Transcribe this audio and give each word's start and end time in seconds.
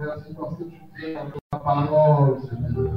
Merci 0.00 0.34
parce 0.34 0.56
que 0.56 0.64
tu 0.64 1.12
dans 1.12 1.30
ta 1.50 1.58
parole, 1.58 2.38
Seigneur. 2.48 2.90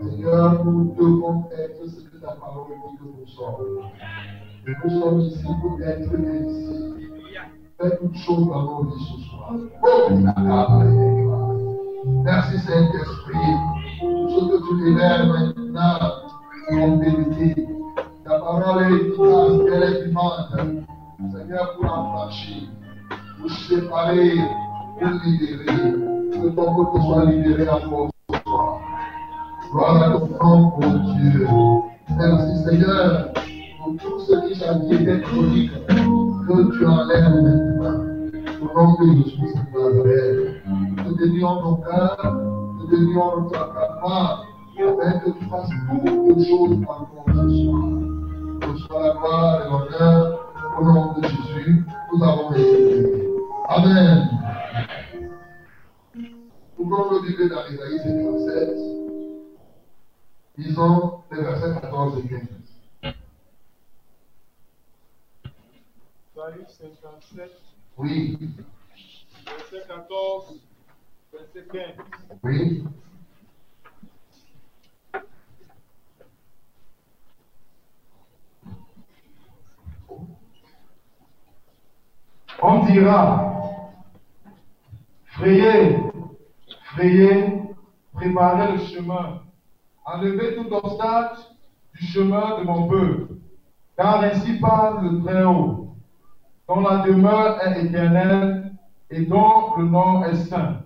Seigneur, 0.00 0.64
nous 0.64 0.94
devons 0.98 1.44
être 1.52 1.86
ce 1.86 2.00
que 2.08 2.16
ta 2.16 2.28
parole 2.28 2.68
dit 2.68 2.96
que 2.98 3.04
nous 3.04 3.26
sommes. 3.26 3.90
Nous 4.84 5.00
sommes 5.00 5.20
ici 5.20 5.44
pour 5.60 5.78
être 5.82 6.14
ici. 6.46 7.10
Fais 7.78 7.96
toutes 7.98 8.16
choses 8.16 8.48
dans 8.48 8.62
nos 8.62 8.84
vies 8.84 9.04
ce 9.04 9.16
soir. 9.28 9.52
Merci 12.24 12.58
Saint-Esprit. 12.60 13.52
Tout 14.00 14.40
ce 14.40 14.44
que 14.46 14.58
tu 14.66 14.84
libères 14.86 15.26
maintenant 15.26 15.98
en 16.70 16.96
vérité. 16.96 17.68
Ta 18.24 18.38
parole 18.40 18.82
est 18.84 18.96
efficace, 18.96 19.60
elle 19.74 19.82
est 19.82 20.04
vivante. 20.06 20.56
Seigneur, 21.32 21.76
pour 21.76 21.84
affranchir, 21.84 22.62
pour 23.38 23.50
séparer, 23.50 24.38
pour 24.98 25.08
libérer. 25.24 26.08
Que 26.30 26.48
ton 26.50 26.74
peuple 26.74 27.02
soit 27.02 27.24
libéré 27.26 27.68
encore 27.68 28.10
ce 28.30 28.40
soir. 28.42 28.80
Gloire 29.72 30.02
à 30.02 30.10
ton 30.10 30.28
nom, 30.44 30.72
mon 30.80 31.14
Dieu. 31.14 31.46
Merci 32.16 32.64
Seigneur 32.64 33.32
pour 33.78 33.96
tout 33.96 34.20
ce 34.20 34.46
qui 34.46 34.94
était 34.94 35.20
chronique 35.22 35.72
que 35.86 36.78
tu 36.78 36.86
enlèves 36.86 37.42
maintenant. 37.42 38.04
Au 38.60 38.76
nom 38.76 38.94
de 38.94 39.24
Jésus, 39.24 39.48
Seigneur. 39.52 40.54
Nous 41.06 41.14
dédions 41.16 41.62
nos 41.62 41.76
cœurs, 41.76 42.36
nous 42.80 42.86
dédions 42.88 43.40
notre 43.40 43.56
accaparement, 43.56 44.44
afin 44.78 45.18
que 45.20 45.30
tu 45.30 45.44
fasses 45.46 45.70
beaucoup 45.90 46.34
de 46.34 46.44
choses 46.44 46.78
en 46.86 47.06
nous 47.26 47.50
ce 47.50 47.64
soir. 47.64 47.82
Que 48.60 48.78
soit 48.78 49.02
la 49.02 49.14
gloire 49.14 49.60
et 49.60 49.70
l'honneur 49.70 50.38
au 50.78 50.84
nom 50.84 51.12
de 51.14 51.26
Jésus, 51.26 51.84
nous 52.12 52.24
avons 52.24 52.52
essayé. 52.52 53.28
Amen. 53.68 54.28
Pouvons 56.76 57.10
le 57.10 57.26
vivre 57.26 57.48
dans 57.54 57.66
Isaïe 57.66 57.98
57. 57.98 58.68
Disons 60.56 61.22
les 61.30 61.42
versets 61.42 61.80
14 61.80 62.18
et 62.24 62.28
15. 62.28 63.14
Isaïe 66.34 66.64
57, 66.68 67.50
Oui, 67.98 68.38
verset 69.44 69.86
14, 69.88 70.60
verset 71.32 71.66
15. 71.72 72.06
oui. 72.42 72.84
On 82.60 82.84
dira, 82.86 83.52
frayez, 85.38 85.98
frayez, 86.94 87.62
préparez 88.12 88.72
le 88.72 88.78
chemin, 88.78 89.42
enlevez 90.04 90.56
tout 90.56 90.72
obstacle 90.72 91.40
du 91.94 92.06
chemin 92.06 92.58
de 92.58 92.64
mon 92.64 92.88
peuple, 92.88 93.34
car 93.96 94.20
ainsi 94.24 94.58
parle 94.58 95.04
le 95.04 95.22
Très-Haut, 95.22 95.94
dont 96.68 96.80
la 96.80 96.98
demeure 97.06 97.60
est 97.62 97.84
éternelle 97.84 98.72
et 99.10 99.24
dont 99.26 99.76
le 99.78 99.84
nom 99.84 100.24
est 100.24 100.34
saint. 100.34 100.80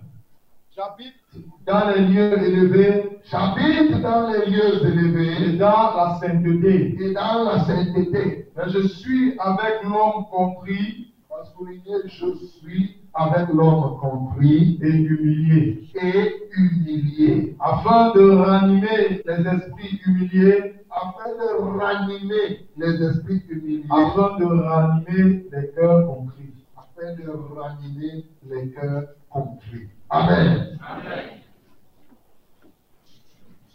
J'habite 0.75 1.15
dans 1.65 1.89
les 1.89 2.01
lieux 2.01 2.41
élevés, 2.43 3.19
J'habite 3.31 4.01
dans 4.01 4.29
les 4.29 4.45
lieux 4.45 4.83
et 4.83 4.87
élevés 4.87 5.57
dans 5.57 5.95
la 5.95 6.19
sainteté, 6.19 6.95
et 6.99 7.13
dans 7.13 7.43
la 7.45 7.63
sainteté. 7.63 8.49
mais 8.55 8.69
je 8.69 8.87
suis 8.87 9.39
avec 9.39 9.83
l'homme 9.83 10.25
compris. 10.29 11.13
Pour 11.27 11.45
souligner, 11.47 11.95
je 12.05 12.35
suis 12.35 13.02
avec 13.13 13.49
l'homme 13.49 13.97
compris 13.99 14.79
et 14.81 14.89
humilié. 14.89 15.87
et 15.95 16.49
humilié, 16.55 17.55
afin 17.59 18.11
de 18.13 18.31
ranimer 18.31 19.21
les 19.25 19.47
esprits 19.47 19.99
humiliés, 20.05 20.75
afin 20.89 21.29
de 21.37 21.77
ranimer 21.77 22.67
les 22.77 23.03
esprits 23.03 23.43
humiliés, 23.49 23.85
afin 23.91 24.37
de 24.39 24.45
ranimer 24.45 25.45
les 25.51 25.71
cœurs 25.75 26.07
compris. 26.07 26.53
afin 26.75 27.13
de 27.13 27.29
ranimer 27.55 28.25
les 28.49 28.69
cœurs 28.69 29.09
compris. 29.29 29.87
Amen. 30.09 30.79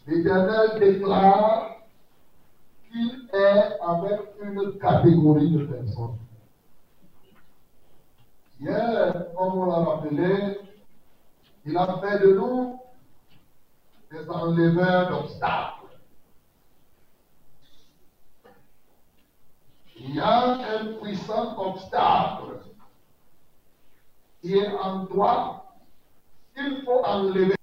L'Éternel 0.07 0.81
déclare 0.81 1.77
qu'il 2.91 3.29
est 3.35 3.79
avec 3.87 4.21
une 4.43 4.79
catégorie 4.79 5.51
de 5.51 5.65
personnes. 5.65 6.17
Hier, 8.61 9.27
comme 9.37 9.59
on 9.59 9.67
l'a 9.67 9.77
rappelé, 9.77 10.59
il 11.65 11.77
a 11.77 12.01
fait 12.01 12.19
de 12.19 12.35
nous 12.35 12.81
des 14.11 14.29
enleveurs 14.29 15.11
d'obstacles. 15.11 15.75
Il 19.97 20.17
y 20.17 20.21
a 20.21 20.81
un 20.81 20.95
puissant 21.01 21.57
obstacle 21.57 22.61
qui 24.41 24.55
est 24.57 24.73
en 24.79 25.07
toi 25.07 25.67
qu'il 26.57 26.83
faut 26.85 27.05
enlever 27.05 27.55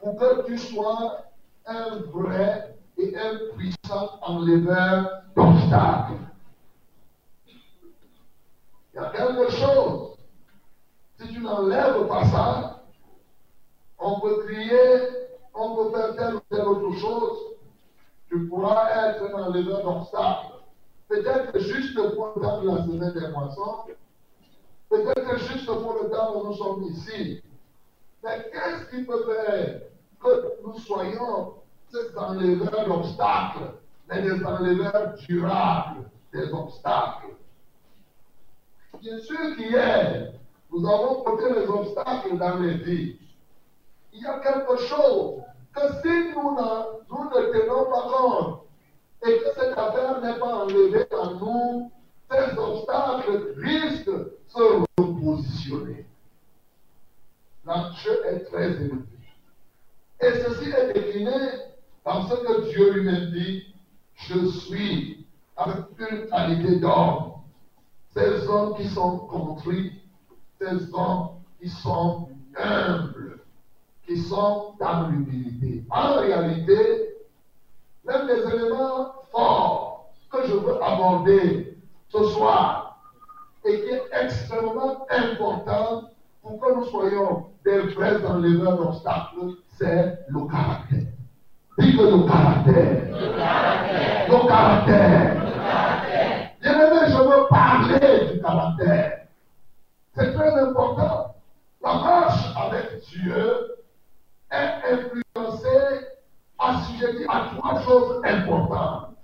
pour 0.00 0.16
que 0.18 0.46
tu 0.46 0.58
sois 0.58 1.24
un 1.64 2.00
vrai 2.12 2.76
et 2.98 3.16
un 3.16 3.38
puissant 3.56 4.18
enleveur 4.20 5.22
d'obstacles. 5.34 6.25
Il 8.96 9.02
y 9.02 9.04
a 9.04 9.10
quelque 9.10 9.50
chose. 9.50 10.16
Si 11.20 11.28
tu 11.28 11.42
n'enlèves 11.42 12.06
pas 12.08 12.24
ça, 12.24 12.82
on 13.98 14.20
peut 14.20 14.44
crier, 14.46 15.00
on 15.52 15.76
peut 15.76 15.90
faire 15.90 16.16
telle 16.16 16.36
ou 16.36 16.40
telle 16.48 16.66
autre 16.66 16.98
chose. 16.98 17.38
Tu 18.28 18.48
pourras 18.48 19.10
être 19.10 19.22
un 19.34 19.42
enleveur 19.42 19.82
d'obstacles. 19.82 20.54
Peut-être 21.08 21.58
juste 21.58 21.94
pour 22.14 22.32
le 22.34 22.42
temps 22.42 22.62
de 22.62 22.68
la 22.68 22.84
semaine 22.84 23.12
des 23.12 23.28
moissons, 23.28 23.84
peut-être 24.88 25.38
juste 25.40 25.66
pour 25.66 25.98
le 26.02 26.08
temps 26.08 26.34
où 26.34 26.46
nous 26.46 26.54
sommes 26.54 26.84
ici. 26.84 27.42
Mais 28.24 28.50
qu'est-ce 28.50 28.96
qui 28.96 29.04
peut 29.04 29.24
faire 29.24 29.82
que 30.20 30.62
nous 30.64 30.78
soyons 30.78 31.52
ces 31.90 32.16
enleveurs 32.16 32.88
d'obstacles, 32.88 33.74
mais 34.08 34.22
des 34.22 34.42
enleveurs 34.42 35.14
durables 35.28 36.10
des 36.32 36.50
obstacles? 36.50 37.36
Bien 39.00 39.18
sûr 39.18 39.56
qu'hier, 39.56 40.32
nous 40.72 40.88
avons 40.88 41.22
porté 41.22 41.44
les 41.52 41.66
obstacles 41.68 42.38
dans 42.38 42.58
les 42.58 42.74
vies. 42.74 43.18
Il 44.12 44.22
y 44.22 44.26
a 44.26 44.38
quelque 44.40 44.76
chose 44.78 45.42
que 45.74 45.80
si 46.02 46.32
nous 46.34 46.56
nous 47.10 47.24
ne 47.24 47.52
tenons 47.52 47.84
pas 47.90 48.08
compte 48.10 48.60
et 49.26 49.38
que 49.38 49.54
cette 49.54 49.76
affaire 49.76 50.20
n'est 50.22 50.38
pas 50.38 50.64
enlevée 50.64 51.06
en 51.12 51.34
nous, 51.34 51.92
ces 52.30 52.58
obstacles 52.58 53.54
risquent 53.58 54.06
de 54.06 54.38
se 54.48 54.82
repositionner. 54.98 56.06
L'enjeu 57.64 58.24
est 58.26 58.44
très 58.44 58.70
élevé. 58.72 59.02
Et 60.20 60.30
ceci 60.30 60.70
est 60.70 60.92
décliné 60.94 61.36
dans 62.04 62.26
ce 62.28 62.34
que 62.34 62.70
Dieu 62.70 62.92
lui-même 62.92 63.30
dit, 63.32 63.74
je 64.14 64.46
suis 64.46 65.26
avec 65.56 65.84
une 65.98 66.28
qualité 66.28 66.76
d'homme. 66.80 67.35
Ces 68.16 68.48
hommes 68.48 68.74
qui 68.76 68.88
sont 68.88 69.18
construits, 69.26 69.92
ces 70.58 70.90
hommes 70.94 71.28
qui 71.60 71.68
sont 71.68 72.30
humbles, 72.56 73.40
qui 74.06 74.16
sont 74.16 74.72
dans 74.80 75.08
l'humilité. 75.08 75.84
En 75.90 76.14
réalité, 76.14 77.14
l'un 78.06 78.24
des 78.24 78.40
éléments 78.40 79.10
forts 79.30 80.08
que 80.32 80.46
je 80.46 80.54
veux 80.54 80.82
aborder 80.82 81.76
ce 82.08 82.22
soir 82.22 82.98
et 83.66 83.82
qui 83.82 83.88
est 83.90 84.04
extrêmement 84.12 85.06
important 85.10 86.04
pour 86.40 86.58
que 86.58 86.74
nous 86.74 86.84
soyons 86.84 87.44
des 87.66 87.80
vrais 87.88 88.24
enleveurs 88.24 88.78
d'obstacles, 88.78 89.56
c'est 89.66 90.20
le 90.28 90.40
caractère. 90.46 91.02
Que 91.76 91.82
le 91.84 92.26
caractère. 92.26 93.10
Le 93.10 93.36
caractère. 93.36 94.28
Le 94.30 94.48
caractère. 94.48 95.45
Bien-aimé, 96.76 97.06
je 97.08 97.16
veux 97.16 97.48
parler 97.48 98.34
du 98.34 98.40
caractère. 98.42 99.20
C'est 100.14 100.34
très 100.34 100.60
important. 100.60 101.34
La 101.82 101.94
marche 101.94 102.54
avec 102.54 103.00
Dieu 103.08 103.76
est 104.50 104.92
influencée, 104.92 106.06
assujettie 106.58 107.24
à 107.30 107.52
trois 107.56 107.80
choses 107.80 108.20
importantes. 108.24 109.14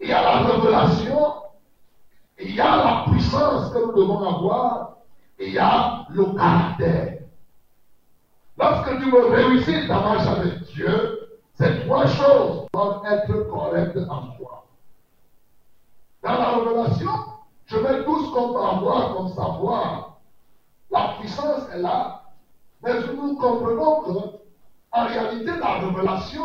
Il 0.00 0.08
y 0.08 0.12
a 0.12 0.22
la 0.22 0.38
révélation, 0.38 1.34
il 2.40 2.54
y 2.54 2.60
a 2.60 2.76
la 2.76 3.04
puissance 3.10 3.70
que 3.74 3.78
nous 3.78 3.92
devons 3.92 4.36
avoir, 4.36 4.96
et 5.38 5.48
il 5.48 5.54
y 5.54 5.58
a 5.58 6.06
le 6.08 6.24
caractère. 6.24 7.18
Lorsque 8.56 8.98
tu 8.98 9.10
veux 9.10 9.26
réussir 9.26 9.88
ta 9.88 10.00
marche 10.00 10.26
avec 10.26 10.62
Dieu, 10.74 11.38
ces 11.54 11.80
trois 11.80 12.06
choses 12.06 12.66
doivent 12.72 13.02
être 13.10 13.50
correctes 13.50 13.98
en. 14.08 14.31
Dans 16.22 16.38
la 16.38 16.50
révélation, 16.50 17.10
je 17.66 17.78
mets 17.78 18.04
tout 18.04 18.26
ce 18.26 18.30
qu'on 18.32 18.52
peut 18.52 18.60
avoir 18.60 19.14
comme 19.16 19.28
savoir. 19.30 20.20
La 20.90 21.16
puissance 21.18 21.68
est 21.74 21.78
là, 21.78 22.22
Mais 22.82 22.92
nous 23.14 23.34
comprenons 23.36 24.02
que, 24.02 24.36
en 24.92 25.06
réalité, 25.06 25.52
la 25.58 25.78
révélation, 25.78 26.44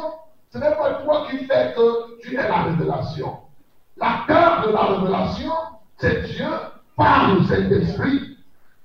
ce 0.51 0.57
n'est 0.57 0.75
pas 0.75 0.93
toi 1.03 1.27
qui 1.29 1.45
fais 1.45 1.73
que 1.75 2.19
tu 2.21 2.35
es 2.35 2.47
la 2.47 2.63
révélation. 2.63 3.37
L'acteur 3.97 4.67
de 4.67 4.71
la 4.71 4.81
révélation, 4.83 5.53
c'est 5.97 6.23
Dieu 6.23 6.49
par 6.95 7.35
le 7.35 7.43
Saint-Esprit. 7.43 8.37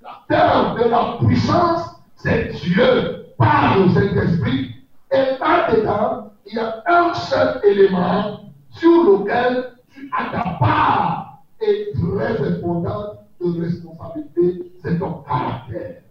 L'acteur 0.03 0.75
de 0.75 0.85
la 0.91 1.19
puissance, 1.25 1.97
c'est 2.17 2.53
Dieu 2.53 3.27
par 3.39 3.79
le 3.79 3.89
Saint-Esprit. 3.95 4.75
Et 5.11 5.39
là-dedans, 5.39 6.33
il 6.47 6.55
y 6.55 6.59
a 6.59 6.83
un 6.87 7.15
seul 7.15 7.61
élément 7.65 8.41
sur 8.71 9.05
lequel 9.05 9.72
as 10.13 10.31
ta 10.31 10.51
part 10.59 11.43
et 11.61 11.93
très 11.95 12.49
importante 12.49 13.19
de 13.41 13.61
responsabilité, 13.63 14.73
c'est 14.83 14.99
ton 14.99 15.23
caractère. 15.23 16.03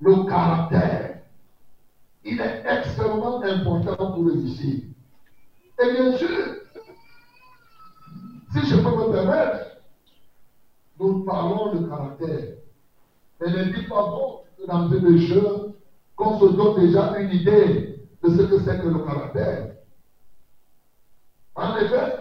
Le 0.00 0.28
caractère, 0.28 1.20
il 2.24 2.40
est 2.40 2.64
extrêmement 2.68 3.42
important 3.42 4.12
pour 4.12 4.26
réussir. 4.26 4.80
Et 5.80 5.92
bien 5.92 6.16
sûr, 6.16 6.28
si 8.52 8.66
je 8.66 8.76
peux 8.76 8.82
me 8.82 9.12
permettre, 9.12 9.78
nous 10.98 11.24
parlons 11.24 11.74
de 11.74 11.86
caractère. 11.86 12.54
Mais 13.40 13.50
ne 13.50 13.64
dis 13.72 13.86
pas 13.86 14.02
bon 14.02 14.40
dans 14.66 14.90
ce 14.90 15.16
jeu, 15.18 15.74
qu'on 16.16 16.38
se 16.40 16.46
donne 16.56 16.80
déjà 16.80 17.16
une 17.18 17.30
idée 17.30 18.00
de 18.22 18.28
ce 18.28 18.42
que 18.42 18.58
c'est 18.60 18.80
que 18.80 18.88
le 18.88 18.98
caractère. 18.98 19.67
En 21.58 21.76
effet, 21.76 22.20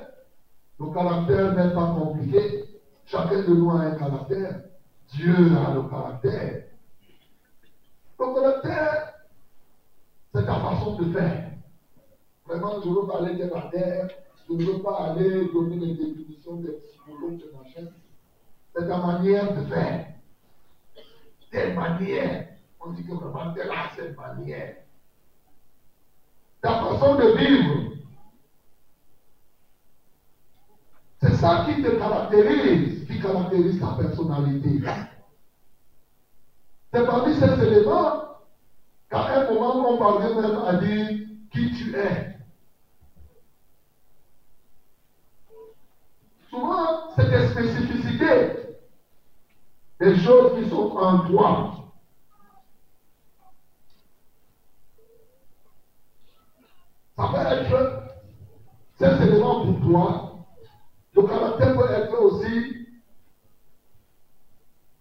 le 0.80 0.92
caractère 0.92 1.54
n'est 1.54 1.74
pas 1.76 1.94
compliqué. 1.94 2.64
Chacun 3.06 3.44
de 3.44 3.54
nous 3.54 3.70
a 3.70 3.82
un 3.82 3.92
caractère. 3.92 4.62
Dieu 5.14 5.36
a 5.36 5.76
le 5.76 5.84
caractère. 5.84 6.64
Le 8.20 8.34
caractère, 8.34 9.14
c'est 10.34 10.44
ta 10.44 10.60
façon 10.60 10.96
de 10.96 11.12
faire. 11.12 11.52
Vraiment, 12.48 12.82
je 12.82 12.90
veux 12.90 13.06
pas 13.06 13.20
aller 13.20 13.36
de 13.36 13.46
caractère. 13.48 14.08
Je 14.50 14.54
ne 14.56 14.64
veux 14.64 14.82
pas 14.82 15.12
aller 15.12 15.52
donner 15.54 15.78
des 15.78 15.94
définitions 15.94 16.56
des 16.56 16.72
psychologues 16.72 17.38
de 17.38 17.52
machin. 17.56 17.92
C'est 18.76 18.88
ta 18.88 18.98
manière 18.98 19.54
de 19.54 19.66
faire. 19.68 20.08
Tes 21.52 21.74
manières. 21.74 22.48
On 22.84 22.90
dit 22.90 23.06
que 23.06 23.14
vraiment, 23.14 23.54
telle 23.54 23.70
a 23.70 23.92
cette 23.96 24.18
manière. 24.18 24.78
Ta 26.60 26.82
façon 26.82 27.16
de 27.18 27.38
vivre. 27.38 27.97
C'est 31.22 31.34
ça 31.34 31.58
qui 31.58 31.80
te 31.80 31.90
caractérise, 31.90 33.04
qui 33.04 33.20
caractérise 33.20 33.78
ta 33.80 33.92
personnalité. 33.92 34.80
C'est 36.94 37.06
parmi 37.06 37.34
ces 37.34 37.62
éléments 37.64 38.12
qu'à 39.10 39.28
un 39.38 39.46
moment, 39.46 39.80
on 39.90 39.98
parvient 39.98 40.34
même 40.34 40.58
à 40.66 40.74
dire 40.76 41.08
qui 41.52 41.72
tu 41.72 41.96
es. 41.96 42.28
Souvent, 46.50 47.08
c'est 47.16 47.30
des 47.30 47.46
spécificités, 47.46 48.50
des 50.02 50.16
choses 50.16 50.52
qui 50.54 50.64
sont 50.66 50.92
en 50.98 51.20
toi. 51.20 51.70
Ça 57.18 57.28
peut 57.28 57.38
être 57.38 58.02
ces 59.00 59.24
éléments 59.24 59.62
pour 59.62 59.80
toi. 59.82 60.27
Le 61.18 61.24
caractère 61.24 61.76
peut 61.76 61.90
être 61.90 62.22
aussi 62.22 62.88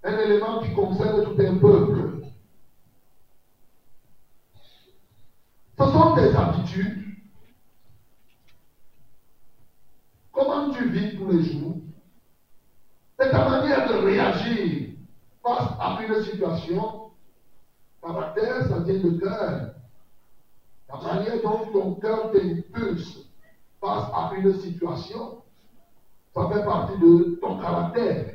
un 0.03 0.19
élément 0.19 0.61
qui 0.63 0.73
concerne 0.73 1.23
tout 1.23 1.37
un 1.39 1.59
peuple. 1.59 2.23
Ce 5.79 5.85
sont 5.85 6.15
des 6.15 6.35
habitudes. 6.35 7.19
Comment 10.33 10.73
tu 10.73 10.89
vis 10.89 11.19
tous 11.19 11.31
les 11.31 11.43
jours? 11.43 11.77
C'est 13.19 13.31
ta 13.31 13.47
manière 13.51 13.87
de 13.87 14.07
réagir 14.07 14.93
face 15.43 15.69
à 15.79 16.01
une 16.03 16.23
situation. 16.23 17.11
Caractère, 18.03 18.67
ça 18.69 18.79
vient 18.79 19.03
de 19.03 19.19
cœur. 19.19 19.75
La 20.89 21.15
manière 21.15 21.43
dont 21.43 21.71
ton 21.71 21.95
cœur 21.97 22.31
t'impulse 22.31 23.19
face 23.83 24.09
à 24.15 24.31
une 24.35 24.59
situation, 24.61 25.43
ça 26.37 26.51
fait 26.51 26.65
partie 26.65 26.99
de 26.99 27.39
ton 27.41 27.59
caractère. 27.59 28.35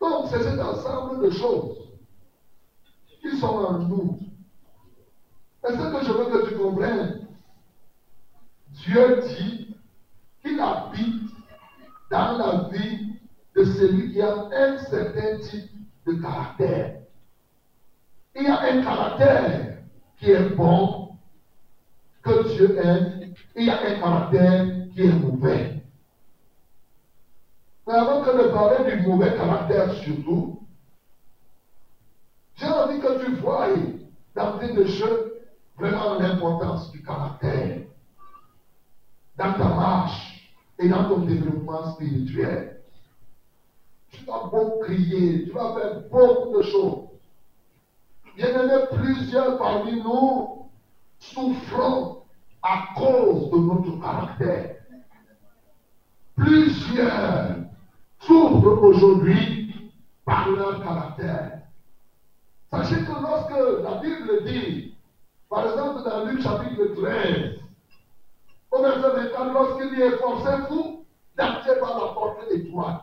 Donc, 0.00 0.26
c'est 0.30 0.40
cet 0.40 0.60
ensemble 0.60 1.24
de 1.24 1.30
choses 1.30 1.90
qui 3.20 3.36
sont 3.38 3.46
en 3.46 3.78
nous. 3.80 4.20
Et 5.68 5.72
ce 5.72 5.92
que 5.92 6.04
je 6.04 6.12
veux 6.12 6.26
que 6.26 6.48
tu 6.48 6.54
comprennes, 6.56 7.26
Dieu 8.68 9.20
dit 9.20 9.74
qu'il 10.40 10.60
habite 10.60 11.28
dans 12.08 12.38
la 12.38 12.68
vie 12.68 13.18
de 13.56 13.64
celui 13.64 14.12
qui 14.12 14.22
a 14.22 14.32
un 14.52 14.78
certain 14.78 15.40
type 15.40 15.72
de 16.06 16.12
caractère. 16.12 17.00
Il 18.36 18.44
y 18.44 18.48
a 18.48 18.60
un 18.60 18.80
caractère 18.80 19.78
qui 20.18 20.30
est 20.30 20.50
bon, 20.50 21.16
que 22.22 22.54
Dieu 22.54 22.78
aime, 22.78 23.34
il 23.56 23.64
y 23.64 23.70
a 23.70 23.80
un 23.80 23.98
caractère 23.98 24.87
qui 24.92 25.02
est 25.02 25.14
mauvais. 25.14 25.82
Mais 27.86 27.94
avant 27.94 28.22
que 28.22 28.42
de 28.42 28.48
parler 28.52 28.96
du 28.96 29.06
mauvais 29.06 29.34
caractère 29.34 29.92
surtout, 29.94 30.58
j'ai 32.54 32.66
envie 32.66 32.98
que 32.98 33.24
tu 33.24 33.34
voies 33.36 33.68
d'entrée 34.34 34.72
de 34.72 34.84
jeu 34.84 35.42
vraiment 35.76 36.14
l'importance 36.18 36.90
du 36.90 37.02
caractère 37.02 37.80
dans 39.36 39.52
ta 39.52 39.68
marche 39.68 40.52
et 40.78 40.88
dans 40.88 41.04
ton 41.08 41.24
développement 41.24 41.84
spirituel. 41.84 42.78
Tu 44.10 44.24
vas 44.24 44.40
beaucoup 44.40 44.80
crier, 44.80 45.44
tu 45.44 45.52
vas 45.52 45.72
faire 45.72 45.92
beaucoup 46.10 46.56
de 46.56 46.62
choses. 46.62 46.98
Bien 48.36 48.54
aimé, 48.54 48.74
plusieurs 48.92 49.56
parmi 49.58 50.00
nous 50.00 50.68
souffrons 51.18 52.18
à 52.62 52.94
cause 52.94 53.50
de 53.50 53.58
notre 53.58 53.98
caractère. 54.00 54.77
Plusieurs 56.38 57.56
souffrent 58.20 58.82
aujourd'hui 58.84 59.90
par 60.24 60.48
leur 60.50 60.80
caractère. 60.80 61.58
Sachez 62.70 63.02
que 63.02 63.10
lorsque 63.10 63.82
la 63.82 63.94
Bible 63.94 64.44
dit, 64.44 64.92
par 65.50 65.68
exemple 65.68 66.08
dans 66.08 66.24
Luc 66.24 66.40
chapitre 66.40 66.84
13, 66.94 67.54
au 68.70 68.82
verset 68.82 69.10
24, 69.10 69.52
lorsqu'il 69.52 69.90
dit 69.90 70.00
efforcez-vous 70.02 71.00
d'entrer 71.36 71.78
par 71.80 71.96
la 71.96 72.08
porte 72.12 72.52
étroite, 72.52 73.02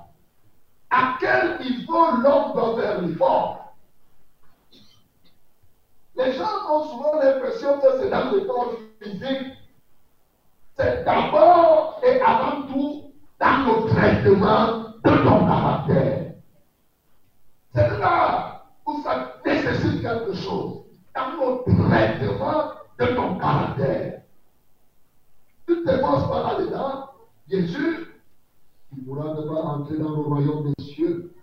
à 0.89 1.17
quel 1.19 1.57
niveau 1.59 2.11
l'homme 2.21 2.53
doit 2.53 2.75
faire 2.75 3.01
l'effort? 3.01 3.73
Les 6.15 6.31
gens 6.31 6.69
ont 6.69 6.83
souvent 6.83 7.11
l'impression 7.19 7.77
que 7.79 7.97
c'est 7.99 8.09
dans 8.09 8.29
le 8.29 8.45
corps 8.45 8.71
physique. 9.01 9.51
C'est 10.77 11.03
d'abord 11.03 11.99
et 12.01 12.21
avant 12.21 12.61
tout 12.67 13.04
dans 13.39 13.65
le 13.65 13.89
traitement 13.89 14.83
de 15.03 15.23
ton 15.23 15.45
caractère. 15.45 16.33
C'est 17.73 17.99
là 17.99 18.63
où 18.85 19.01
ça 19.03 19.33
nécessite 19.45 20.01
quelque 20.01 20.33
chose. 20.33 20.83
Dans 21.15 21.31
le 21.39 21.87
traitement 21.87 22.71
de 22.99 23.05
ton 23.15 23.37
caractère. 23.37 24.21
Tu 25.67 25.73
ne 25.73 25.83
t'efforces 25.83 26.29
pas 26.29 26.53
là-dedans, 26.53 27.09
sûr, 27.67 27.97
tu 28.89 29.01
ne 29.01 29.05
pourras 29.05 29.33
pas 29.33 29.67
entrer 29.69 29.97
dans 29.97 30.09
le 30.09 30.21
royaume 30.21 30.73
des 30.77 30.83
cieux. 30.83 31.33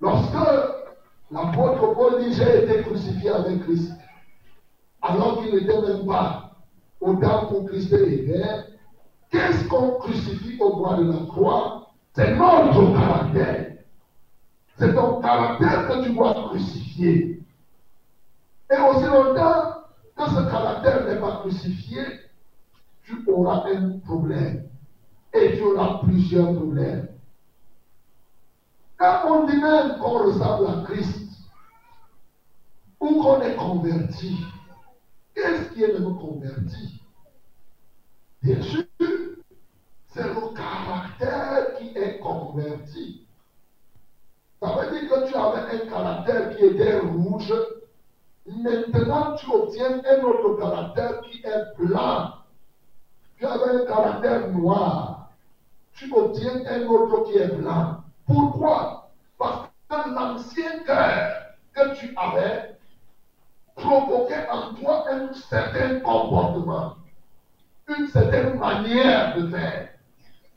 Lorsque 0.00 0.34
l'apôtre 1.30 1.94
Paul 1.94 2.24
dit 2.24 2.34
J'ai 2.34 2.64
été 2.64 2.82
crucifié 2.82 3.30
avec 3.30 3.62
Christ, 3.64 3.92
alors 5.02 5.42
qu'il 5.42 5.54
n'était 5.54 5.80
même 5.80 6.06
pas 6.06 6.56
au 7.00 7.14
temps 7.14 7.52
où 7.52 7.64
Christ 7.64 7.92
est 7.92 8.69
qu'est-ce 9.30 9.68
qu'on 9.68 9.98
crucifie 9.98 10.58
au 10.60 10.76
bois 10.76 10.96
de 10.96 11.04
la 11.04 11.26
croix? 11.26 11.92
C'est 12.14 12.34
notre 12.34 12.92
caractère. 12.92 13.76
C'est 14.76 14.94
ton 14.94 15.20
caractère 15.20 15.88
que 15.88 16.04
tu 16.04 16.14
dois 16.14 16.48
crucifier. 16.48 17.42
Et 18.70 18.76
aussi 18.76 19.06
longtemps 19.06 19.84
que 20.16 20.30
ce 20.30 20.50
caractère 20.50 21.04
n'est 21.06 21.20
pas 21.20 21.38
crucifié, 21.40 22.02
tu 23.04 23.24
auras 23.28 23.64
un 23.68 23.98
problème. 24.00 24.68
Et 25.32 25.56
tu 25.56 25.62
auras 25.62 25.98
plusieurs 26.04 26.54
problèmes. 26.54 27.08
Quand 28.96 29.22
on 29.28 29.46
dit 29.46 29.56
même 29.56 29.98
qu'on 29.98 30.24
ressemble 30.24 30.66
à 30.68 30.84
Christ, 30.84 31.30
ou 33.00 33.22
qu'on 33.22 33.40
est 33.40 33.56
converti, 33.56 34.44
qu'est-ce 35.34 35.72
qui 35.72 35.84
est 35.84 35.98
même 35.98 36.18
converti? 36.18 37.00
Bien 38.42 38.60
sûr, 38.62 38.84
c'est 40.08 40.22
le 40.22 40.54
caractère 40.54 41.78
qui 41.78 41.96
est 41.96 42.18
converti. 42.18 43.26
Ça 44.60 44.74
veut 44.74 44.98
un 45.40 45.88
caractère 45.88 46.56
qui 46.56 46.64
était 46.64 46.98
rouge. 46.98 47.52
Maintenant, 48.46 49.36
tu 49.36 49.50
obtiens 49.50 50.00
un 50.04 50.22
autre 50.22 50.58
caractère 50.58 51.20
qui 51.22 51.42
est 51.44 51.76
blanc. 51.78 52.34
Tu 53.38 53.46
avais 53.46 53.82
un 53.82 53.86
caractère 53.86 54.48
noir. 54.48 55.30
Tu 55.94 56.12
obtiens 56.12 56.62
un 56.66 56.86
autre 56.86 57.24
qui 57.24 57.38
est 57.38 57.54
blanc. 57.54 57.98
Pourquoi? 58.26 59.10
Parce 59.38 59.68
que 59.88 60.10
l'ancien 60.10 60.84
cœur 60.84 61.32
que 61.72 61.94
tu 61.96 62.14
avais 62.16 62.76
provoquait 63.76 64.48
en 64.50 64.74
toi 64.74 65.04
un 65.10 65.32
certain 65.32 66.00
comportement, 66.00 66.96
une 67.88 68.08
certaine 68.08 68.58
manière 68.58 69.36
de 69.36 69.48
faire. 69.48 69.88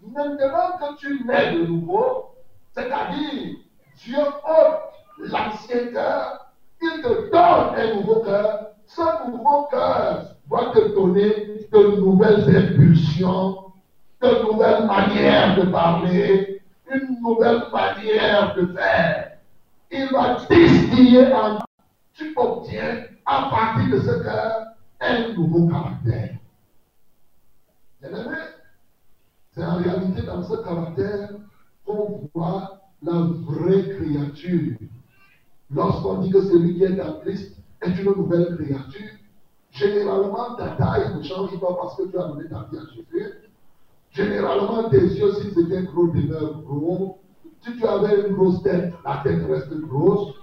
Maintenant 0.02 0.78
que 0.78 0.98
tu 0.98 1.24
nais 1.26 1.54
de 1.54 1.66
nouveau, 1.66 2.36
c'est-à-dire 2.74 3.63
Dieu 3.98 4.18
ôte 4.18 4.94
l'ancien 5.20 5.88
cœur, 5.92 6.52
il 6.82 7.02
te 7.02 7.32
donne 7.32 7.76
un 7.76 7.96
nouveau 7.96 8.22
cœur. 8.22 8.70
Ce 8.86 9.28
nouveau 9.30 9.64
cœur 9.72 10.36
va 10.50 10.72
te 10.74 10.94
donner 10.94 11.68
de 11.72 12.00
nouvelles 12.00 12.56
impulsions, 12.56 13.72
de 14.22 14.44
nouvelles 14.44 14.86
manières 14.86 15.56
de 15.58 15.72
parler, 15.72 16.62
une 16.92 17.22
nouvelle 17.22 17.64
manière 17.72 18.56
de 18.56 18.66
faire. 18.68 19.38
Il 19.92 20.10
va 20.12 20.38
distiller 20.50 21.34
en 21.34 21.60
tu 22.14 22.34
obtiens 22.36 23.06
à 23.26 23.50
partir 23.50 23.96
de 23.96 24.02
ce 24.02 24.24
cœur 24.24 24.66
un 25.00 25.34
nouveau 25.34 25.68
caractère. 25.68 26.30
C'est 29.52 29.64
en 29.64 29.78
réalité 29.78 30.24
dans 30.24 30.44
ce 30.44 30.56
caractère 30.64 31.30
qu'on 31.86 32.30
voit 32.34 32.83
la 33.04 33.28
vraie 33.46 33.90
créature. 33.90 34.78
Lorsqu'on 35.72 36.22
dit 36.22 36.30
que 36.30 36.42
celui 36.42 36.76
qui 36.76 36.84
est 36.84 37.02
en 37.02 37.20
Christ 37.20 37.56
est 37.82 38.00
une 38.00 38.12
nouvelle 38.16 38.56
créature, 38.56 39.10
généralement 39.72 40.56
ta 40.56 40.70
taille 40.70 41.16
ne 41.18 41.24
change 41.24 41.60
pas 41.60 41.74
parce 41.82 41.98
que 41.98 42.04
tu 42.04 42.18
as 42.18 42.28
donné 42.28 42.48
ta 42.48 42.68
vie 42.72 42.78
à 42.78 42.94
Jésus. 42.94 43.34
Généralement, 44.12 44.90
tes 44.90 45.02
yeux, 45.02 45.34
si 45.42 45.50
c'était 45.56 45.84
gros, 45.84 46.08
demeurent 46.08 46.62
gros. 46.62 47.20
Si 47.62 47.76
tu 47.76 47.86
avais 47.86 48.28
une 48.28 48.36
grosse 48.36 48.62
tête, 48.62 48.94
la 49.04 49.22
tête 49.24 49.44
reste 49.48 49.74
grosse. 49.82 50.36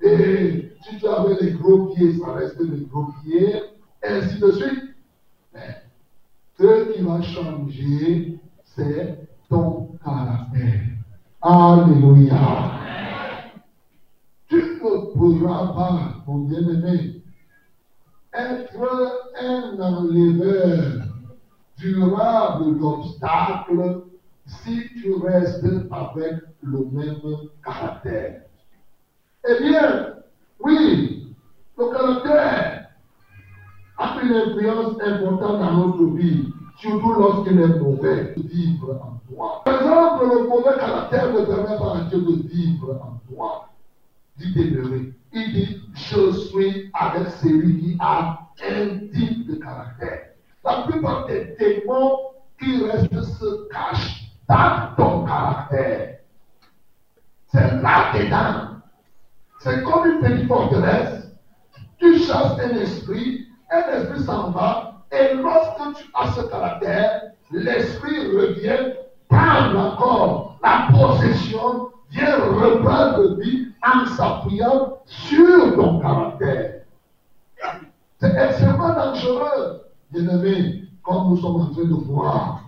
Et 0.00 0.72
si 0.82 0.96
tu 0.98 1.06
avais 1.06 1.36
les 1.40 1.52
gros 1.52 1.88
pieds, 1.88 2.16
ça 2.18 2.32
reste 2.32 2.58
les 2.60 2.86
gros 2.86 3.08
pieds. 3.22 3.54
Et 4.02 4.08
ainsi 4.08 4.40
de 4.40 4.50
suite. 4.52 4.94
Mais 5.52 5.82
ce 6.58 6.92
qui 6.92 7.02
va 7.02 7.20
changer, 7.20 8.38
c'est 8.64 9.28
ton 9.50 9.90
caractère. 10.02 10.97
Alléluia. 11.40 12.72
Tu 14.48 14.56
ne 14.56 15.12
pourras 15.14 15.66
pas, 15.68 16.00
mon 16.26 16.38
bien-aimé, 16.48 17.22
être 18.34 19.22
un 19.40 19.78
enleveur 19.80 21.04
durable 21.76 22.78
d'obstacles 22.80 24.02
si 24.46 24.82
tu 25.00 25.14
restes 25.14 25.64
avec 25.92 26.34
le 26.62 26.84
même 26.90 27.48
caractère. 27.64 28.42
Eh 29.48 29.62
bien, 29.62 30.14
oui, 30.58 31.34
le 31.78 31.92
caractère 31.92 32.88
a 33.96 34.20
une 34.22 34.32
influence 34.32 35.00
importante 35.00 35.60
dans 35.60 35.86
notre 35.86 36.16
vie, 36.16 36.52
surtout 36.78 37.12
lorsqu'il 37.12 37.60
est 37.60 37.78
mauvais, 37.78 38.34
vivre 38.36 39.00
en 39.02 39.17
Par 39.36 39.62
exemple, 39.66 40.26
le 40.26 40.48
mauvais 40.48 40.78
caractère 40.78 41.32
ne 41.32 41.40
permet 41.44 41.78
pas 41.78 41.96
à 41.96 42.00
Dieu 42.08 42.20
de 42.20 42.48
vivre 42.48 42.98
en 43.02 43.20
toi, 43.30 43.68
d'y 44.36 44.54
demeurer. 44.54 45.12
Il 45.32 45.52
dit, 45.52 45.82
je 45.94 46.30
suis 46.32 46.90
avec 46.94 47.28
celui 47.42 47.78
qui 47.78 47.96
a 48.00 48.38
un 48.66 48.98
type 49.12 49.50
de 49.50 49.56
caractère. 49.56 50.28
La 50.64 50.82
plupart 50.82 51.26
des 51.26 51.56
démons 51.58 52.18
qui 52.58 52.84
restent 52.84 53.22
se 53.22 53.68
cachent 53.68 54.32
dans 54.48 54.94
ton 54.96 55.24
caractère. 55.24 56.18
C'est 57.48 57.82
là-dedans. 57.82 58.76
C'est 59.60 59.82
comme 59.82 60.06
une 60.06 60.20
petite 60.20 60.48
forteresse. 60.48 61.32
Tu 61.98 62.18
chasses 62.20 62.58
un 62.60 62.76
esprit, 62.76 63.46
un 63.70 63.92
esprit 63.92 64.22
s'en 64.22 64.50
va, 64.50 65.04
et 65.10 65.34
lorsque 65.34 65.98
tu 65.98 66.10
as 66.14 66.32
ce 66.32 66.42
caractère, 66.42 67.22
l'esprit 67.50 68.36
revient, 68.36 68.94
prendre 69.28 69.78
encore 69.78 70.58
la 70.62 70.88
possession, 70.90 71.90
vient 72.10 72.36
reprendre 72.36 73.36
vie 73.40 73.68
en 73.82 74.06
s'appuyant 74.06 74.98
sur 75.04 75.76
ton 75.76 76.00
caractère. 76.00 76.82
C'est 78.20 78.34
extrêmement 78.34 78.94
dangereux, 78.94 79.82
bien-aimé, 80.10 80.84
comme 81.02 81.30
nous 81.30 81.36
sommes 81.36 81.60
en 81.60 81.66
train 81.72 81.84
de 81.84 81.94
voir. 81.94 82.62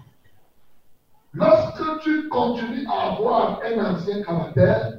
Lorsque 1.33 2.01
tu 2.03 2.29
continues 2.29 2.87
à 2.89 3.13
avoir 3.13 3.61
un 3.65 3.95
ancien 3.95 4.23
caractère, 4.23 4.93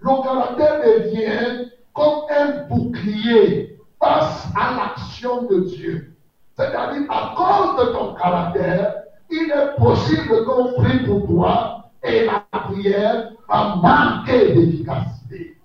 le 0.00 0.22
caractère 0.22 0.80
devient 0.80 1.70
comme 1.92 2.22
un 2.30 2.66
bouclier 2.68 3.78
face 4.00 4.48
à 4.56 4.74
l'action 4.74 5.42
de 5.42 5.60
Dieu. 5.60 6.16
C'est-à-dire, 6.56 7.10
à 7.10 7.34
cause 7.36 7.86
de 7.86 7.92
ton 7.92 8.14
caractère, 8.14 9.01
il 9.32 9.50
est 9.50 9.76
possible 9.78 10.44
qu'on 10.44 10.82
prie 10.82 11.04
pour 11.06 11.26
toi 11.26 11.90
et 12.02 12.26
la 12.26 12.44
prière 12.50 13.32
va 13.48 13.76
manquer 13.76 14.52
d'efficacité. 14.54 15.56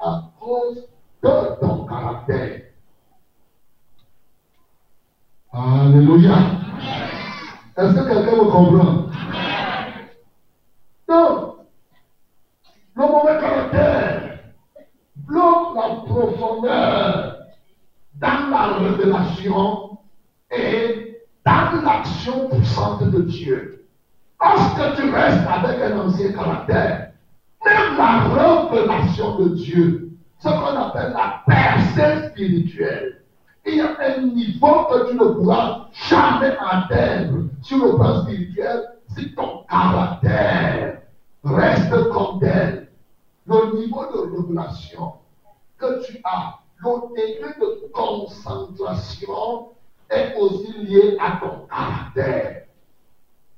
À 0.00 0.22
cause 0.40 0.88
de 1.22 1.60
ton 1.60 1.84
caractère. 1.84 2.62
Alléluia. 5.52 6.36
Est-ce 7.76 7.94
que 7.94 8.08
quelqu'un 8.08 8.36
me 8.36 8.50
comprend? 8.50 9.10
Donc, 11.08 11.56
le 12.94 13.02
mauvais 13.06 13.38
caractère 13.40 14.38
bloque 15.16 15.74
la 15.74 15.96
profondeur 16.06 17.36
dans 18.14 18.50
la 18.50 18.78
révélation 18.78 19.98
et 20.50 21.26
dans 21.44 21.82
l'action 21.82 22.48
puissante 22.48 23.09
Dieu. 23.22 23.84
Lorsque 24.40 24.96
tu 24.96 25.10
restes 25.10 25.46
avec 25.46 25.80
un 25.82 25.98
ancien 26.00 26.32
caractère, 26.32 27.12
même 27.64 27.96
la 27.98 28.20
révélation 28.28 29.38
de 29.38 29.48
Dieu, 29.50 30.10
ce 30.38 30.48
qu'on 30.48 30.76
appelle 30.76 31.12
la 31.12 31.42
percée 31.46 32.28
spirituelle, 32.30 33.22
il 33.66 33.76
y 33.76 33.80
a 33.80 33.96
un 34.00 34.22
niveau 34.22 34.84
que 34.86 35.10
tu 35.10 35.16
ne 35.16 35.24
pourras 35.24 35.88
jamais 35.92 36.56
atteindre 36.58 37.44
sur 37.60 37.84
le 37.84 37.96
plan 37.96 38.22
spirituel 38.22 38.84
si 39.14 39.34
ton 39.34 39.64
caractère 39.68 41.02
reste 41.44 42.10
comme 42.10 42.40
tel. 42.40 42.88
Le 43.46 43.76
niveau 43.78 44.04
de 44.06 44.36
révélation 44.36 45.14
que 45.78 46.04
tu 46.06 46.20
as, 46.24 46.58
le 46.78 46.90
degré 47.10 47.54
de 47.60 47.92
concentration 47.92 49.68
est 50.08 50.34
aussi 50.38 50.72
lié 50.78 51.18
à 51.20 51.38
ton 51.40 51.66
caractère. 51.68 52.62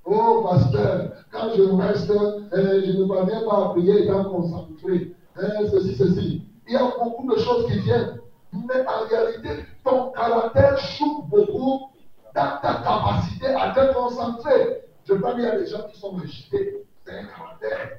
Oh, 0.04 0.44
pasteur, 0.48 1.12
quand 1.30 1.50
je 1.56 1.62
reste, 1.62 2.10
euh, 2.10 2.82
je 2.84 2.92
ne 2.92 3.04
parviens 3.06 3.42
pas 3.48 3.66
à 3.66 3.68
prier 3.68 4.04
étant 4.04 4.24
concentré. 4.24 5.12
Hein, 5.36 5.66
ceci, 5.70 5.94
ceci. 5.94 6.42
Il 6.66 6.74
y 6.74 6.76
a 6.76 6.90
beaucoup 7.02 7.32
de 7.32 7.38
choses 7.38 7.66
qui 7.66 7.78
viennent. 7.80 8.18
Mais 8.52 8.84
en 8.86 9.08
réalité, 9.08 9.64
ton 9.84 10.10
caractère 10.10 10.76
joue 10.78 11.22
beaucoup 11.28 11.88
dans 12.34 12.58
ta 12.60 12.82
capacité 12.82 13.46
à 13.46 13.70
te 13.70 13.94
concentrer. 13.94 14.82
Je 15.04 15.14
parle, 15.14 15.38
il 15.38 15.44
y 15.44 15.46
a 15.46 15.58
des 15.58 15.66
gens 15.66 15.82
qui 15.90 15.98
sont 15.98 16.10
rejetés. 16.10 16.84
C'est 17.04 17.18
un 17.18 17.24
caractère. 17.24 17.98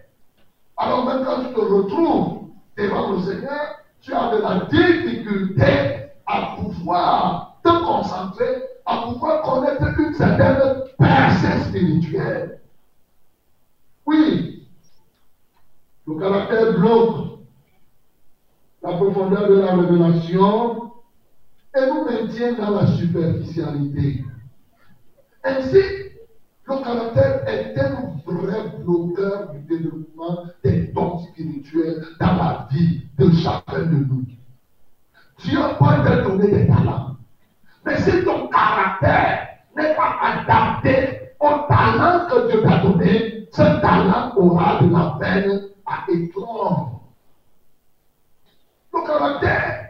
Alors 0.78 1.06
même 1.06 1.26
quand 1.26 1.42
tu 1.42 1.54
te 1.54 1.60
retrouves 1.60 2.50
devant 2.78 3.12
le 3.12 3.22
Seigneur, 3.22 3.80
tu 4.02 4.14
as 4.14 4.30
de 4.36 4.42
la 4.42 4.66
difficulté 4.66 6.12
à 6.26 6.56
pouvoir 6.58 7.58
te 7.64 7.70
concentrer, 7.70 8.64
à 8.86 8.98
pouvoir 8.98 9.42
connaître 9.42 10.00
une 10.00 10.14
certaine 10.14 10.84
percée 10.98 11.70
spirituelle. 11.70 12.60
Oui, 14.06 14.68
le 16.08 16.16
caractère 16.16 16.74
bloque 16.74 17.34
la 18.84 18.94
profondeur 18.94 19.48
de 19.48 19.60
la 19.60 19.74
révélation 19.74 20.92
et 21.76 21.86
nous 21.88 22.04
maintient 22.06 22.54
dans 22.54 22.72
la 22.72 22.86
superficialité. 22.86 24.22
Ainsi, 25.44 25.78
le 26.66 26.84
caractère 26.84 27.48
est 27.48 27.78
un 27.80 28.12
vrai 28.26 28.78
bloqueur 28.84 29.52
du 29.52 29.60
développement 29.60 30.44
des 30.64 30.92
dons 30.94 31.18
spirituels 31.18 32.06
dans 32.20 32.36
la 32.36 32.68
vie 32.72 33.02
de 33.18 33.32
chacun 33.32 33.84
de 33.84 33.96
nous. 33.96 34.24
Dieu 35.40 35.60
peut 35.80 36.04
te 36.04 36.24
donner 36.24 36.48
des 36.52 36.68
talents. 36.68 37.13
Mais 37.86 37.98
si 38.00 38.24
ton 38.24 38.48
caractère 38.48 39.48
n'est 39.76 39.96
pas 39.96 40.18
adapté 40.22 41.32
au 41.40 41.50
talent 41.68 42.28
que 42.30 42.50
Dieu 42.50 42.62
t'a 42.64 42.78
donné, 42.78 43.48
ce 43.52 43.62
talent 43.82 44.32
aura 44.36 44.80
de 44.82 44.90
la 44.94 45.18
peine 45.20 45.62
à 45.86 46.06
éclore. 46.10 47.02
Le 48.94 49.06
caractère 49.06 49.90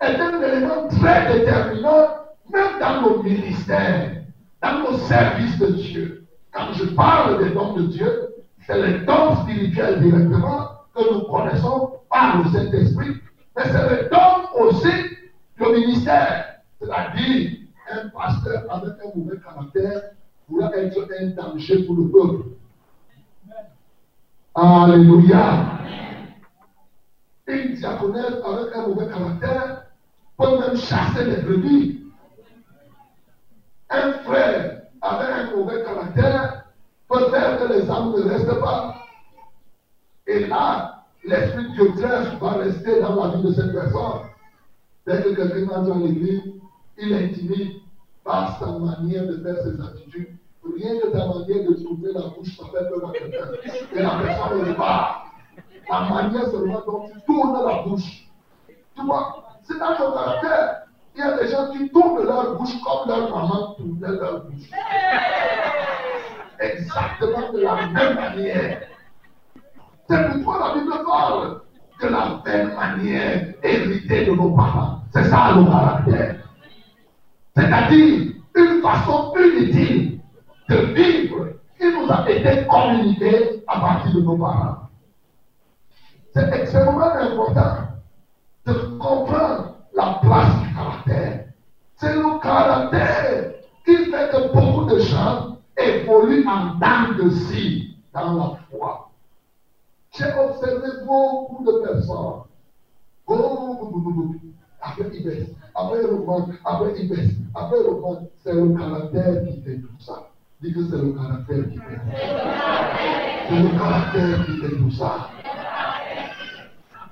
est 0.00 0.20
un 0.20 0.42
élément 0.42 0.88
très 0.88 1.32
déterminant, 1.32 2.08
même 2.52 2.78
dans 2.80 3.00
nos 3.02 3.22
ministères, 3.22 4.22
dans 4.62 4.78
nos 4.80 4.98
services 4.98 5.58
de 5.58 5.66
Dieu. 5.68 6.26
Quand 6.52 6.72
je 6.72 6.84
parle 6.94 7.42
des 7.42 7.50
dons 7.50 7.74
de 7.74 7.82
Dieu, 7.84 8.34
c'est 8.66 8.80
les 8.80 8.98
dons 9.00 9.36
spirituels 9.42 10.00
directement 10.02 10.68
que 10.94 11.12
nous 11.12 11.22
connaissons 11.22 11.92
par 12.10 12.38
le 12.38 12.50
Saint-Esprit, 12.50 13.16
mais 13.56 13.62
c'est 13.64 14.02
les 14.02 14.08
dons 14.10 14.60
aussi 14.60 14.92
du 15.58 15.68
ministère. 15.72 16.49
C'est-à-dire, 16.80 17.58
un 17.92 18.08
pasteur 18.08 18.64
avec 18.70 18.94
un 19.04 19.18
mauvais 19.18 19.38
caractère 19.38 20.02
pourrait 20.48 20.86
être 20.86 21.08
un 21.20 21.26
danger 21.28 21.84
pour 21.84 21.96
le 21.96 22.08
peuple. 22.08 22.48
Alléluia. 24.54 25.78
Une 27.46 27.74
diaconesse 27.74 28.40
avec 28.44 28.74
un 28.74 28.86
mauvais 28.88 29.08
caractère 29.08 29.86
peut 30.38 30.58
même 30.58 30.76
chasser 30.76 31.24
les 31.24 31.42
brebis. 31.42 32.04
Un 33.90 34.12
frère 34.24 34.82
avec 35.02 35.28
un 35.28 35.56
mauvais 35.56 35.82
caractère 35.82 36.64
peut 37.08 37.30
faire 37.30 37.58
que 37.58 37.72
les 37.72 37.90
âmes 37.90 38.12
ne 38.12 38.22
restent 38.22 38.60
pas. 38.60 38.94
Et 40.26 40.46
là, 40.46 41.04
l'esprit 41.24 41.64
de 41.70 41.96
Dieu 41.96 42.06
va 42.40 42.52
rester 42.52 43.00
dans 43.00 43.22
la 43.22 43.36
vie 43.36 43.42
de 43.42 43.52
cette 43.52 43.72
personne. 43.72 44.30
Dès 45.06 45.22
que 45.22 45.34
quelqu'un 45.34 45.74
entre 45.74 45.88
dans 45.88 45.98
l'église, 45.98 46.59
il 47.00 47.14
intimide 47.14 47.80
par 48.24 48.58
sa 48.58 48.66
manière 48.78 49.26
de 49.26 49.42
faire 49.42 49.56
ses 49.62 49.80
attitudes. 49.80 50.36
Rien 50.62 51.00
que 51.00 51.08
ta 51.08 51.26
manière 51.26 51.68
de 51.68 51.74
tourner 51.82 52.12
la 52.12 52.28
bouche, 52.28 52.56
ça 52.56 52.66
fait 52.66 52.88
peur 52.88 53.08
à 53.08 53.12
quelqu'un. 53.12 53.46
Et 53.94 54.02
la 54.02 54.10
personne 54.22 54.68
ne 54.68 54.72
pas. 54.74 55.24
La 55.90 56.00
manière 56.00 56.46
seulement 56.50 56.82
dont 56.86 57.08
tu 57.12 57.20
tournes 57.26 57.66
la 57.66 57.82
bouche. 57.82 58.28
Tu 58.94 59.04
vois, 59.04 59.44
c'est 59.62 59.78
dans 59.78 59.96
ton 59.96 60.12
caractère. 60.12 60.82
Il 61.16 61.20
y 61.20 61.22
a 61.22 61.38
des 61.38 61.48
gens 61.48 61.70
qui 61.72 61.90
tournent 61.90 62.24
leur 62.24 62.56
bouche 62.56 62.80
comme 62.82 63.08
leur 63.08 63.30
maman 63.30 63.74
tournait 63.74 64.16
leur 64.16 64.44
bouche. 64.44 64.70
Exactement 66.60 67.52
de 67.52 67.60
la 67.60 67.86
même 67.86 68.14
manière. 68.14 68.82
C'est 70.08 70.28
pourquoi 70.32 70.68
la 70.68 70.74
Bible 70.74 71.04
parle 71.04 71.60
de 72.02 72.08
la 72.08 72.42
même 72.44 72.74
manière 72.74 73.54
héritée 73.62 74.26
de 74.26 74.32
nos 74.32 74.54
parents. 74.54 75.00
C'est 75.12 75.24
ça 75.24 75.54
le 75.56 75.64
caractère. 75.64 76.49
C'est-à-dire 77.60 78.32
une 78.54 78.80
façon 78.80 79.34
inutile 79.36 80.18
de 80.70 80.76
vivre 80.94 81.48
qui 81.78 81.92
nous 81.92 82.10
a 82.10 82.30
été 82.30 82.66
communiquée 82.66 83.62
à 83.66 83.80
partir 83.80 84.14
de 84.14 84.20
nos 84.22 84.38
parents. 84.38 84.88
C'est 86.32 86.50
extrêmement 86.54 87.12
important 87.12 87.76
de 88.64 88.72
comprendre 88.98 89.74
la 89.94 90.18
place 90.22 90.58
du 90.62 90.74
caractère. 90.74 91.44
C'est 91.96 92.14
le 92.14 92.40
caractère 92.40 93.52
qui 93.84 93.96
fait 94.06 94.30
que 94.30 94.52
beaucoup 94.54 94.86
de 94.86 94.98
gens 95.00 95.58
évoluent 95.76 96.46
en 96.48 96.78
dents 96.78 97.12
de 97.18 97.28
scie 97.28 97.94
dans 98.14 98.32
la 98.32 98.52
foi. 98.70 99.10
J'ai 100.12 100.32
observé 100.32 100.88
beaucoup 101.04 101.62
de 101.62 101.72
personnes. 101.84 102.40
Beaucoup, 103.26 104.34
baisse, 105.24 105.50
après 105.74 106.02
remonte, 106.02 106.50
après 106.64 107.04
baisse, 107.04 107.32
après 107.54 107.78
remonte. 107.78 108.30
C'est 108.42 108.54
le 108.54 108.74
caractère 108.74 109.44
qui 109.44 109.60
fait 109.62 109.78
tout 109.78 109.88
ça. 109.98 110.28
Dis 110.62 110.72
que 110.72 110.84
c'est 110.84 110.96
le 110.96 111.12
caractère 111.12 111.68
qui 111.70 111.78
fait 111.78 111.96
tout 111.96 112.10
ça. 112.12 112.90
C'est 113.48 113.62
le 113.62 113.78
caractère 113.78 114.46
qui 114.46 114.56
fait 114.58 114.76
tout 114.76 114.90
ça. 114.90 115.30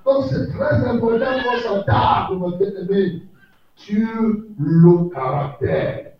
Donc 0.05 0.25
c'est 0.31 0.49
très 0.53 0.89
important 0.89 1.27
qu'on 1.45 1.59
s'attarde, 1.61 2.39
mon 2.39 2.57
bien-aimé, 2.57 3.23
sur 3.75 4.09
le 4.59 5.13
caractère. 5.13 6.13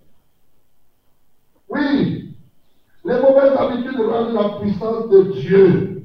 Oui, 1.71 2.35
les 3.05 3.21
mauvaises 3.21 3.57
habitudes 3.57 4.01
rendent 4.01 4.35
la 4.35 4.59
puissance 4.59 5.09
de 5.09 5.23
Dieu 5.33 6.03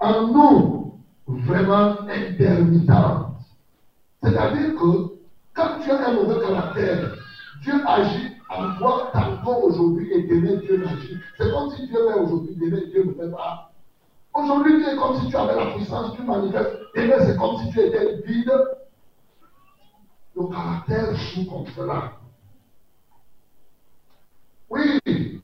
en 0.00 0.26
nous 0.28 0.98
vraiment 1.26 1.96
intermittente. 2.08 3.27
C'est-à-dire 4.28 4.74
que 4.74 5.16
quand 5.54 5.80
tu 5.82 5.90
as 5.90 6.08
un 6.08 6.12
mauvais 6.12 6.46
caractère, 6.46 7.14
Dieu 7.62 7.74
agit 7.86 8.32
en 8.50 8.74
toi 8.76 9.10
tantôt 9.12 9.68
aujourd'hui 9.68 10.12
et 10.12 10.22
demain 10.24 10.56
Dieu 10.60 10.84
agit. 10.86 11.16
C'est 11.38 11.50
comme 11.50 11.70
si 11.70 11.86
Dieu 11.86 11.96
fait 11.96 12.20
aujourd'hui, 12.20 12.56
demain 12.56 12.82
Dieu 12.90 13.04
ne 13.04 13.12
fait 13.14 13.30
pas. 13.30 13.72
Aujourd'hui, 14.34 14.82
tu 14.82 14.90
es 14.90 14.96
comme 14.96 15.18
si 15.20 15.28
tu 15.28 15.36
avais 15.36 15.56
la 15.56 15.72
puissance, 15.74 16.14
tu 16.14 16.22
manifestes. 16.22 16.76
Demain, 16.94 17.26
c'est 17.26 17.36
comme 17.38 17.56
si 17.58 17.70
tu 17.70 17.80
étais 17.80 18.20
vide. 18.26 18.52
Le 20.36 20.46
caractère 20.46 21.14
joue 21.16 21.46
comme 21.46 21.66
cela. 21.74 22.12
Oui. 24.70 25.42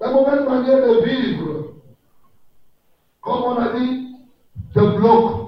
La 0.00 0.10
mauvaise 0.10 0.48
manière 0.48 0.78
de 0.78 1.04
vivre, 1.04 1.74
comme 3.20 3.42
on 3.42 3.56
a 3.58 3.78
dit, 3.78 4.16
te 4.74 4.96
bloque. 4.96 5.39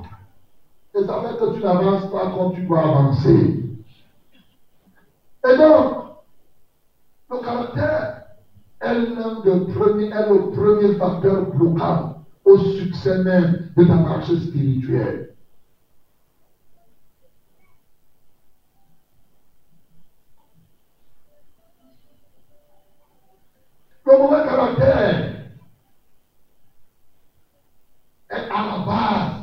Et 0.94 1.04
ça 1.04 1.22
fait 1.22 1.36
que 1.36 1.54
tu 1.54 1.62
n'avances 1.62 2.10
pas 2.10 2.30
comme 2.32 2.54
tu 2.54 2.66
dois 2.66 2.82
avancer. 2.84 3.62
Et 5.44 5.56
donc, 5.56 6.04
le 7.30 7.38
caractère 7.42 8.22
est 8.80 8.94
le 8.94 9.72
premier, 9.72 10.06
est 10.06 10.28
le 10.28 10.50
premier 10.50 10.94
facteur 10.96 11.50
bloquant 11.50 12.22
au 12.44 12.58
succès 12.58 13.22
même 13.22 13.70
de 13.76 13.84
ta 13.84 13.94
marche 13.94 14.34
spirituelle. 14.34 15.34
Le 24.04 24.18
mauvais 24.18 24.44
caractère 24.44 25.46
est 28.30 28.50
à 28.50 28.66
la 28.66 28.78
base 28.84 29.42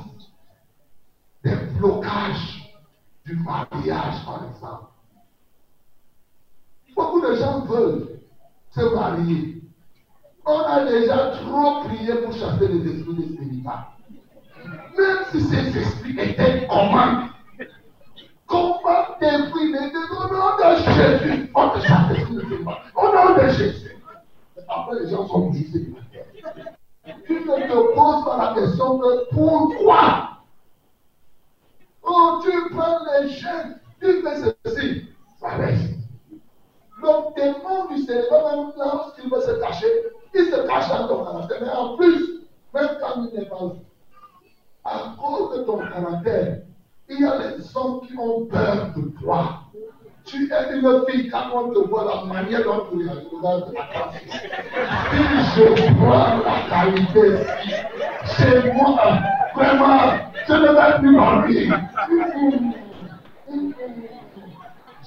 des 1.43 1.55
blocages 1.79 2.73
du 3.25 3.35
mariage, 3.37 4.18
Beaucoup 6.95 7.21
de 7.21 7.35
gens 7.35 7.61
veulent 7.65 8.19
se 8.71 8.95
marier. 8.95 9.61
On 10.45 10.59
a 10.59 10.85
déjà 10.85 11.31
trop 11.31 11.83
prié 11.83 12.15
pour 12.15 12.33
chasser 12.33 12.67
les 12.67 12.91
esprits 12.91 13.15
des 13.15 13.33
spirituels. 13.33 13.73
Même 14.97 15.17
si 15.31 15.41
ces 15.41 15.77
esprits 15.77 16.19
étaient 16.19 16.67
comment 16.67 17.29
Comment 18.47 19.05
déprimer 19.21 19.91
au 20.11 20.33
nom 20.33 20.57
de 20.57 20.75
Jésus 20.77 21.51
On 21.53 21.69
te 21.69 21.79
chasse 21.79 22.11
les 22.11 22.21
esprits 22.21 22.49
des. 22.49 22.65
Au 22.95 23.13
nom 23.13 23.35
de 23.35 23.49
Jésus. 23.49 23.95
Après, 24.67 24.99
les 24.99 25.09
gens 25.09 25.27
sont 25.27 25.53
célibataires. 25.53 26.25
Tu 27.25 27.33
ne 27.33 27.67
te 27.67 27.95
poses 27.95 28.25
pas 28.25 28.37
la 28.37 28.61
question 28.61 28.97
de 28.97 29.27
pourquoi. 29.31 30.29
Oh, 32.03 32.41
tu 32.43 32.51
prends 32.75 32.99
les 33.21 33.29
jeunes, 33.29 33.79
tu 33.99 34.21
fais 34.21 34.55
ceci, 34.65 35.05
ça 35.39 35.49
reste. 35.49 35.95
Le 37.01 37.35
démon 37.35 37.87
du 37.89 38.01
célibat, 38.03 38.55
même 38.55 38.71
lorsqu'il 38.77 39.29
veut 39.29 39.41
se 39.41 39.59
cacher, 39.59 39.87
il 40.33 40.45
se 40.45 40.67
cache 40.67 40.89
dans 40.89 41.07
ton 41.07 41.23
caractère. 41.23 41.57
Mais 41.61 41.69
en 41.69 41.95
plus, 41.95 42.41
même 42.73 42.89
quand 42.99 43.25
il 43.31 43.39
n'est 43.39 43.45
pas 43.45 43.65
vu, 43.65 43.79
à 44.83 45.15
cause 45.17 45.57
de 45.57 45.63
ton 45.63 45.77
caractère, 45.77 46.59
il 47.09 47.21
y 47.21 47.25
a 47.25 47.37
les 47.37 47.77
hommes 47.77 48.01
qui 48.05 48.17
ont 48.17 48.45
peur 48.45 48.93
de 48.95 49.01
toi. 49.21 49.61
Tu 50.25 50.51
es 50.51 50.73
une 50.73 51.05
fille, 51.07 51.29
quand 51.29 51.49
on 51.55 51.69
te 51.73 51.87
voit 51.87 52.05
la 52.05 52.33
manière 52.33 52.63
dont 52.63 52.85
tu 52.91 52.97
regardes 53.07 53.73
la 53.73 54.11
Si 55.11 55.55
je 55.55 55.93
vois 55.93 56.41
la 56.45 56.57
qualité 56.69 57.27
chez 58.37 58.71
moi, 58.73 59.19
vraiment, 59.55 59.99
je 60.47 60.53
ne 60.53 60.67
vais 60.67 60.99
plus 60.99 61.15
dormir. 61.15 61.79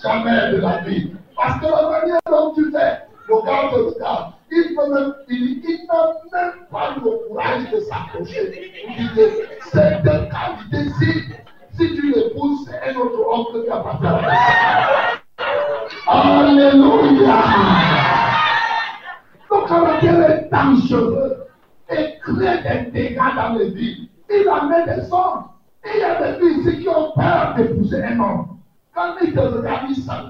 Jamais 0.02 0.50
de 0.52 0.56
la 0.56 0.78
vie. 0.78 1.12
Parce 1.36 1.60
que 1.60 1.66
la 1.66 1.88
manière 1.88 2.20
dont 2.28 2.52
tu 2.54 2.72
fais, 2.72 3.02
regarde 3.28 3.76
le 3.76 3.86
regarde. 3.86 4.32
Il 4.50 4.74
peut 4.74 4.92
même, 4.92 5.14
il, 5.28 5.62
n'a 5.86 6.40
même 6.40 6.52
pas 6.70 6.94
le 6.96 7.28
courage 7.28 7.70
de 7.70 7.80
s'approcher. 7.80 8.72
Il 8.98 9.08
dit, 9.14 9.20
cette 9.70 10.02
qualité-ci, 10.02 11.32
si 11.76 11.94
tu 11.94 12.12
l'épouses, 12.12 12.68
c'est 12.68 12.90
un 12.90 12.96
autre 12.96 13.20
homme 13.26 13.62
qui 13.62 13.70
a 13.70 13.76
à 13.76 13.98
la 14.02 15.22
Alléluia. 16.08 17.38
Le 19.50 19.68
caractère 19.68 20.30
est 20.30 20.48
dangereux 20.50 21.46
et 21.90 22.18
crée 22.20 22.62
des 22.62 22.90
dégâts 22.90 23.36
dans 23.36 23.54
les 23.54 23.70
vies. 23.70 24.10
Il 24.28 24.48
amène 24.48 24.84
des 24.84 25.12
hommes. 25.12 25.44
Il 25.84 26.00
y 26.00 26.04
a 26.04 26.14
des 26.20 26.38
filles 26.38 26.60
ici 26.60 26.82
qui 26.82 26.88
ont 26.88 27.12
peur 27.14 27.54
d'épouser 27.56 28.02
un 28.04 28.20
homme. 28.20 28.51
Quand 28.94 29.14
il 29.22 29.32
te 29.32 29.40
regarde, 29.40 29.90
il 29.90 29.96
s'en 30.02 30.28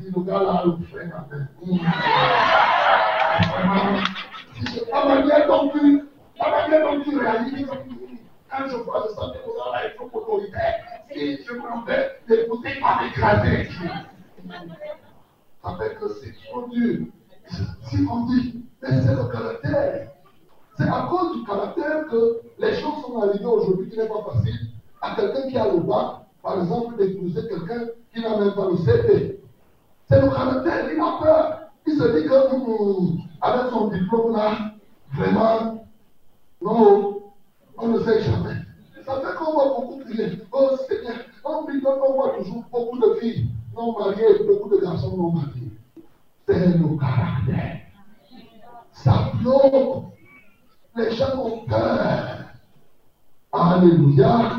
Il 0.00 0.14
regarde 0.14 0.44
là, 0.44 0.64
le 0.64 0.84
frère. 0.86 1.24
Si 4.54 4.66
je 4.66 4.90
pas 4.90 5.22
bien 5.22 5.40
compris, 5.46 6.02
pas 6.38 6.68
bien 6.68 6.80
compris, 6.86 7.18
réalise. 7.18 7.66
Quand 8.50 8.68
je 8.68 8.76
vois 8.76 9.04
le 9.06 9.14
centre 9.14 9.34
de 9.34 9.38
là, 9.58 9.82
il 9.84 9.98
faut 9.98 10.10
autoritaire. 10.12 10.74
Si 11.12 11.44
je 11.44 11.54
m'en 11.54 11.82
vais, 11.82 12.20
l'écouter 12.26 12.80
pas 12.80 13.02
m'écraser. 13.02 13.68
Avec 15.64 15.98
que 15.98 16.08
c'est 16.08 16.34
trop 16.46 16.66
dur. 16.68 17.06
Si 17.90 18.06
on 18.10 18.24
dit, 18.26 18.64
mais 18.82 19.02
c'est 19.02 19.14
le 19.14 19.30
caractère. 19.30 20.08
C'est 20.78 20.88
à 20.88 21.06
cause 21.10 21.36
du 21.36 21.44
caractère 21.44 22.06
que 22.08 22.40
les 22.58 22.74
choses 22.76 23.02
sont 23.02 23.20
arrivées 23.20 23.44
aujourd'hui 23.44 23.90
qui 23.90 23.98
n'est 23.98 24.08
pas 24.08 24.22
facile 24.32 24.70
à 25.02 25.14
quelqu'un 25.16 25.48
qui 25.48 25.58
a 25.58 25.66
le 25.66 25.80
bas 25.80 26.27
par 26.42 26.60
exemple, 26.60 26.96
d'épouser 26.96 27.48
quelqu'un 27.48 27.86
qui 28.14 28.22
n'a 28.22 28.38
même 28.38 28.54
pas 28.54 28.68
le 28.70 28.76
CP. 28.78 29.40
C'est 30.08 30.20
le 30.20 30.30
caractère, 30.30 30.92
il 30.92 31.00
a 31.00 31.18
peur. 31.20 31.60
Il 31.86 31.98
se 31.98 32.18
dit 32.18 32.28
que 32.28 32.54
hum, 32.54 33.18
avec 33.40 33.70
son 33.70 33.88
diplôme 33.88 34.32
là, 34.32 34.72
vraiment, 35.14 35.84
non, 36.62 37.22
on 37.76 37.88
ne 37.88 38.00
sait 38.00 38.22
jamais. 38.22 38.56
Ça 39.04 39.20
fait 39.20 39.36
qu'on 39.36 39.52
voit 39.52 39.74
beaucoup 39.76 40.00
crier. 40.04 40.42
Oh 40.52 40.70
Seigneur, 40.88 41.16
on, 41.44 41.66
on 41.66 42.12
voit 42.14 42.34
toujours 42.38 42.64
beaucoup 42.70 42.98
de 42.98 43.14
filles 43.20 43.48
non 43.74 43.98
mariées, 43.98 44.44
beaucoup 44.46 44.68
de 44.68 44.80
garçons 44.82 45.16
non 45.16 45.32
mariés. 45.32 45.72
C'est 46.46 46.78
le 46.78 46.98
caractère. 46.98 47.80
Ça 48.92 49.32
bloque. 49.40 50.04
Les 50.96 51.14
gens 51.14 51.38
ont 51.38 51.64
peur. 51.66 52.38
Alléluia. 53.52 54.50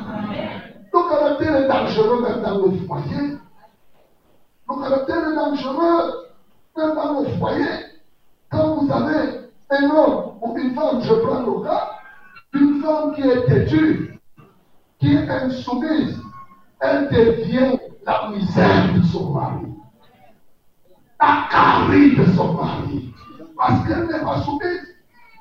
Le 1.00 1.10
caractère 1.10 1.56
est 1.56 1.68
dangereux 1.68 2.22
même 2.22 2.42
dans 2.42 2.58
le 2.58 2.72
foyer. 2.86 3.38
Le 4.70 4.82
caractère 4.82 5.30
est 5.30 5.36
dangereux 5.36 6.28
même 6.76 6.96
dans 6.96 7.22
le 7.22 7.30
foyer. 7.38 7.70
Quand 8.52 8.76
vous 8.76 8.92
avez 8.92 9.50
un 9.70 9.90
homme 9.92 10.34
ou 10.42 10.58
une 10.58 10.76
femme, 10.76 11.02
je 11.02 11.14
prends 11.14 11.42
le 11.42 11.64
cas, 11.64 11.92
une 12.54 12.82
femme 12.82 13.14
qui 13.14 13.22
est 13.22 13.46
têtue, 13.46 14.20
qui 15.00 15.14
est 15.14 15.30
insoumise, 15.30 16.20
elle 16.82 17.08
devient 17.10 17.78
la 18.06 18.30
misère 18.32 18.94
de 18.94 19.02
son 19.04 19.32
mari. 19.32 19.68
La 21.22 21.48
carie 21.50 22.16
de 22.16 22.26
son 22.36 22.54
mari. 22.54 23.14
Parce 23.58 23.88
qu'elle 23.88 24.08
n'est 24.08 24.24
pas 24.24 24.42
soumise. 24.42 24.89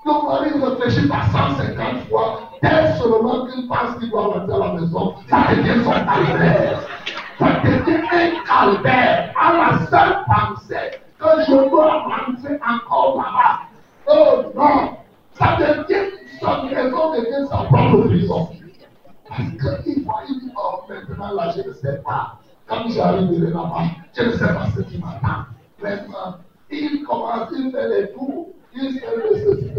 Le 0.08 0.26
mari 0.26 0.50
réfléchit 0.54 1.06
pas 1.06 1.24
150 1.30 2.08
fois. 2.08 2.40
Dès 2.62 2.96
seulement 2.98 3.44
qu'il 3.44 3.68
pense 3.68 3.98
qu'il 3.98 4.08
doit 4.08 4.28
rentrer 4.28 4.54
à 4.54 4.58
la 4.58 4.72
maison, 4.72 5.14
ça 5.28 5.36
devient 5.50 5.84
son 5.84 5.90
calvaire. 5.90 6.80
Ça 7.38 7.46
devient 7.62 8.00
un 8.10 8.44
calvaire 8.46 9.34
à 9.38 9.52
la 9.52 9.86
seule 9.86 10.24
pensée 10.26 10.98
que 11.18 11.26
je 11.46 11.68
dois 11.68 12.04
rentrer 12.04 12.58
encore 12.66 13.18
là-bas. 13.18 13.60
Oh 14.06 14.50
non, 14.56 14.96
ça 15.32 15.58
devient, 15.58 16.10
son 16.40 16.64
maison 16.64 17.12
devient 17.12 17.46
sa 17.50 17.56
propre 17.64 18.08
prison. 18.08 18.48
Parce 19.28 19.82
qu'il 19.82 20.04
voit, 20.04 20.22
il 20.26 20.40
dit, 20.40 20.52
oh 20.56 20.84
maintenant 20.88 21.34
là, 21.34 21.52
je 21.54 21.68
ne 21.68 21.74
sais 21.74 22.00
pas. 22.02 22.38
Quand 22.66 22.88
j'arriverai 22.88 23.50
là-bas, 23.50 23.82
je 24.16 24.22
ne 24.22 24.30
sais 24.30 24.54
pas 24.54 24.68
ce 24.74 24.80
qui 24.80 24.96
m'attend. 24.96 25.44
Maintenant, 25.82 26.38
il 26.70 27.04
commence, 27.06 27.50
il 27.52 27.70
fait 27.72 27.88
les 27.88 28.12
tours, 28.12 28.54
ceci. 28.78 29.70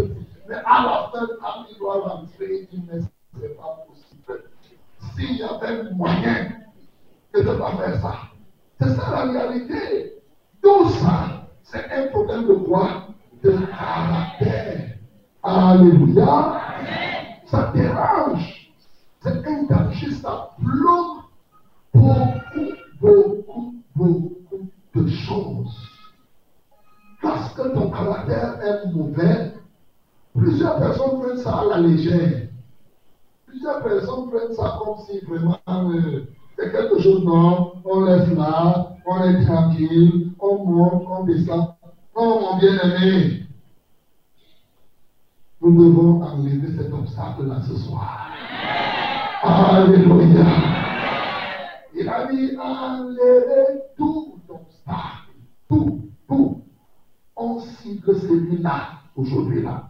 Mais 0.48 0.56
à 0.56 0.84
la 0.84 1.10
fin, 1.12 1.28
quand 1.40 1.66
il 1.70 1.78
doit 1.78 2.02
rentrer, 2.02 2.68
il 2.72 2.86
ne 2.86 3.00
sait 3.00 3.56
pas 3.56 3.86
possible. 3.88 4.44
S'il 5.16 5.38
y 5.38 5.44
avait 5.44 5.92
moyen 5.94 6.52
de 7.34 7.42
ne 7.42 7.54
pas 7.54 7.72
faire 7.78 8.02
ça, 8.02 8.16
c'est 8.80 8.96
ça 8.96 9.26
la 9.26 9.32
réalité. 9.32 10.22
Tout 10.62 10.90
ça, 10.90 11.48
c'est 11.64 11.92
un 11.92 12.08
problème 12.08 12.48
de 12.48 12.54
quoi? 12.54 13.08
De 13.44 13.52
caractère. 13.52 14.98
Alléluia. 15.44 16.62
Ça 17.46 17.72
dérange. 17.74 18.74
C'est 19.22 19.46
un 19.46 19.64
danger, 19.64 20.12
ça 20.12 20.52
bloque 20.60 21.26
beaucoup, 21.94 22.74
beaucoup, 23.02 23.76
beaucoup 23.96 24.70
de 24.96 25.10
choses. 25.10 25.88
Parce 27.22 27.54
que 27.54 27.74
ton 27.74 27.90
caractère 27.90 28.60
est 28.64 28.92
mauvais, 28.94 29.54
plusieurs 30.38 30.80
personnes 30.80 31.20
prennent 31.22 31.38
ça 31.38 31.60
à 31.60 31.66
la 31.66 31.80
légère. 31.80 32.48
Plusieurs 33.46 33.84
personnes 33.84 34.30
prennent 34.30 34.54
ça 34.54 34.80
comme 34.80 34.98
si 35.06 35.26
vraiment 35.26 35.58
euh, 35.68 36.26
c'est 36.58 36.72
quelque 36.72 37.00
chose, 37.00 37.24
non, 37.24 37.74
on 37.86 38.06
laisse 38.06 38.30
là, 38.36 38.96
on 39.06 39.24
est 39.24 39.46
tranquille, 39.46 40.32
on 40.40 40.66
monte, 40.66 41.04
on 41.10 41.24
descend. 41.24 41.74
Non, 42.16 42.42
mon 42.42 42.58
bien-aimé, 42.58 43.44
nous 45.62 45.72
devons 45.72 46.22
enlever 46.22 46.72
cet 46.78 46.94
obstacle-là 46.94 47.62
ce 47.68 47.76
soir. 47.78 48.30
Alléluia. 49.42 50.46
Il 51.96 52.08
a 52.08 52.28
dit 52.32 52.58
enlever 52.58 53.82
tout 53.98 54.36
obstacle, 54.50 55.34
tout, 55.68 56.10
tout. 56.28 56.59
On 57.41 57.58
cible 57.62 58.19
celui-là, 58.19 58.89
aujourd'hui-là. 59.15 59.88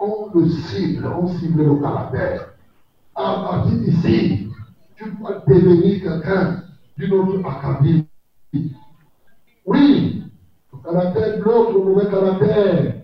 On 0.00 0.30
le 0.34 0.48
cible, 0.48 1.06
on 1.06 1.28
cible 1.28 1.64
le 1.64 1.76
caractère. 1.76 2.54
À 3.14 3.34
partir 3.46 3.78
d'ici, 3.78 4.48
tu 4.96 5.12
dois 5.16 5.42
devenir 5.46 6.02
quelqu'un 6.02 6.62
d'une 6.96 7.12
autre 7.12 7.46
académie. 7.46 8.06
Oui, 9.66 10.24
le 10.72 10.78
caractère 10.82 11.42
bloque 11.42 11.74
le 11.74 11.84
mauvais 11.84 12.10
caractère 12.10 12.94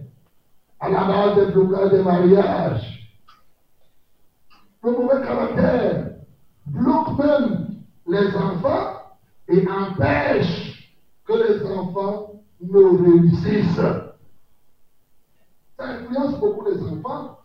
à 0.81 0.89
la 0.89 1.05
base 1.05 1.37
des 1.37 1.53
blocages 1.53 1.91
des 1.91 2.03
mariages. 2.03 3.11
Le 4.83 4.93
mauvais 4.93 5.27
caractère 5.27 6.13
bloque 6.69 7.19
même 7.19 7.67
les 8.07 8.35
enfants 8.35 8.95
et 9.47 9.69
empêche 9.69 10.91
que 11.27 11.35
les 11.35 11.71
enfants 11.71 12.38
ne 12.61 12.79
réussissent. 13.05 13.77
Ça 15.77 15.85
influence 15.85 16.41
beaucoup 16.41 16.65
les 16.69 16.81
enfants. 16.83 17.39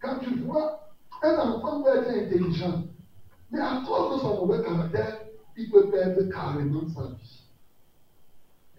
Quand 0.00 0.18
tu 0.20 0.38
vois, 0.40 0.88
un 1.22 1.36
enfant 1.38 1.82
peut 1.82 1.98
être 1.98 2.08
intelligent, 2.08 2.84
mais 3.50 3.60
à 3.60 3.82
cause 3.86 4.16
de 4.16 4.20
son 4.20 4.46
mauvais 4.46 4.62
caractère, 4.62 5.18
il 5.56 5.70
peut 5.70 5.90
perdre 5.90 6.22
carrément 6.30 6.88
sa 6.88 7.08
vie. 7.08 7.44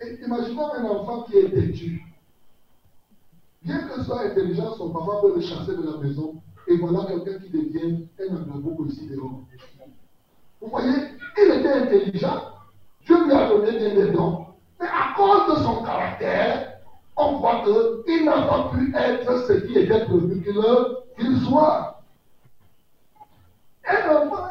Et 0.01 0.23
imaginons 0.23 0.73
un 0.73 0.85
enfant 0.85 1.23
qui 1.23 1.37
est 1.37 1.49
têtu. 1.49 2.01
Bien 3.61 3.79
que 3.89 4.03
soit 4.03 4.21
intelligent, 4.21 4.73
son 4.75 4.91
papa 4.91 5.19
peut 5.21 5.35
le 5.35 5.41
chasser 5.41 5.75
de 5.75 5.83
la 5.83 5.97
maison. 5.97 6.41
Et 6.67 6.77
voilà 6.77 7.05
quelqu'un 7.05 7.39
qui 7.39 7.49
devient 7.49 8.07
un 8.19 8.85
ici 8.87 9.07
dehors. 9.07 9.41
Vous 10.61 10.69
voyez, 10.69 10.93
il 11.37 11.59
était 11.59 11.73
intelligent. 11.73 12.53
Dieu 13.05 13.25
lui 13.25 13.33
a 13.33 13.49
donné 13.49 13.77
bien 13.77 13.95
des 13.95 14.11
dons. 14.11 14.45
Mais 14.79 14.87
à 14.87 15.13
cause 15.15 15.55
de 15.55 15.63
son 15.63 15.83
caractère, 15.83 16.73
on 17.17 17.33
voit 17.39 17.63
qu'il 18.05 18.25
n'a 18.25 18.43
pas 18.43 18.71
pu 18.71 18.93
être 18.95 19.45
ce 19.45 19.53
qui 19.53 19.77
était 19.77 20.05
prévu 20.05 20.41
qu'il 20.41 21.39
soit. 21.41 22.01
Un 23.85 24.15
enfant 24.15 24.47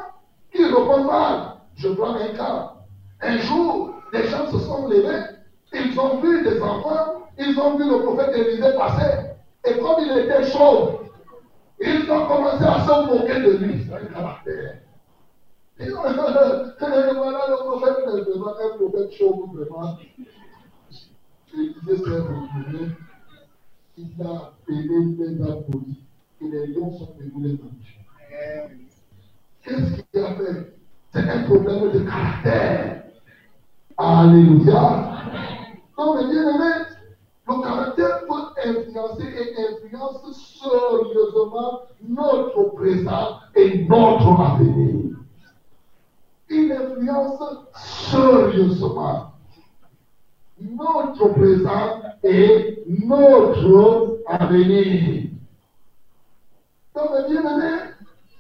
qui 0.53 0.65
répond 0.65 1.05
mal, 1.05 1.55
je 1.77 1.89
prends 1.89 2.15
un 2.15 2.29
cas. 2.29 2.75
Un 3.23 3.39
jour, 3.39 3.95
les 4.13 4.27
gens 4.29 4.47
se 4.51 4.59
sont 4.59 4.89
levés, 4.89 5.25
ils 5.73 5.99
ont 5.99 6.21
vu 6.21 6.43
des 6.43 6.61
enfants, 6.61 7.29
ils 7.39 7.59
ont 7.59 7.77
vu 7.77 7.89
le 7.89 8.03
prophète 8.03 8.37
Élisée 8.37 8.75
passer. 8.77 9.29
Et 9.65 9.79
comme 9.79 9.97
il 10.01 10.19
était 10.19 10.51
chaud, 10.51 11.01
ils 11.81 12.11
ont 12.11 12.27
commencé 12.27 12.65
à 12.65 12.81
se 12.81 13.07
moquer 13.07 13.41
de 13.41 13.57
lui. 13.59 13.87
Voilà 15.79 17.47
le 17.51 17.57
prophète, 17.57 18.05
vraiment 18.05 18.49
un 18.49 18.77
prophète 18.77 19.13
chaud, 19.13 19.49
vraiment. 19.53 19.97
Élisée 21.55 21.97
s'est 22.05 22.19
retrouvé. 22.19 22.89
Il 23.97 24.23
a 24.23 24.31
appelé 24.31 24.83
les 25.19 25.43
applaudis. 25.43 26.05
Et 26.41 26.49
les 26.49 26.67
lions 26.69 26.93
sont 26.93 27.15
venus 27.19 27.33
les 27.37 27.59
manger. 27.63 27.99
Qu'est-ce 29.63 30.03
qu'il 30.03 30.25
a 30.25 30.35
fait 30.35 30.79
C'est 31.13 31.31
un 31.31 31.43
problème 31.45 31.93
de 31.93 32.01
caractère. 32.01 33.05
Alléluia. 33.97 35.13
Non, 35.97 36.15
mais 36.15 36.33
bien 36.33 36.55
aimé, 36.55 36.75
le 37.49 37.63
caractère 37.63 38.21
peut 38.29 38.69
influencer 38.69 39.25
et 39.25 39.75
influence 39.75 40.61
sérieusement 40.61 41.81
notre 42.09 42.75
présent 42.75 43.41
et 43.57 43.85
notre 43.87 44.41
avenir. 44.41 45.19
Il 46.51 46.73
influence 46.73 47.41
sérieusement 48.11 49.33
notre 50.61 51.29
présent 51.35 52.01
et 52.25 52.83
notre 52.89 54.19
avenir. 54.27 55.31
Donc, 56.95 57.11
bien 57.29 57.41
aimé, 57.41 57.77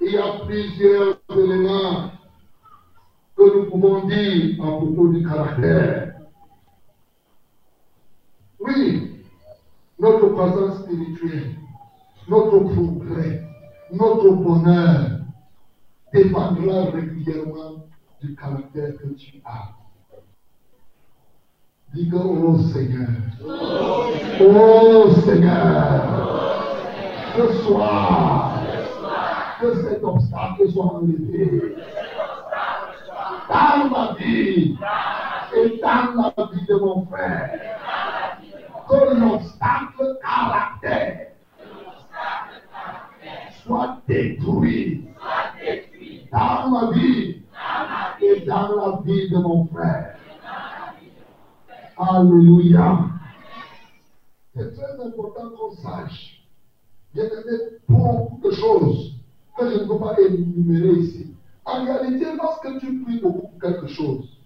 il 0.01 0.13
y 0.13 0.19
a 0.19 0.45
plusieurs 0.47 1.17
éléments 1.31 2.11
que 3.37 3.57
nous 3.57 3.71
pouvons 3.71 4.07
dire 4.07 4.65
à 4.65 4.67
propos 4.79 5.09
du 5.09 5.23
caractère. 5.23 6.15
Oui, 8.59 9.23
notre 9.99 10.29
croissance 10.29 10.83
spirituelle, 10.83 11.55
notre 12.27 12.59
progrès, 12.59 13.45
notre 13.93 14.31
bonheur 14.31 15.21
dépendra 16.13 16.91
régulièrement 16.91 17.88
du 18.21 18.35
caractère 18.35 18.97
que 18.99 19.09
tu 19.15 19.41
as. 19.45 19.75
Dis 21.95 22.11
que, 22.11 22.17
oh 22.17 22.59
Seigneur, 22.59 23.09
oh 24.41 25.11
Seigneur, 25.25 26.59
ce 27.37 27.53
soir, 27.63 28.61
que 29.61 29.75
cet 29.83 30.05
obstacle 30.05 30.71
soit 30.71 30.85
enlevé. 30.85 31.77
Dans 33.49 33.89
ma 33.91 34.15
vie. 34.19 34.77
Et 35.57 35.81
dans 35.81 36.15
la 36.15 36.47
vie 36.53 36.67
de 36.67 36.75
mon 36.75 37.07
frère. 37.07 37.59
Que 38.89 39.15
l'obstacle 39.19 40.19
caractère 40.23 41.29
soit 43.65 43.99
détruit. 44.07 45.09
Dans 46.31 46.71
ma 46.71 46.91
vie 46.93 47.43
et 48.21 48.41
dans 48.41 48.75
la 48.77 49.01
vie 49.05 49.31
de 49.31 49.39
mon 49.39 49.67
frère. 49.67 50.17
Alléluia. 51.97 52.99
C'est 54.55 54.75
très 54.75 55.07
important 55.07 55.51
qu'on 55.57 55.71
sache. 55.77 56.43
Il 57.15 57.23
y 57.23 57.25
a 57.25 57.29
beaucoup 57.89 58.41
de 58.49 58.55
choses 58.55 59.15
que 59.57 59.71
je 59.71 59.79
ne 59.79 59.89
peux 59.89 59.99
pas 59.99 60.15
énumérer 60.21 60.99
ici. 61.01 61.35
En 61.65 61.85
réalité, 61.85 62.27
lorsque 62.37 62.79
tu 62.81 63.03
pries 63.03 63.21
beaucoup 63.21 63.49
pour 63.49 63.61
quelque 63.61 63.87
chose 63.89 64.39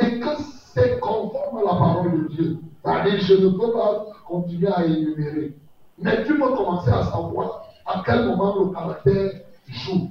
et 0.00 0.20
que 0.20 0.28
c'est 0.74 0.98
conforme 1.00 1.58
à 1.58 1.62
la 1.62 1.78
parole 1.78 2.22
de 2.22 2.34
Dieu, 2.34 2.58
c'est-à-dire 2.82 3.20
je 3.20 3.34
ne 3.34 3.48
peux 3.50 3.72
pas 3.72 4.06
continuer 4.26 4.68
à 4.68 4.84
énumérer, 4.84 5.54
mais 5.98 6.24
tu 6.24 6.38
peux 6.38 6.54
commencer 6.54 6.90
à 6.90 7.04
savoir 7.04 7.64
à 7.86 8.02
quel 8.04 8.26
moment 8.26 8.64
le 8.64 8.70
caractère 8.72 9.30
joue. 9.66 10.10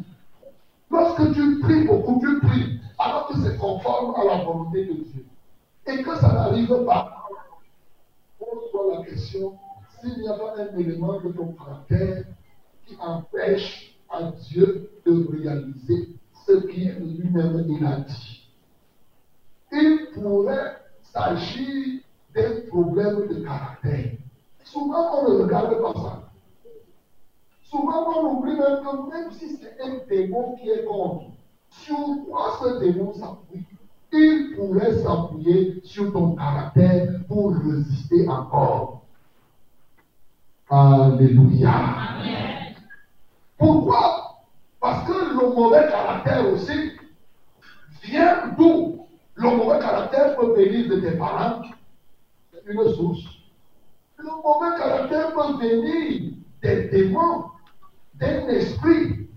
Lorsque 0.89 1.33
tu 1.33 1.59
pries 1.59 1.85
beaucoup, 1.85 2.19
tu 2.19 2.39
pries 2.39 2.79
alors 2.97 3.27
que 3.27 3.33
c'est 3.41 3.57
conforme 3.57 4.15
à 4.15 4.23
la 4.23 4.43
volonté 4.43 4.85
de 4.85 4.93
Dieu 4.93 5.25
et 5.85 6.01
que 6.01 6.15
ça 6.15 6.33
n'arrive 6.33 6.85
pas, 6.85 7.27
pose-toi 8.39 8.97
la 8.97 9.05
question 9.05 9.53
s'il 9.99 10.19
n'y 10.19 10.29
a 10.29 10.33
pas 10.33 10.55
un 10.57 10.77
élément 10.77 11.19
de 11.19 11.29
ton 11.29 11.53
caractère 11.53 12.23
qui 12.85 12.97
empêche 12.99 13.97
à 14.09 14.31
Dieu 14.31 14.89
de 15.05 15.27
réaliser 15.31 16.09
ce 16.45 16.53
qu'il 16.67 17.19
lui-même 17.19 17.65
il 17.67 17.85
a 17.85 17.97
dit. 17.97 18.49
Il 19.71 20.07
pourrait 20.13 20.77
s'agir 21.01 22.01
d'un 22.33 22.61
problème 22.69 23.27
de 23.27 23.43
caractère. 23.43 24.11
Souvent, 24.63 25.19
on 25.19 25.33
ne 25.33 25.43
regarde 25.43 25.81
pas 25.81 25.93
ça. 25.99 26.26
Souvent, 27.69 28.07
on 28.15 28.37
oublie 28.37 28.55
même 28.55 28.79
que 28.81 29.09
même 29.09 29.31
si 29.31 29.57
c'est 29.57 29.77
un 29.83 29.97
démon 30.07 30.55
qui 30.55 30.69
est 30.69 30.85
contre, 30.85 31.25
sur 31.69 31.97
quoi 32.25 32.59
ce 32.61 32.79
démon 32.79 33.13
s'appuie 33.13 33.65
Il 34.13 34.55
pourrait 34.55 34.95
s'appuyer 34.99 35.81
sur 35.83 36.13
ton 36.13 36.35
caractère 36.35 37.09
pour 37.27 37.53
résister 37.55 38.27
encore. 38.29 39.01
Alléluia. 40.69 41.73
Pourquoi? 43.57 44.43
Parce 44.79 45.05
que 45.07 45.11
le 45.11 45.53
mauvais 45.53 45.87
caractère 45.89 46.49
aussi 46.53 46.91
vient 48.03 48.53
d'où? 48.57 49.07
Le 49.35 49.55
mauvais 49.55 49.79
caractère 49.79 50.37
peut 50.37 50.53
venir 50.55 50.89
de 50.89 51.01
tes 51.01 51.17
parents, 51.17 51.61
c'est 52.51 52.71
une 52.71 52.93
source. 52.95 53.19
Le 54.17 54.25
mauvais 54.25 54.77
caractère 54.77 55.33
peut 55.33 55.57
venir 55.61 56.33
des 56.61 56.89
démons, 56.89 57.43
d'un 58.19 58.47
esprit. 58.47 59.27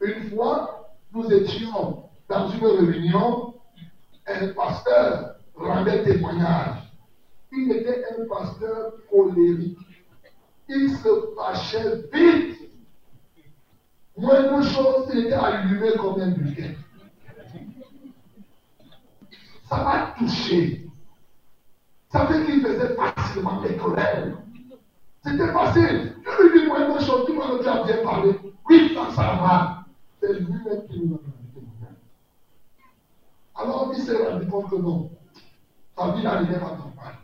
Une 0.00 0.30
fois, 0.30 0.94
nous 1.12 1.30
étions 1.32 2.04
dans 2.28 2.48
une 2.50 2.66
réunion, 2.66 3.54
un 4.26 4.48
pasteur 4.48 5.36
rendait 5.54 6.04
témoignage. 6.04 6.92
Il 7.52 7.72
était 7.72 8.04
un 8.10 8.26
pasteur 8.28 8.92
colérique. 9.10 9.78
Il 10.68 10.90
se 10.90 11.08
fâchait 11.34 12.02
vite. 12.12 12.70
Moindre 14.16 14.62
chose, 14.62 15.08
il 15.14 15.26
était 15.26 15.32
allumé 15.32 15.92
comme 15.98 16.20
un 16.20 16.30
briquet. 16.32 16.76
Ça 19.68 19.76
m'a 19.76 20.14
touché. 20.18 20.86
Ça 22.10 22.26
fait 22.26 22.44
qu'il 22.44 22.60
faisait 22.60 22.94
facilement 22.94 23.62
des 23.62 23.76
colères. 23.76 24.38
C'était 25.28 25.52
facile. 25.52 26.14
Je 26.24 26.42
lui 26.42 26.60
dis 26.60 26.66
moindre 26.66 27.00
chose, 27.00 27.26
tu 27.26 27.32
m'as 27.34 27.54
déjà 27.56 27.82
bien 27.84 28.02
parlé. 28.02 28.34
Oui, 28.68 28.94
ça, 28.94 29.10
ça 29.14 29.22
va. 29.22 29.84
C'est 30.20 30.32
lui-même 30.32 30.86
qui 30.88 31.00
nous 31.00 31.16
a 31.16 31.18
rendu 31.18 31.66
Alors 33.54 33.92
il 33.94 34.02
s'est 34.02 34.16
rendu 34.16 34.46
compte 34.46 34.70
que 34.70 34.76
non. 34.76 35.10
Sa 35.96 36.12
vie 36.12 36.22
n'arrivait 36.22 36.58
pas 36.58 36.66
à 36.66 36.70
mal. 36.70 37.14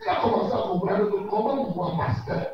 Il 0.00 0.08
a 0.08 0.16
commencé 0.16 0.52
à 0.54 0.58
comprendre 0.58 1.28
comment 1.30 1.68
on 1.68 1.72
voit 1.72 1.96
pasteur. 1.96 2.46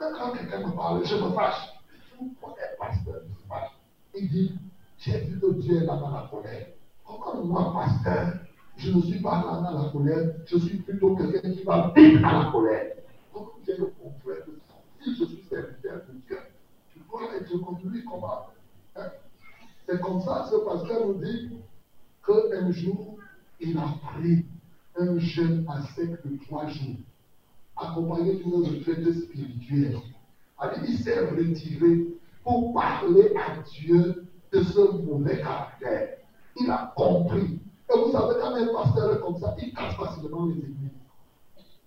Même 0.00 0.12
quand 0.18 0.32
quelqu'un 0.32 0.66
me 0.66 0.76
parle, 0.76 1.04
je 1.04 1.14
me 1.16 1.30
fâche. 1.30 1.72
Pourquoi 2.18 2.56
un 2.60 2.86
pasteur 2.86 3.22
se 3.22 3.48
fâche? 3.48 3.70
Il 4.14 4.28
dit, 4.28 4.58
j'ai 4.98 5.20
vu 5.20 5.40
que 5.40 5.52
Dieu 5.54 5.82
est 5.82 5.86
là 5.86 5.96
dans 5.96 6.10
la 6.10 6.28
colère. 6.30 6.66
Comment 7.06 7.44
moi, 7.44 7.72
pasteur, 7.72 8.34
je 8.76 8.92
ne 8.92 9.00
suis 9.00 9.20
pas 9.20 9.42
là 9.46 9.70
dans 9.70 9.82
la 9.84 9.90
colère, 9.90 10.34
je 10.46 10.58
suis 10.58 10.78
plutôt 10.78 11.16
quelqu'un 11.16 11.50
qui 11.50 11.62
va 11.62 11.92
vivre 11.96 12.20
dans 12.20 12.42
la 12.42 12.50
colère. 12.50 12.92
Donc, 13.34 13.48
j'ai 13.66 13.76
le 13.76 13.86
confrère 13.86 14.46
de 14.46 14.58
Si 15.02 15.16
je 15.16 15.24
suis 15.24 15.44
serviteur 15.48 16.02
de 16.08 16.18
Dieu, 16.26 16.38
je 16.94 17.02
dois 17.10 17.34
être 17.36 17.58
comme 17.64 17.78
lui, 17.90 18.04
comment 18.04 18.46
hein? 18.96 19.10
C'est 19.86 20.00
comme 20.00 20.20
ça, 20.20 20.48
ce 20.50 20.56
pasteur 20.56 21.06
nous 21.06 21.14
dit 21.14 21.50
qu'un 22.26 22.70
jour, 22.70 23.18
il 23.60 23.76
a 23.78 23.94
pris 24.12 24.44
un 24.96 25.18
jeûne 25.18 25.66
à 25.68 25.82
sec 25.94 26.10
de 26.24 26.44
trois 26.44 26.66
jours, 26.68 26.96
accompagné 27.76 28.36
d'une 28.36 28.54
retraite 28.54 29.12
spirituelle. 29.12 29.98
Il 30.86 30.98
s'est 30.98 31.26
retiré 31.28 32.06
pour 32.44 32.72
parler 32.74 33.34
à 33.36 33.60
Dieu 33.62 34.26
de 34.52 34.62
ce 34.62 35.02
mauvais 35.02 35.40
caractère. 35.40 36.18
Il 36.60 36.70
a 36.70 36.92
compris. 36.94 37.58
Et 37.92 37.98
vous 37.98 38.12
savez, 38.12 38.34
quand 38.40 38.54
un 38.54 38.66
pasteur 38.72 39.16
est 39.16 39.20
comme 39.20 39.38
ça, 39.38 39.56
il 39.60 39.72
casse 39.74 39.96
facilement 39.96 40.46
les 40.46 40.58
églises. 40.58 41.01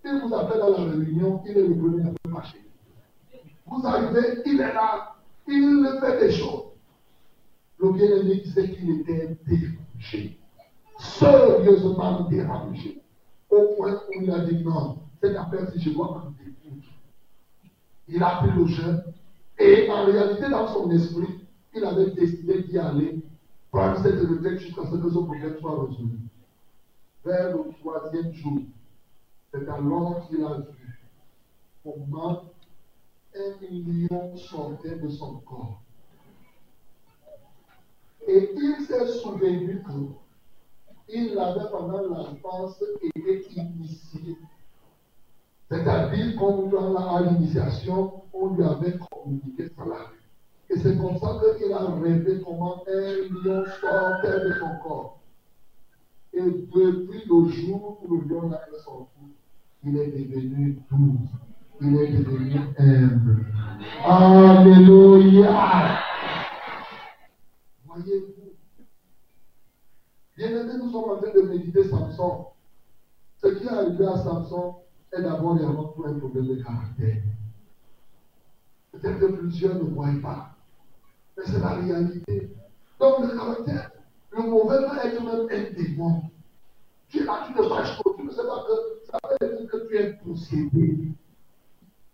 Il 0.07 0.21
vous 0.21 0.35
appelle 0.35 0.61
à 0.61 0.69
la 0.69 0.77
réunion, 0.77 1.41
il 1.47 1.57
est 1.57 1.67
le 1.67 1.75
premier 1.75 2.03
à 2.03 2.41
faire. 2.41 2.61
Vous 3.65 3.87
arrivez, 3.87 4.43
il 4.45 4.61
est 4.61 4.73
là, 4.73 5.15
il 5.47 5.97
fait 5.99 6.19
des 6.19 6.31
choses. 6.31 6.65
Le 7.79 7.91
bien-aimé 7.91 8.35
disait 8.43 8.69
qu'il 8.69 8.99
était 8.99 9.35
dérangé, 9.47 10.39
sérieusement 10.99 12.29
dérangé, 12.29 13.01
au 13.49 13.75
point 13.75 13.93
où 14.07 14.21
il 14.21 14.29
a 14.29 14.39
dit 14.45 14.63
non, 14.63 14.99
cette 15.19 15.35
affaire, 15.35 15.71
si 15.71 15.81
je 15.81 15.89
dois 15.89 16.05
m'en 16.05 16.29
défendre. 16.31 16.83
Il 18.07 18.21
a 18.21 18.35
pris 18.35 18.51
le 18.55 18.67
jeûne 18.67 19.03
et 19.57 19.89
en 19.89 20.05
réalité, 20.05 20.49
dans 20.49 20.67
son 20.67 20.91
esprit, 20.91 21.47
il 21.73 21.83
avait 21.83 22.11
décidé 22.11 22.61
d'y 22.61 22.77
aller, 22.77 23.23
prendre 23.71 23.97
cette 24.03 24.19
retraite 24.19 24.59
jusqu'à 24.59 24.83
ce 24.85 24.97
que 24.97 25.09
son 25.09 25.25
problème 25.25 25.55
soit 25.59 25.83
résolu. 25.83 26.19
Vers 27.25 27.57
le 27.57 27.71
troisième 27.79 28.31
jour, 28.33 28.59
c'est 29.55 29.69
alors 29.69 30.27
qu'il 30.27 30.43
a 30.43 30.57
vu 30.57 30.99
comment 31.83 32.41
un 33.35 33.65
lion 33.71 34.35
sortait 34.35 34.97
de 34.97 35.09
son 35.09 35.35
corps. 35.39 35.81
Et 38.27 38.49
il 38.55 38.85
s'est 38.85 39.07
souvenu 39.19 39.83
qu'il 41.07 41.37
avait 41.37 41.69
pendant 41.69 42.01
l'enfance 42.01 42.83
été 43.13 43.45
initié. 43.55 44.37
C'est-à-dire 45.69 46.35
qu'on 46.37 46.97
à 46.97 47.21
l'initiation, 47.21 48.23
on 48.33 48.55
lui 48.55 48.63
avait 48.63 48.97
communiqué 49.11 49.69
cela. 49.77 50.11
Et 50.69 50.79
c'est 50.79 50.97
comme 50.97 51.17
ça 51.17 51.39
qu'il 51.57 51.71
a 51.71 51.85
rêvé 51.85 52.41
comment 52.43 52.83
un 52.87 53.43
lion 53.43 53.63
sortait 53.79 54.39
de 54.45 54.53
son 54.59 54.77
corps. 54.83 55.19
Et 56.37 56.41
depuis 56.41 57.23
le 57.29 57.47
jour 57.47 57.97
où 58.03 58.13
le 58.13 58.27
lion 58.27 58.51
a 58.51 58.59
sorti, 58.83 59.21
il 59.85 59.97
est 59.97 60.07
devenu 60.07 60.79
doux. 60.91 61.17
Il 61.79 61.95
est 61.95 62.11
devenu 62.11 62.59
humble. 62.77 63.45
Alléluia. 64.03 65.99
Voyez-vous. 67.85 68.51
Bien 70.35 70.49
aimé, 70.49 70.73
nous 70.77 70.91
sommes 70.91 71.11
en 71.11 71.17
train 71.21 71.31
de 71.33 71.41
méditer 71.47 71.87
Samson. 71.87 72.47
Ce 73.37 73.47
qui 73.47 73.63
est 73.63 73.69
arrivé 73.69 74.05
à 74.05 74.17
Samson 74.17 74.75
est 75.13 75.21
d'abord 75.21 75.57
et 75.57 75.63
avant 75.63 75.85
tout 75.85 76.03
un 76.05 76.19
problème 76.19 76.47
de 76.47 76.55
caractère. 76.61 77.23
Peut-être 78.91 79.19
que 79.19 79.25
plusieurs 79.37 79.75
ne 79.75 79.89
voient 79.89 80.09
pas. 80.21 80.49
Mais 81.37 81.43
c'est 81.45 81.59
la 81.59 81.75
réalité. 81.75 82.51
Donc 82.99 83.19
le 83.19 83.37
caractère, 83.37 83.91
le 84.35 84.43
mauvais 84.43 84.77
peut 84.77 85.07
être 85.07 85.21
même 85.21 85.47
un 85.49 85.73
démon. 85.73 86.21
Tu 87.09 87.23
là, 87.23 87.45
tu 87.47 87.53
te 87.53 87.63
fâches 87.69 87.97
tu 88.17 88.23
ne 88.23 88.31
sais 88.31 88.45
pas 88.45 88.65
que 88.67 89.09
ça 89.09 89.17
veut 89.29 89.57
dire 89.57 89.71
que 89.71 89.87
tu 89.87 89.97
es 89.97 90.13
possédé. 90.13 91.07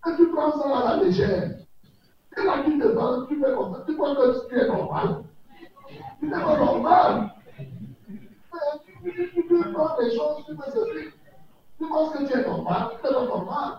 Et 0.08 0.16
tu 0.18 0.28
prends 0.32 0.52
ça 0.52 0.78
à 0.78 0.98
la 0.98 1.04
légère. 1.04 1.52
Et 2.38 2.44
là, 2.44 2.64
tu 2.66 2.80
te 2.80 2.88
vends, 2.88 3.26
tu 3.26 3.40
fais 3.40 3.54
comme 3.54 3.74
ça. 3.74 3.84
Tu 3.88 3.96
crois 3.96 4.16
que 4.16 4.48
tu 4.48 4.56
es 4.56 4.68
normal. 4.68 5.24
Tu 6.20 6.26
n'es 6.26 6.32
pas 6.32 6.58
normal. 6.58 7.32
Tu, 9.04 9.32
tu, 9.34 9.72
prends 9.74 9.98
les 10.00 10.16
choses, 10.16 10.46
tu 10.46 10.56
fais 10.56 10.72
ceci. 10.72 11.08
Tu 11.80 11.88
penses 11.88 12.14
que 12.14 12.24
tu 12.26 12.38
es 12.38 12.48
normal, 12.48 12.90
tu 12.90 13.08
n'es 13.08 13.14
pas 13.14 13.26
normal. 13.26 13.74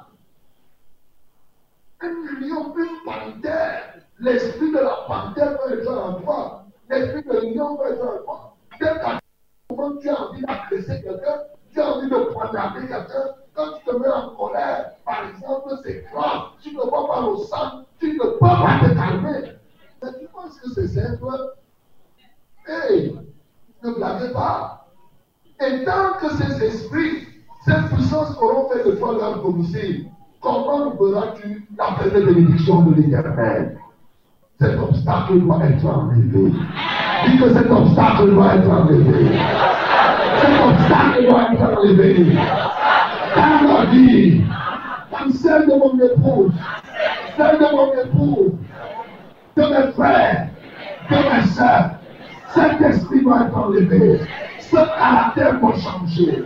Un 2.00 2.40
lion, 2.40 2.74
une 2.76 3.04
panthère, 3.04 3.94
l'esprit 4.18 4.72
de 4.72 4.78
la 4.78 5.04
panthère 5.06 5.56
peut 5.58 5.78
être 5.78 5.92
en 5.92 6.20
toi. 6.20 6.61
L'esprit 6.92 7.22
de 7.22 7.60
en 7.60 7.76
toi. 7.76 8.54
Dès 8.78 8.86
moment 9.70 9.96
tu 9.96 10.10
as 10.10 10.20
envie 10.20 10.42
d'agresser 10.42 11.02
quelqu'un, 11.02 11.40
tu 11.72 11.80
as 11.80 11.90
envie 11.90 12.10
de 12.10 12.16
poignarder 12.16 12.80
quelqu'un, 12.80 13.32
quand 13.54 13.78
tu 13.78 13.84
te 13.86 13.96
mets 13.96 14.08
en 14.08 14.34
colère, 14.36 14.92
par 15.02 15.30
exemple, 15.30 15.70
c'est 15.82 16.04
grave, 16.12 16.50
tu 16.62 16.74
ne 16.74 16.82
vois 16.82 17.08
pas 17.08 17.20
le 17.22 17.36
sang, 17.44 17.84
tu 17.98 18.12
ne 18.12 18.18
peux 18.18 18.36
pas 18.36 18.80
te 18.82 18.94
calmer. 18.94 19.52
Mais 20.02 20.10
tu 20.20 20.26
penses 20.34 20.60
que 20.60 20.70
c'est 20.70 20.88
simple 20.88 21.24
Hey, 22.66 23.18
ne 23.82 23.90
blaguez 23.94 24.32
pas. 24.34 24.86
Et 25.60 25.84
tant 25.84 26.18
que 26.20 26.28
ces 26.36 26.62
esprits, 26.62 27.26
ces 27.64 27.94
puissances 27.94 28.36
auront 28.36 28.68
fait 28.68 28.84
de 28.84 28.96
toi 28.96 29.14
leur 29.14 29.42
domicile, 29.42 30.10
comment 30.42 30.90
verras-tu 30.90 31.66
la 31.78 31.92
pleine 31.92 32.26
bénédiction 32.26 32.82
de 32.82 32.94
l'éternel? 32.96 33.81
Cet 34.62 34.78
obstacle 34.78 35.40
doit 35.40 35.58
être 35.64 35.84
enlevé. 35.84 36.52
Dis 37.26 37.36
que 37.36 37.52
cet 37.52 37.68
obstacle 37.68 38.30
doit 38.30 38.54
être 38.54 38.70
enlevé. 38.70 39.26
Cet 40.40 40.60
obstacle 40.64 41.26
doit 41.28 41.52
être 41.52 41.78
enlevé. 41.78 42.36
Car 43.34 43.62
la 43.64 43.84
vie, 43.86 44.44
comme 45.10 45.32
celle 45.32 45.66
de 45.66 45.74
mon 45.74 45.98
épouse, 45.98 46.52
celle 47.36 47.58
de 47.58 47.74
mon 47.74 47.92
épouse, 48.04 48.52
de 49.56 49.62
mes 49.62 49.92
frères, 49.94 50.48
de 51.10 51.16
mes 51.16 51.46
soeurs, 51.46 51.90
cet 52.54 52.80
esprit 52.82 53.22
doit 53.24 53.46
être 53.46 53.58
enlevé. 53.58 54.20
Ce 54.60 54.76
caractère 54.76 55.58
doit 55.58 55.74
changer. 55.74 56.44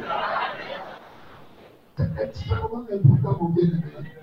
C'est 1.98 2.22
extrêmement 2.22 2.82
important, 2.90 3.38
mon 3.42 3.48
bien-aimé. 3.50 4.15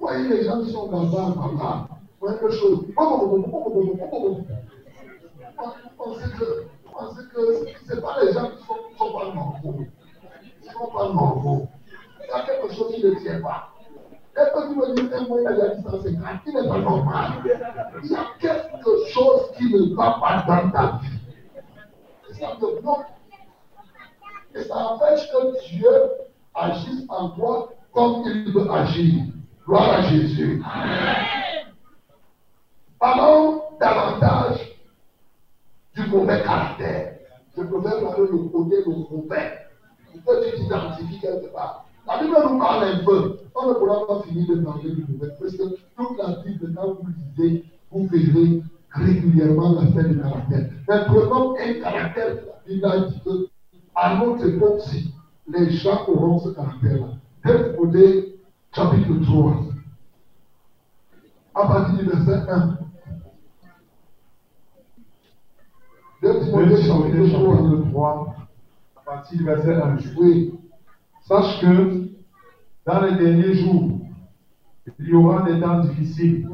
Voyez 0.00 0.28
les 0.28 0.44
gens 0.44 0.62
qui 0.64 0.72
sont 0.72 0.90
là-bas, 0.90 1.34
là-bas. 1.36 1.88
Voyez 2.20 2.38
quelque 2.38 2.54
chose. 2.54 2.86
Vous 2.86 2.92
pensez 5.98 6.30
que, 6.38 7.66
ce 7.86 7.94
n'est 7.94 8.00
pas 8.00 8.24
les 8.24 8.32
gens 8.32 8.48
qui 8.48 8.56
qui 8.56 8.64
sont 8.98 9.12
pas 9.12 9.26
normaux. 9.26 9.84
Ils 10.42 10.66
ne 10.66 10.72
sont 10.72 10.90
pas 10.90 11.08
normaux. 11.08 11.68
Il 12.22 12.28
y 12.28 12.32
a 12.32 12.46
quelque 12.46 12.72
chose 12.74 12.94
qui 12.94 13.04
ne 13.04 13.14
tient 13.16 13.40
pas. 13.42 13.68
Et 14.36 14.40
quand 14.54 14.68
tu 14.68 14.76
me 14.76 14.94
dis 14.94 15.14
un 15.14 15.28
moyen 15.28 15.52
de 15.52 15.58
la 15.58 15.68
distance, 15.74 16.02
qui 16.02 16.54
n'est 16.54 16.68
pas 16.68 16.78
normal? 16.78 17.32
Il 18.02 18.10
y 18.10 18.14
a 18.14 18.26
quelque 18.40 19.08
chose 19.10 19.50
qui 19.58 19.64
ne 19.74 19.94
va 19.94 20.18
pas 20.18 20.44
dans 20.48 20.70
ta 20.70 20.98
vie. 21.02 21.18
Et 22.30 22.34
ça 22.34 22.56
te 22.58 22.80
bloque. 22.80 23.06
Et 24.54 24.62
ça 24.62 24.76
empêche 24.76 25.30
que 25.30 25.68
Dieu 25.68 26.10
agisse 26.54 27.04
en 27.08 27.30
toi 27.30 27.68
comme 27.92 28.22
il 28.24 28.52
veut 28.52 28.70
agir. 28.70 29.24
Gloire 29.66 29.90
à 29.90 30.02
Jésus. 30.02 30.62
Parlons 32.98 33.62
davantage 33.80 34.76
du 35.94 36.06
mauvais 36.08 36.42
caractère. 36.42 37.18
Je 37.56 37.62
préfère 37.62 38.00
parler 38.00 38.28
le 38.30 38.38
côté 38.48 38.76
le 38.86 38.92
mauvais. 38.92 39.58
Il 40.14 40.20
tu 40.20 40.56
t'identifies 40.56 41.20
quelque 41.20 41.52
part. 41.52 41.86
La 42.06 42.22
Bible 42.22 42.36
nous 42.50 42.58
parle 42.58 42.84
un 42.84 43.04
peu. 43.04 43.38
On 43.54 43.68
ne 43.68 43.74
pourra 43.74 44.06
pas 44.06 44.22
finir 44.26 44.48
de 44.48 44.60
parler 44.62 44.90
du 44.90 45.06
mauvais. 45.08 45.32
Parce 45.38 45.52
que 45.52 45.62
toute 45.96 46.18
la 46.18 46.42
Bible, 46.42 46.74
quand 46.74 46.94
vous 46.94 47.08
lisez, 47.36 47.64
vous 47.90 48.06
verrez 48.06 48.62
régulièrement 48.92 49.80
la 49.80 49.86
fin 49.92 50.08
du 50.08 50.18
caractère. 50.18 50.70
Mais 50.88 51.04
prenons 51.06 51.54
un 51.56 51.74
caractère. 51.80 52.36
Il 52.66 52.84
a 52.84 53.00
dit 53.00 53.20
que 53.24 53.48
à 53.94 54.16
notre 54.16 54.46
époque-ci, 54.46 55.12
les 55.48 55.70
gens 55.70 56.06
auront 56.08 56.38
ce 56.38 56.50
caractère-là. 56.50 57.08
Timothée, 57.44 58.39
chapitre 58.74 59.14
3. 59.24 59.56
À 61.54 61.66
partir 61.66 61.98
du 61.98 62.04
verset 62.04 62.50
1. 62.50 62.78
2 66.22 66.40
Timothée, 66.44 66.82
chapitre 66.82 67.90
3. 67.90 68.36
à 68.96 69.00
partir 69.00 69.38
du 69.38 69.44
verset 69.44 69.74
1. 69.74 69.96
Oui. 70.18 70.54
Sache 71.22 71.60
que 71.60 72.08
dans 72.86 73.00
les 73.02 73.16
derniers 73.16 73.54
jours, 73.54 74.00
il 74.98 75.08
y 75.08 75.14
aura 75.14 75.42
des 75.42 75.60
temps 75.60 75.80
difficiles, 75.80 76.48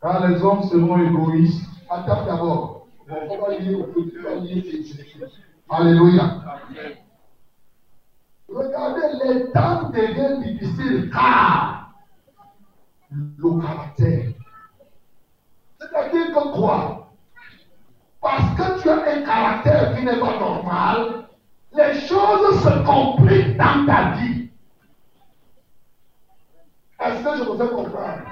car 0.00 0.28
les 0.28 0.42
hommes 0.42 0.62
seront 0.64 0.98
égoïstes, 0.98 1.64
Attends 1.90 2.24
d'abord. 2.24 2.86
On 3.08 3.12
va 3.12 3.48
on. 3.50 3.86
Alléluia. 5.68 6.40
Les 9.30 9.50
temps 9.50 9.90
deviennent 9.90 10.42
difficiles 10.42 11.10
car 11.12 11.92
le 13.10 13.60
caractère. 13.60 14.26
C'est-à-dire 15.78 16.26
que 16.28 16.58
quoi 16.58 17.08
Parce 18.20 18.54
que 18.56 18.82
tu 18.82 18.88
as 18.88 18.94
un 18.94 19.22
caractère 19.22 19.96
qui 19.96 20.04
n'est 20.04 20.20
pas 20.20 20.38
normal, 20.38 21.24
les 21.72 22.00
choses 22.00 22.62
se 22.62 22.84
compliquent 22.84 23.56
dans 23.56 23.86
ta 23.86 24.10
vie. 24.16 24.50
Est-ce 27.00 27.24
que 27.24 27.36
je 27.44 27.50
me 27.50 27.56
fais 27.56 27.74
comprendre? 27.74 28.22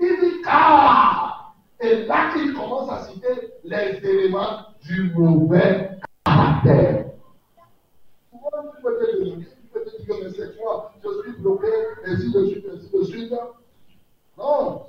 Il 0.00 0.20
dit 0.20 0.42
car. 0.42 1.54
Et 1.80 2.06
là, 2.06 2.30
il 2.36 2.54
commence 2.54 2.90
à 2.90 3.04
citer 3.04 3.52
les 3.62 4.00
éléments 4.02 4.66
du 4.82 5.12
mauvais 5.12 5.90
caractère. 6.24 7.04
Dire, 10.08 10.24
mais 10.24 10.30
c'est 10.36 10.56
quoi 10.58 10.92
Je 11.02 11.32
suis 11.32 11.40
bloqué, 11.42 11.66
ainsi 12.06 12.32
de 12.32 12.44
suite, 12.46 12.66
ainsi 12.74 12.90
de 12.96 13.04
suite. 13.04 13.34
Non. 14.36 14.82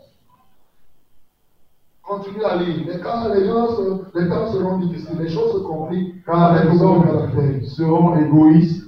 Continue 2.03 2.43
à 2.43 2.55
lire. 2.55 2.85
Mais 2.87 2.99
quand 2.99 3.27
les, 3.33 3.45
gens 3.45 3.67
se- 3.75 4.19
les 4.19 4.29
temps 4.29 4.51
seront 4.51 4.77
difficiles, 4.79 5.17
les 5.19 5.29
choses 5.29 5.53
se 5.53 5.57
compliquent, 5.59 6.25
car 6.25 6.63
les 6.63 6.81
hommes 6.81 7.61
seront 7.67 8.17
égoïstes, 8.19 8.85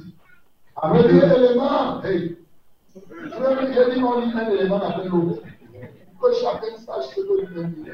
avec 0.75 1.03
Premier 1.03 1.19
le- 1.19 1.35
élément, 1.49 2.03
hey, 2.03 2.37
je 2.95 2.99
j'ai 3.73 3.95
dit 3.95 4.03
on 4.03 4.19
lit 4.21 4.31
un 4.33 4.49
élément 4.49 4.77
après 4.81 5.07
l'autre. 5.07 5.41
Que 6.21 6.33
chacun 6.33 6.77
sache 6.77 7.05
ce 7.15 7.21
que 7.21 7.41
lui-même 7.47 7.71
dit. 7.73 7.89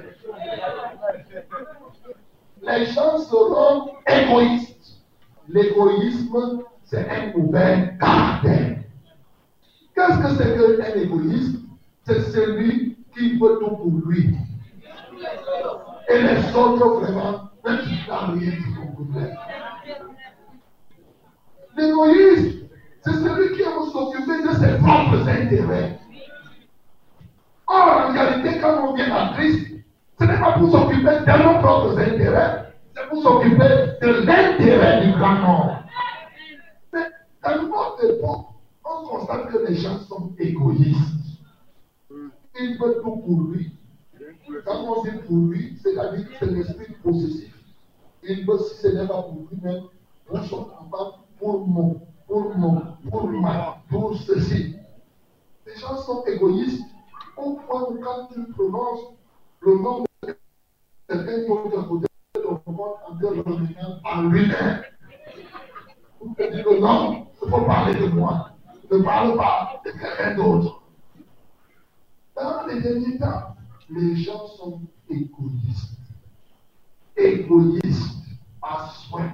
Les 2.61 2.85
gens 2.85 3.17
seront 3.19 3.91
égoïstes. 4.07 5.01
L'égoïsme, 5.49 6.63
c'est 6.87 7.05
un 7.09 7.37
mauvais 7.37 7.93
caractère. 7.99 8.77
Qu'est-ce 9.93 10.19
que 10.19 10.29
c'est 10.37 10.57
qu'un 10.57 10.99
égoïste? 11.01 11.57
C'est 12.05 12.21
celui 12.31 12.97
qui 13.13 13.37
veut 13.37 13.59
tout 13.59 13.75
pour 13.75 13.91
lui. 14.05 14.35
Et 16.09 16.21
les 16.21 16.55
autres, 16.55 17.01
vraiment, 17.01 17.49
même 17.65 17.79
s'ils 17.81 18.07
n'ont 18.07 18.39
rien 18.39 18.51
pour 18.75 19.05
lui. 19.05 19.25
L'égoïste, 21.77 22.65
c'est 23.01 23.13
celui 23.13 23.55
qui 23.55 23.61
aime 23.63 23.83
s'occuper 23.91 24.41
de 24.43 24.53
ses 24.55 24.77
propres 24.77 25.27
intérêts. 25.27 25.99
Or, 27.67 28.07
en 28.07 28.13
réalité, 28.13 28.59
quand 28.61 28.87
on 28.87 28.93
vient 28.93 29.13
à 29.13 29.33
Christ, 29.33 29.67
ce 30.19 30.23
n'est 30.25 30.39
pas 30.39 30.53
pour 30.53 30.71
s'occuper 30.71 31.03
de 31.03 31.43
nos 31.43 31.59
propres 31.59 31.99
intérêts, 31.99 32.73
c'est 32.95 33.09
pour 33.09 33.21
s'occuper 33.21 33.97
de 34.01 34.25
l'intérêt 34.25 35.05
du 35.05 35.11
grand 35.11 35.35
nombre. 35.35 35.76
À 37.43 37.57
notre 37.57 38.03
époque, 38.03 38.47
on 38.83 39.07
constate 39.07 39.51
que 39.51 39.57
les 39.67 39.75
gens 39.75 39.99
sont 39.99 40.33
égoïstes. 40.37 40.97
Ils 42.59 42.77
veulent 42.79 43.01
tout 43.03 43.17
pour 43.17 43.41
lui. 43.51 43.71
Quand 44.65 44.83
on 44.83 45.03
dit 45.03 45.17
pour 45.25 45.37
lui, 45.37 45.77
c'est-à-dire 45.81 46.27
que 46.27 46.33
c'est 46.39 46.51
l'esprit 46.51 46.93
possessif. 47.03 47.53
Il 48.23 48.45
veut, 48.45 48.57
si 48.57 48.81
ce 48.81 48.87
n'est 48.87 49.07
pas 49.07 49.21
pour 49.21 49.47
lui-même, 49.51 49.83
pour 50.25 50.43
son 50.43 50.69
enfant, 50.79 51.19
pour 51.37 51.67
mon, 51.67 52.01
pour 52.27 52.57
mon, 52.57 52.81
pour 53.09 53.27
ma, 53.29 53.81
pour 53.89 54.17
ceci. 54.17 54.75
Les 55.65 55.75
gens 55.75 55.97
sont 55.97 56.23
égoïstes 56.25 56.83
au 57.37 57.53
point 57.53 57.83
où 57.89 57.99
quand 57.99 58.27
tu 58.33 58.43
prononces 58.53 59.13
le 59.61 59.75
nom 59.75 60.03
de 60.23 60.35
quelqu'un 61.07 61.47
d'autre 61.47 61.79
à 61.79 61.83
côté 61.83 62.07
de 62.35 62.41
ton 62.41 62.61
monde, 62.71 62.95
en 63.07 63.19
le 63.19 63.41
remettant 63.41 63.99
en 64.03 64.21
lui-même? 64.23 64.81
Pour 66.19 66.35
te 66.35 66.51
dire 66.51 66.65
que 66.65 66.79
non, 66.79 67.26
il 67.47 67.49
faut 67.49 67.61
parler 67.61 67.97
de 67.97 68.07
moi. 68.07 68.49
Ne 68.91 68.97
parle 68.99 69.37
pas 69.37 69.81
de 69.85 69.91
quelqu'un 69.91 70.35
d'autre. 70.35 70.81
Dans 72.35 72.67
les 72.67 72.81
derniers 72.81 73.17
temps, 73.17 73.55
les 73.89 74.17
gens 74.17 74.47
sont 74.47 74.81
égoïstes. 75.09 75.97
Égoïstes 77.15 78.25
à 78.61 78.89
soin. 78.89 79.33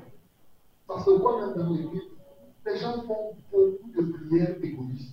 Ça 0.87 1.03
se 1.03 1.09
voit 1.09 1.41
même 1.41 1.55
dans 1.55 1.73
l'église. 1.73 2.03
Les 2.65 2.77
gens 2.77 3.01
font 3.01 3.35
beaucoup 3.51 3.91
de 3.95 4.27
prières 4.27 4.57
égoïstes. 4.61 5.12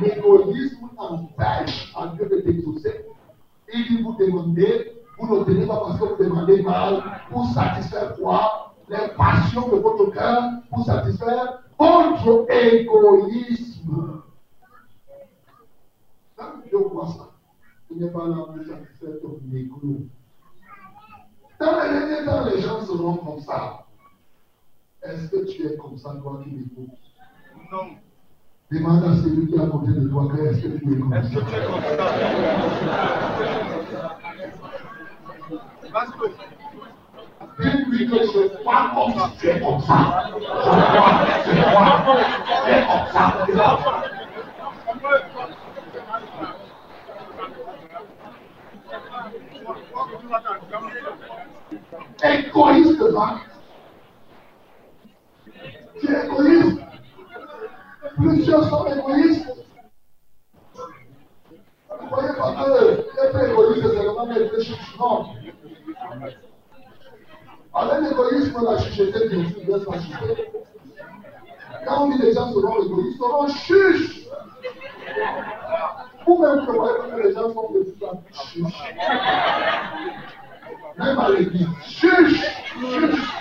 l'égoïsme. 0.00 0.88
Empêche 0.96 1.92
à 1.96 2.06
Dieu 2.08 2.28
de 2.28 2.40
t'exaucer. 2.40 3.04
Il 3.72 4.04
vous 4.04 4.14
demandez, 4.14 5.02
vous 5.18 5.26
n'obtenez 5.26 5.66
pas 5.66 5.80
parce 5.80 5.98
que 5.98 6.04
vous 6.04 6.22
demandez 6.22 6.62
mal, 6.62 7.02
pour 7.30 7.46
satisfaire 7.46 8.14
quoi? 8.14 8.74
Les 8.88 9.08
passions 9.16 9.68
de 9.68 9.76
votre 9.76 10.12
cœur, 10.12 10.42
pour 10.70 10.84
satisfaire 10.84 11.64
votre 11.78 12.46
égoïsme. 12.50 14.22
Quand 16.36 16.52
Dieu 16.68 16.78
ça, 17.16 17.30
il 17.90 18.00
n'est 18.00 18.10
pas 18.10 18.28
là 18.28 18.36
pour 18.46 18.56
satisfaire 18.64 19.20
ton 19.20 19.40
égo. 19.52 19.80
Dans 21.58 21.82
les 21.82 21.88
derniers 21.88 22.24
temps, 22.24 22.44
les 22.44 22.60
gens 22.60 22.80
seront 22.82 23.16
comme 23.16 23.40
ça. 23.40 23.86
Est-ce 25.02 25.28
que 25.28 25.44
tu 25.44 25.66
es 25.66 25.76
comme 25.76 25.98
ça, 25.98 26.14
toi 26.22 26.40
qui 26.44 26.50
m'écoutes? 26.50 26.98
Non. 27.72 27.96
Demande 28.74 29.04
à 29.04 29.14
celui 29.22 29.46
qui 29.46 29.54
est 29.54 29.60
à 29.60 29.66
côté 29.66 29.92
de 29.92 30.08
toi 30.08 30.28
est-ce 30.36 30.62
que 30.62 30.78
tu 30.78 30.94
es 30.94 30.98
comme 30.98 31.12
ça 31.12 31.20
Dis-lui 37.60 38.08
que 38.08 38.16
je 38.16 38.48
crois 38.56 38.90
comme 38.96 39.12
ça. 39.14 39.30
Tu 39.38 39.46
es 39.48 39.60
comme 39.60 39.80
ça. 39.80 39.96
Je 40.34 40.40
crois, 40.40 41.14
je 41.46 41.52
crois. 41.62 41.88
Tu 42.66 42.70
es 42.72 42.82
comme 42.84 43.06
ça. 43.12 43.22
Égoïste, 52.28 53.04
là. 53.12 53.26
Tu 56.00 56.12
es 56.12 56.26
égoïste. 56.26 56.83
Plusieurs 58.16 58.68
sont 58.68 58.86
égoïstes. 58.86 59.48
Vous 61.88 62.04
ne 62.04 62.10
croyez 62.10 62.32
pas 62.36 62.52
que 62.52 63.26
être 63.26 63.50
égoïste, 63.50 63.82
c'est 63.82 63.96
seulement 63.96 64.30
être 64.30 64.62
chichement. 64.62 65.34
Avec 67.74 68.08
l'égoïsme, 68.08 68.64
la 68.64 68.78
chucheté, 68.78 69.28
bien 69.28 69.48
sûr, 69.48 69.58
laisse 69.66 69.86
la 69.86 70.00
chucheter. 70.00 70.50
Quand 71.86 72.04
on 72.04 72.10
dit 72.10 72.22
les 72.22 72.32
gens 72.32 72.52
seront 72.52 72.84
égoïstes, 72.84 73.18
seront 73.18 73.48
chuches. 73.48 74.28
Vous-même, 76.26 76.64
vous 76.64 76.72
ne 76.72 76.78
voyez 76.78 76.98
pas 76.98 77.16
que 77.16 77.20
les 77.26 77.34
gens 77.34 77.52
sont 77.52 77.72
de 77.72 77.82
plus 77.82 78.06
en 78.06 78.16
plus 78.16 78.34
chuches. 78.34 78.84
Même 80.98 81.18
à 81.18 81.28
l'église. 81.30 81.68
Chuche, 81.82 82.44
chuche. 82.78 83.34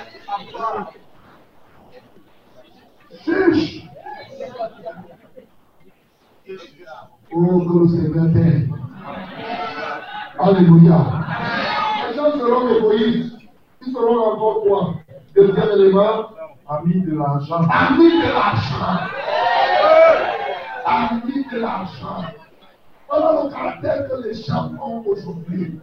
Chuche. 3.24 3.93
Oh, 7.36 7.60
que 7.66 7.80
le 7.80 7.88
Seigneur 7.88 8.34
t'aide. 8.34 8.70
Alléluia. 10.40 10.98
Les 12.10 12.16
gens 12.16 12.32
seront 12.32 12.70
égoïstes. 12.78 13.36
Ils 13.86 13.94
seront 13.94 14.34
encore 14.34 14.64
quoi 14.64 14.94
Deuxième 15.36 15.70
élément, 15.72 16.30
Amis 16.70 17.02
de 17.02 17.18
l'argent. 17.18 17.68
amis 17.70 18.22
de 18.22 18.28
l'argent. 18.34 19.00
Amis 20.86 21.46
de 21.52 21.60
l'argent. 21.60 22.24
Voilà 23.10 23.44
le 23.44 23.50
caractère 23.50 24.08
que 24.10 24.28
les 24.28 24.34
gens 24.36 24.72
ont 24.82 25.04
aujourd'hui. 25.06 25.80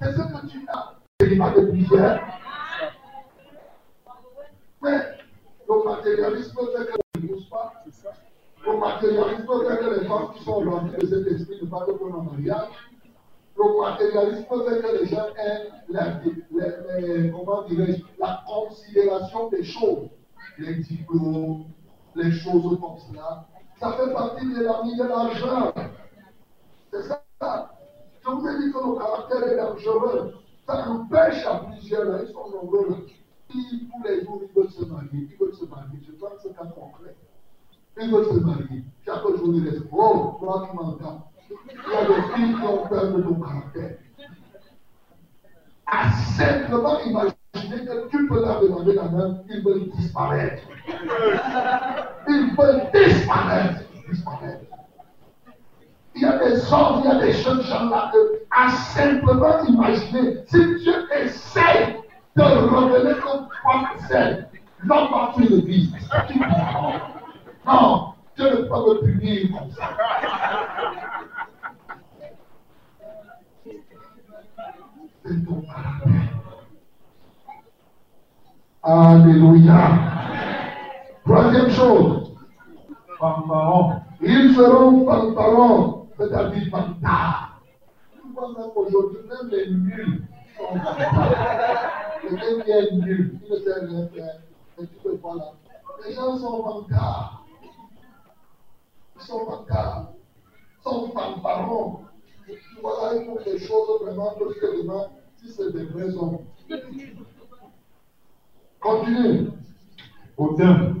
C'est 0.00 0.12
ce 0.12 0.16
que 0.18 0.46
tu 0.46 0.66
as. 0.68 0.94
Il 1.26 1.38
pas 1.38 1.50
de 1.50 1.60
plusieurs. 1.66 2.20
Mais 4.82 4.98
le 5.68 5.84
matérialisme 5.84 6.56
fait 6.56 6.86
que 6.86 7.20
ne 7.20 7.28
pousse 7.28 7.44
pas. 7.50 7.79
Le 8.66 8.76
matérialisme 8.78 9.46
fait 9.46 9.78
que 9.78 10.00
les 10.00 10.06
femmes 10.06 10.32
qui 10.34 10.44
sont 10.44 10.60
remplies 10.60 10.98
de 10.98 11.06
cet 11.06 11.26
esprit 11.26 11.58
ne 11.62 11.66
parlent 11.68 11.98
pas 11.98 12.04
en 12.04 12.22
mariage. 12.22 12.68
Le 13.56 13.80
matérialisme 13.80 14.44
fait 14.48 14.80
que 14.82 14.98
les 15.02 15.06
gens 15.06 15.26
aient 15.36 15.68
la, 15.88 16.04
la- 16.52 17.00
la- 17.00 17.28
comment 17.30 17.62
dirais-je, 17.62 18.02
la 18.18 18.44
considération 18.46 19.48
des 19.48 19.64
choses, 19.64 20.08
les 20.58 20.74
diplômes, 20.76 21.64
les 22.14 22.30
choses 22.32 22.78
comme 22.80 22.98
cela. 23.08 23.46
Ça 23.78 23.92
fait 23.92 24.12
partie 24.12 24.46
de 24.46 24.62
la 24.62 24.82
vie 24.82 24.96
de 24.96 25.04
l'argent. 25.04 25.72
C'est 26.92 27.02
ça. 27.04 27.22
Je 28.22 28.28
vous 28.30 28.46
ai 28.46 28.58
dit 28.58 28.72
que 28.72 28.78
le 28.78 28.98
caractère 28.98 29.48
est 29.48 29.56
dangereux. 29.56 30.34
Ça 30.66 30.86
empêche 30.88 31.46
à 31.46 31.60
plusieurs, 31.64 32.22
ils 32.22 32.28
sont 32.32 32.50
nombreux. 32.50 33.06
tous 33.48 34.02
les 34.04 34.22
jours, 34.24 34.42
ils 34.42 34.54
veulent 34.54 34.70
se 34.70 34.84
marier. 34.84 35.08
Ils 35.30 35.36
veulent 35.38 35.54
se 35.54 35.64
marier. 35.64 35.98
Je 36.06 36.12
prends 36.12 36.36
ce 36.42 36.48
cas 36.48 36.66
concret. 36.66 37.16
Ils 38.00 38.10
veulent 38.10 38.26
se 38.26 38.40
marier. 38.40 38.84
Chaque 39.04 39.22
jour, 39.22 39.54
ils 39.54 39.68
restent. 39.68 39.86
Oh, 39.92 40.36
toi 40.40 40.68
qui 40.68 40.76
m'entends. 40.76 41.30
Il 41.50 41.92
y 41.92 41.96
a 41.96 42.04
des 42.04 42.22
filles 42.34 42.54
qui 42.54 42.62
ont 42.62 42.86
peur 42.86 43.12
de 43.12 43.22
ton 43.22 43.34
caractère. 43.34 43.96
À 45.86 46.10
simplement 46.36 47.00
imaginer 47.00 47.84
que 47.84 48.08
tu 48.08 48.28
peux 48.28 48.40
leur 48.40 48.60
demander 48.60 48.94
la 48.94 49.08
main, 49.08 49.38
ils 49.48 49.62
veulent 49.62 49.90
disparaître. 49.96 50.62
Ils 52.28 52.54
veulent 52.56 52.90
disparaître. 52.94 53.80
Disparaître. 54.08 54.64
Il 56.14 56.22
y 56.22 56.24
a 56.24 56.38
des 56.38 56.72
hommes, 56.72 57.02
il 57.04 57.06
y 57.06 57.10
a 57.10 57.20
des 57.20 57.32
jeunes 57.32 57.62
gens 57.62 57.88
là 57.88 58.10
que, 58.12 58.42
à 58.50 58.68
simplement 58.70 59.64
imaginer, 59.64 60.44
si 60.46 60.58
Dieu 60.76 61.08
essaie 61.16 61.96
de 62.36 62.42
revenir 62.42 63.20
comme 63.24 63.48
femme 63.62 63.86
c'est, 64.08 64.48
l'homme 64.84 65.08
va 65.10 65.32
tuer 65.34 65.48
l'église. 65.48 65.92
Tu 66.28 66.38
comprends? 66.38 67.19
Non, 67.66 68.14
Dieu 68.36 68.50
ne 68.50 68.56
peut 68.56 68.68
pas 68.68 68.80
me 68.80 69.00
punir 69.00 69.48
comme 69.58 69.70
ça. 69.72 69.88
C'est 75.24 75.44
ton 75.44 75.60
caractère. 75.62 76.10
Alléluia. 78.82 79.90
Troisième 81.24 81.70
chose, 81.70 82.32
Fanfaron. 83.18 84.00
ils 84.22 84.54
seront 84.54 85.04
fanfarons, 85.04 86.06
c'est-à-dire 86.18 86.70
fantards. 86.70 87.60
Tu 88.14 88.20
vois 88.32 88.48
même 88.58 88.70
aujourd'hui, 88.74 89.20
même 89.28 89.50
les 89.50 89.70
nuls 89.70 90.22
sont 90.56 90.78
fantards. 90.78 91.34
Quelqu'un 92.22 92.60
qui 92.64 92.70
est 92.70 92.92
nul, 92.92 93.38
il 93.44 93.50
ne 93.52 93.56
sait 93.56 93.80
rien 93.86 94.08
faire, 94.08 94.34
mais 94.78 94.86
tu 94.86 94.94
peux 95.04 95.16
pas 95.18 95.34
là. 95.34 95.52
Les 96.06 96.14
gens 96.14 96.36
sont 96.38 96.62
fantards. 96.62 97.39
Ils 99.20 99.26
sont 99.26 99.46
fantards. 99.46 100.12
Ils 100.78 100.82
sont 100.82 101.10
fanfarons. 101.12 102.00
Voilà, 102.82 103.16
il 103.16 103.26
faut 103.26 103.34
que 103.34 103.50
les 103.50 103.58
choses 103.58 104.02
vraiment, 104.02 104.34
parce 104.38 104.54
que 104.54 104.82
demain, 104.82 105.06
si 105.36 105.52
c'est 105.52 105.72
des 105.72 105.84
vrais 105.84 106.16
hommes. 106.16 106.38
Continue. 108.80 109.50
Hautain. 110.36 110.94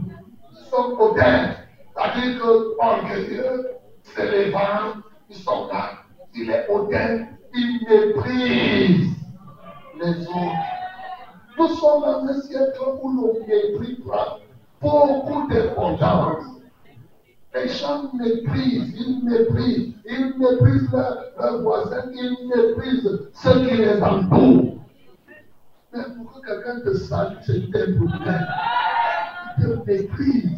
Ils 0.52 0.64
sont 0.70 0.96
hautains. 0.98 1.54
C'est-à-dire 1.94 2.40
que 2.40 2.76
orgueilleux, 2.78 3.70
c'est 4.02 4.30
les 4.30 4.50
vents, 4.50 5.00
ils 5.28 5.36
sont 5.36 5.66
là. 5.68 5.90
Il 6.34 6.50
est 6.50 6.68
hautain, 6.68 7.26
il 7.54 7.80
méprise 7.88 9.10
les 10.00 10.26
autres. 10.26 10.80
Nous 11.58 11.68
sommes 11.68 12.02
dans 12.02 12.24
un 12.24 12.40
siècle 12.40 12.80
où 13.02 13.10
le 13.10 13.40
mépris 13.46 14.02
prend 14.04 14.38
beaucoup 14.80 15.48
d'importance. 15.48 16.44
Les 17.54 17.68
gens 17.68 18.10
méprisent, 18.14 18.94
ils 18.96 19.24
méprisent, 19.24 19.94
ils 20.08 20.34
méprisent 20.38 20.90
leurs 20.92 21.24
leurs 21.38 21.62
voisins, 21.62 22.04
ils 22.12 22.48
méprisent 22.48 23.28
ceux 23.34 23.66
qui 23.66 23.76
les 23.76 24.00
entourent. 24.02 24.76
Mais 25.92 26.00
pour 26.84 26.94
salue, 26.94 27.36
c'est 27.42 27.56
un 27.56 27.94
problème. 27.96 28.46
Il 29.58 29.64
te 29.64 29.90
méprise. 29.90 30.50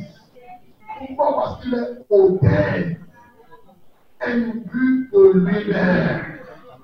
Pourquoi 0.99 1.35
Parce 1.35 1.62
qu'il 1.62 1.75
est 1.75 2.05
hautain, 2.09 2.95
imbu 4.20 5.11
de 5.12 5.33
lui-même. 5.39 6.20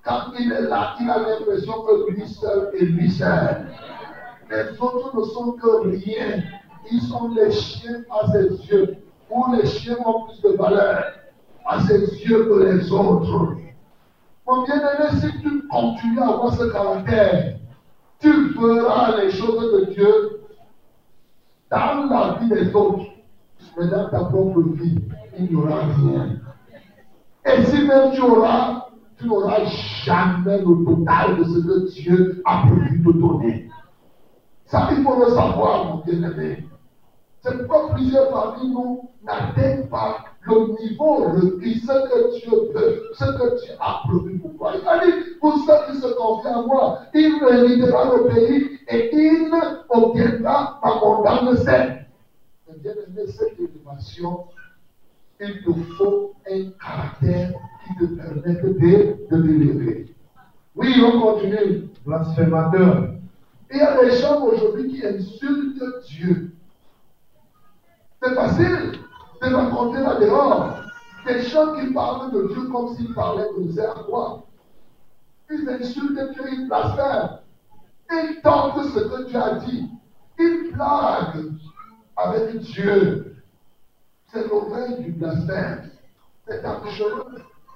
Quand 0.03 0.33
il 0.39 0.53
est 0.53 0.63
là, 0.63 0.95
il 1.01 1.11
a 1.11 1.19
l'impression 1.19 1.83
que 1.83 2.11
lui 2.11 2.27
seul 2.27 2.71
est 2.75 2.85
lui 2.85 3.11
seul. 3.11 3.67
Les 4.51 4.81
autres 4.81 5.17
ne 5.17 5.25
sont 5.25 5.53
que 5.53 5.89
rien. 5.89 6.43
Ils 6.91 7.03
sont 7.03 7.29
les 7.35 7.51
chiens 7.51 8.03
à 8.11 8.33
ses 8.33 8.49
yeux. 8.67 8.97
Ou 9.31 9.45
les 9.55 9.67
chiens 9.67 9.97
ont 10.07 10.27
plus 10.27 10.41
de 10.41 10.57
valeur 10.57 11.05
à 11.67 11.81
ses 11.83 12.01
yeux 12.25 12.45
que 12.45 12.65
les 12.65 12.91
autres. 12.91 13.57
Mon 14.47 14.63
bien-aimé, 14.63 15.21
si 15.21 15.43
tu 15.43 15.69
continues 15.69 16.21
à 16.21 16.29
avoir 16.29 16.55
ce 16.55 16.65
caractère, 16.73 17.59
tu 18.21 18.49
feras 18.55 19.17
les 19.17 19.31
choses 19.31 19.73
de 19.73 19.93
Dieu 19.93 20.41
dans 21.71 22.07
la 22.11 22.39
vie 22.41 22.49
des 22.49 22.75
autres, 22.75 23.05
mais 23.79 23.89
dans 23.89 24.09
ta 24.09 24.25
propre 24.25 24.61
vie, 24.61 24.99
il 25.39 25.45
n'y 25.45 25.57
aura 25.57 25.81
rien. 25.81 26.41
Et 27.45 27.65
si 27.65 27.85
même 27.85 28.13
tu 28.13 28.21
auras, 28.21 28.87
tu 29.19 29.27
n'auras 29.27 29.65
jamais 30.05 30.59
le 30.59 30.85
total 30.85 31.39
de 31.39 31.45
ce 31.45 31.59
que 31.59 31.93
Dieu 31.93 32.43
a 32.45 32.63
prévu 32.67 32.99
de 32.99 33.13
donner. 33.13 33.71
Ça, 34.67 34.89
il 34.97 35.03
faut 35.03 35.19
le 35.19 35.31
savoir, 35.31 35.85
mon 35.85 35.97
bien-aimé. 36.05 36.65
C'est 37.43 37.57
pourquoi 37.59 37.95
plusieurs 37.95 38.31
parmi 38.31 38.71
nous 38.71 39.11
n'atteignent 39.23 39.87
pas 39.89 40.25
le 40.43 40.83
niveau 40.83 41.25
requis, 41.25 41.81
ce 41.81 41.87
que 41.87 42.39
Dieu 42.39 42.73
veut, 42.75 43.03
ce 43.15 43.25
que 43.25 43.61
Dieu 43.65 43.75
a 43.81 44.03
prévu 44.07 44.39
pour 44.39 44.57
toi. 44.57 44.73
Il 44.81 44.89
a 44.89 45.05
dit, 45.05 45.13
pour 45.41 45.55
ceux 45.59 45.93
qui 45.93 46.01
se 46.01 46.09
confient 46.15 46.49
à 46.49 46.63
moi, 46.63 47.01
il 47.15 47.41
méritera 47.41 48.17
le 48.17 48.29
pays 48.29 48.79
et 48.89 49.11
il 49.15 49.51
obtiendra 49.89 50.81
ma 50.83 50.91
condamne 50.99 51.57
saine. 51.59 52.07
Mais 52.69 52.77
bien 52.79 52.93
aimé, 52.93 53.27
cette 53.29 53.59
élévation, 53.59 54.45
il 55.41 55.63
te 55.63 55.73
faut 55.97 56.35
un 56.51 56.71
caractère 56.81 57.53
qui 57.87 57.97
te 57.99 58.15
permette 58.15 58.65
de, 58.65 59.37
de 59.37 59.43
l'élever. 59.43 60.15
Oui, 60.75 60.95
on 61.05 61.21
continue. 61.21 61.89
blasphémateur, 62.05 63.11
Il 63.71 63.77
y 63.77 63.81
a 63.81 64.03
des 64.03 64.17
gens 64.17 64.43
aujourd'hui 64.45 64.89
qui 64.89 65.07
insultent 65.07 65.83
Dieu. 66.07 66.53
C'est 68.23 68.35
facile 68.35 68.99
de 69.43 69.55
rencontrer 69.55 70.03
là 70.03 70.15
dehors 70.17 70.79
des 71.27 71.43
gens 71.43 71.75
qui 71.75 71.93
parlent 71.93 72.33
de 72.33 72.49
Dieu 72.49 72.69
comme 72.69 72.95
s'ils 72.97 73.15
parlaient 73.15 73.49
de 73.57 74.05
quoi. 74.09 74.45
Ils 75.51 75.69
insultent 75.69 76.33
Dieu, 76.33 76.43
ils 76.53 76.69
blasphèment. 76.69 77.41
Ils 78.11 78.41
tentent 78.43 78.83
ce 78.85 78.99
que 78.99 79.29
Dieu 79.29 79.39
a 79.41 79.55
dit. 79.57 79.89
Ils 80.39 80.73
blaguent 80.73 81.53
avec 82.17 82.59
Dieu. 82.59 83.37
C'est 84.33 84.49
l'oreille 84.49 85.03
du 85.03 85.13
blasphème. 85.13 85.91
C'est 86.47 86.63
dangereux. 86.63 87.25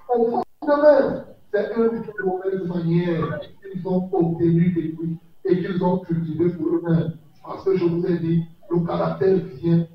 Au 0.09 0.30
fond 0.30 0.43
de 0.62 0.82
même, 0.82 1.24
c'est 1.53 1.78
eux 1.78 1.90
qui, 1.90 2.09
de 2.09 2.24
mauvaise 2.24 2.66
manière, 2.66 3.40
ils 3.74 3.86
ont 3.86 4.09
obtenu 4.12 4.72
des 4.72 4.93
fruits 4.95 5.18
et 5.45 5.62
qu'ils 5.62 5.82
ont 5.82 5.99
cultivé 5.99 6.51
pour 6.51 6.66
eux-mêmes. 6.66 7.12
Parce 7.45 7.64
que 7.64 7.76
je 7.76 7.84
vous 7.84 8.07
ai 8.07 8.18
dit, 8.18 8.45
le 8.70 8.80
caractère 8.86 9.36
vient 9.36 9.86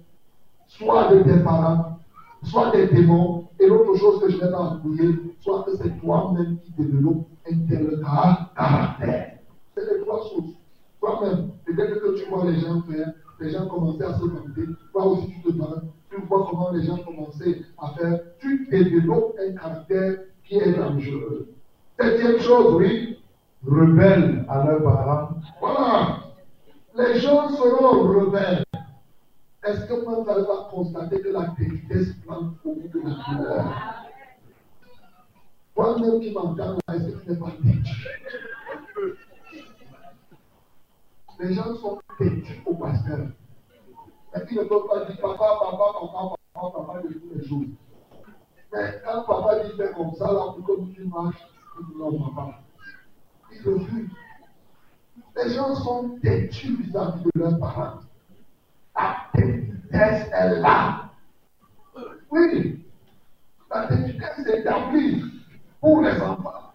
soit 0.68 1.13
de 1.13 1.24
tes 1.24 1.39
parents, 1.43 1.99
soit 2.43 2.72
des 2.72 2.88
démons, 2.88 3.45
et 3.59 3.68
l'autre 3.68 3.95
chose 3.97 4.22
que 4.22 4.30
je 4.30 4.38
vais 4.38 4.51
t'embrouiller, 4.51 5.15
soit 5.39 5.63
que 5.63 5.76
c'est 5.78 5.99
toi-même 5.99 6.57
qui 6.59 6.72
développe 6.74 7.26
un 7.51 7.57
tel 7.68 7.99
car- 8.03 8.51
caractère. 8.55 9.38
C'est 9.76 9.86
les 9.93 10.01
trois 10.01 10.22
choses. 10.24 10.53
Toi-même, 10.99 11.51
peut-être 11.65 11.99
que 12.01 12.20
tu 12.20 12.30
vois 12.30 12.45
les 12.45 12.59
gens 12.59 12.82
faire, 12.82 13.13
les 13.39 13.49
gens 13.51 13.68
commencer 13.68 14.03
à 14.03 14.13
se 14.13 14.24
vanter, 14.26 14.65
toi 14.91 15.05
aussi 15.07 15.28
tu 15.43 15.53
te 15.53 15.57
vantes, 15.57 15.84
tu 16.09 16.22
vois 16.22 16.47
comment 16.49 16.72
les 16.72 16.84
gens 16.84 16.97
commençaient 16.97 17.61
à 17.80 17.89
faire, 17.89 18.20
tu 18.39 18.68
développes 18.70 19.36
un 19.39 19.53
caractère 19.55 20.20
qui 20.43 20.55
est 20.57 20.74
dangereux. 20.74 21.49
Septième 21.99 22.39
chose, 22.39 22.76
oui, 22.76 23.20
rebelles 23.65 24.45
à 24.49 24.65
leurs 24.65 24.84
parents, 24.84 25.30
voilà. 25.59 26.20
Les 26.95 27.20
gens 27.20 27.49
seront 27.49 28.01
rebelles. 28.07 28.63
Est-ce 29.68 29.86
que 29.86 29.93
vous 29.95 30.30
allez 30.30 30.45
pas 30.45 30.70
constater 30.72 31.20
que 31.20 31.28
la 31.28 31.53
détresse 31.59 32.13
plante 32.26 32.53
au 32.63 32.74
bout 32.76 32.88
de 32.88 32.99
la 32.99 33.15
douleur? 33.15 34.05
Toi-même 35.76 36.22
qui 36.22 36.32
m'entends 36.32 36.78
est-ce 36.93 37.11
que 37.11 37.20
tu 37.24 37.30
n'es 37.30 37.36
pas 37.36 37.51
têtu 37.51 38.07
Les 41.39 41.53
gens 41.53 41.76
sont 41.76 41.99
têtus 42.18 42.61
au 42.65 42.76
pasteur. 42.76 43.28
Et 44.36 44.39
ils 44.49 44.57
ne 44.57 44.63
peuvent 44.63 44.88
pas 44.88 45.05
dire 45.05 45.20
papa, 45.20 45.38
papa, 45.38 45.78
papa, 45.78 46.36
papa, 46.53 46.78
papa 46.78 47.01
de 47.01 47.13
tous 47.13 47.30
les 47.36 47.43
jours. 47.43 47.65
Mais 48.72 49.01
quand 49.03 49.24
papa 49.24 49.63
dit 49.65 49.72
fais 49.76 49.91
comme 49.93 50.13
ça, 50.13 50.32
là, 50.32 50.53
pour 50.55 50.65
que 50.65 50.93
tu 50.93 51.03
marches, 51.03 51.45
dis 51.89 51.97
non, 51.97 52.18
papa. 52.30 52.61
Il 53.51 53.70
refuse. 53.70 54.09
Les 55.36 55.53
gens 55.53 55.76
sont 55.76 56.18
têtus 56.22 56.74
vis-à-vis 56.78 57.24
de 57.26 57.32
leurs 57.36 57.59
parents. 57.59 57.99
La 58.97 59.15
têtesse 59.33 60.27
est 60.33 60.59
là. 60.59 61.09
Oui, 62.31 62.85
la 63.71 63.87
têtesse 63.87 64.47
est 64.47 64.59
établie 64.59 65.23
pour 65.79 66.01
les 66.01 66.19
enfants. 66.21 66.73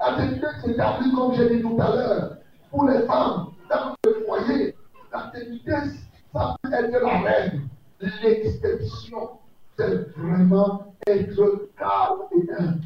La 0.00 0.16
têtesse 0.16 0.64
est 0.64 0.70
établie, 0.72 1.12
comme 1.12 1.34
j'ai 1.34 1.56
dit 1.56 1.62
tout 1.62 1.78
à 1.80 1.94
l'heure, 1.94 2.36
pour 2.70 2.88
les 2.88 3.06
femmes 3.06 3.52
dans 3.68 3.94
le 4.04 4.24
foyer. 4.26 4.76
La 5.12 5.30
têtesse, 5.32 5.94
ça 6.32 6.56
peut 6.62 6.72
être 6.72 7.02
la 7.02 7.20
règle. 7.20 7.62
L'exception, 8.00 9.30
c'est 9.78 10.16
vraiment 10.16 10.94
être 11.06 11.68
calme 11.78 12.20
et 12.32 12.52
humble. 12.52 12.80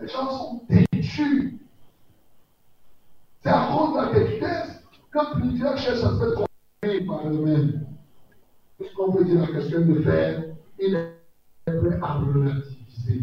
Les 0.00 0.08
gens 0.08 0.30
sont 0.30 0.62
têtus. 0.68 1.58
C'est 3.42 3.50
à 3.50 3.68
cause 3.72 3.92
de 3.92 3.98
la 3.98 4.08
têtesse 4.08 4.82
que 5.10 5.40
plusieurs 5.40 5.78
cherchent 5.78 6.04
à 6.04 6.10
se 6.10 6.55
par 6.82 7.28
eux-mêmes. 7.28 7.86
Puisqu'on 8.78 9.10
veut 9.10 9.24
dire 9.24 9.42
à 9.42 9.46
quelqu'un 9.46 9.80
de 9.80 10.02
faire, 10.02 10.44
il 10.78 10.94
est 10.94 11.16
prêt 11.64 11.98
à 12.02 12.14
relativiser. 12.14 13.22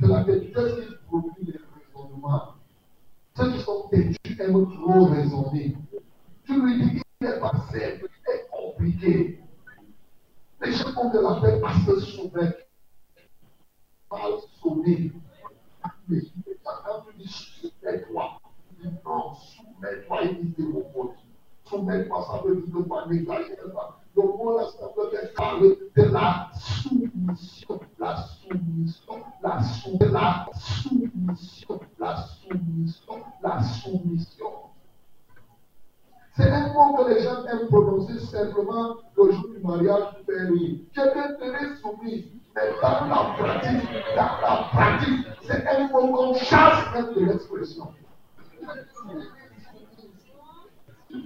C'est 0.00 0.06
la 0.06 0.24
têtesse 0.24 0.86
qui 0.86 0.94
produit 1.06 1.44
les 1.44 1.60
raisonnements. 1.74 2.54
Ceux 3.36 3.52
qui 3.52 3.60
sont 3.60 3.88
têtus 3.90 4.40
aiment 4.40 4.68
trop 4.70 5.04
raisonner. 5.06 5.76
Tu 6.44 6.60
lui 6.60 6.82
dis, 6.82 7.02
il 7.20 7.26
est 7.26 7.40
pas 7.40 7.52
simple, 7.70 8.08
il 8.08 8.32
est 8.32 8.48
compliqué. 8.50 9.40
Les 10.64 10.72
gens 10.72 10.96
ont 10.96 11.10
de 11.10 11.18
la 11.18 11.40
peine 11.40 11.62
à 11.64 11.86
se 11.86 12.00
soumettre. 12.00 12.58
Mal 14.10 14.32
sonner. 14.60 15.12
Mais 16.08 16.20
quand 16.64 17.04
tu 17.06 17.18
dis 17.18 17.70
dis 18.82 18.88
non, 19.04 19.34
soumets-toi, 19.34 20.22
il 20.24 20.52
dit 20.52 20.62
mon 20.62 20.82
mot. 21.72 21.78
Soumets-toi, 21.78 22.26
ça 22.30 22.42
veut 22.44 22.56
dire 22.56 22.76
ne 22.76 22.82
pas 22.82 23.06
n'exagère 23.06 23.72
pas. 23.74 23.98
Le 24.16 24.22
mot 24.22 24.58
là, 24.58 24.64
ça 24.78 24.86
veut 24.96 25.10
dire 25.10 25.32
parler 25.34 25.78
de 25.96 26.02
la 26.02 26.50
soumission, 26.54 27.80
la 27.98 28.16
soumission, 28.16 29.22
la 29.42 29.62
soumission, 29.62 30.20
la 30.22 30.46
soumission, 30.54 31.80
la 31.98 32.16
soumission, 32.16 33.14
la 33.42 33.62
soumission. 33.62 34.52
C'est 36.36 36.50
un 36.50 36.72
mot 36.72 36.94
que 36.96 37.10
les 37.10 37.22
gens 37.22 37.44
aiment 37.44 37.68
prononcer 37.68 38.18
simplement 38.20 38.96
le 39.16 39.32
jour 39.32 39.48
du 39.54 39.60
mariage 39.62 40.14
pour 40.14 40.34
faire 40.34 40.48
rire. 40.50 40.78
Serai 40.94 41.76
soumise. 41.80 42.24
Mais 42.54 42.70
dans 42.82 43.06
la 43.06 43.34
pratique, 43.38 43.88
dans 44.14 44.40
la 44.42 44.68
pratique, 44.72 45.26
c'est 45.46 45.66
un 45.66 45.88
mot 45.88 46.12
qu'on 46.12 46.34
chasse 46.34 47.14
de 47.14 47.24
l'expression. 47.24 47.88
Mais 51.14 51.20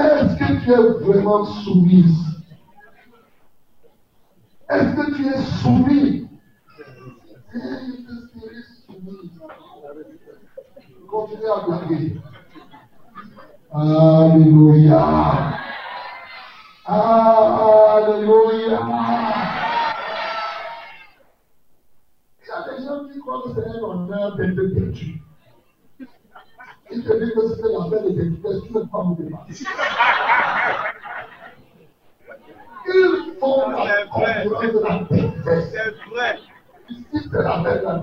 est-ce 0.00 0.36
que 0.36 0.44
tu 0.62 0.70
es 0.70 1.04
vraiment 1.04 1.44
soumise 1.44 2.18
Est-ce 4.68 4.94
que 4.94 5.16
tu 5.16 5.26
es 5.26 5.40
soumis. 5.62 6.28
Continuez 11.08 11.48
à 11.48 11.60
blaguer. 11.66 12.20
Alléluia. 13.72 15.54
Alléluia. 16.84 18.80
Il 22.38 22.46
y 22.46 22.50
a 22.50 22.54
des 22.68 22.84
gens 22.84 23.00
qui 23.10 23.18
croient 23.18 23.42
que 23.44 23.50
c'est 23.54 23.66
un 23.66 23.82
honneur 23.82 24.36
d'être. 24.36 25.29
Ils 26.92 27.04
te 27.04 27.12
disent 27.12 27.34
que 27.34 27.48
si 27.48 27.54
c'est 27.60 27.72
la 27.72 27.84
fête 27.88 28.04
de 28.04 28.10
têtitude, 28.10 28.42
tu 28.42 28.72
ne 28.72 28.80
peux 28.80 28.86
pas 28.88 29.04
me 29.04 29.14
dépasser. 29.16 29.64
Ils 32.86 33.34
font 33.38 33.70
la 33.70 34.06
concurrence 34.06 34.72
de 34.72 34.78
la. 34.80 34.92
C'est 35.44 35.94
vrai. 36.10 36.38
Ici, 36.88 37.28
c'est 37.30 37.42
la 37.42 37.62
fête 37.62 37.80
de 37.80 37.86
la. 37.86 38.02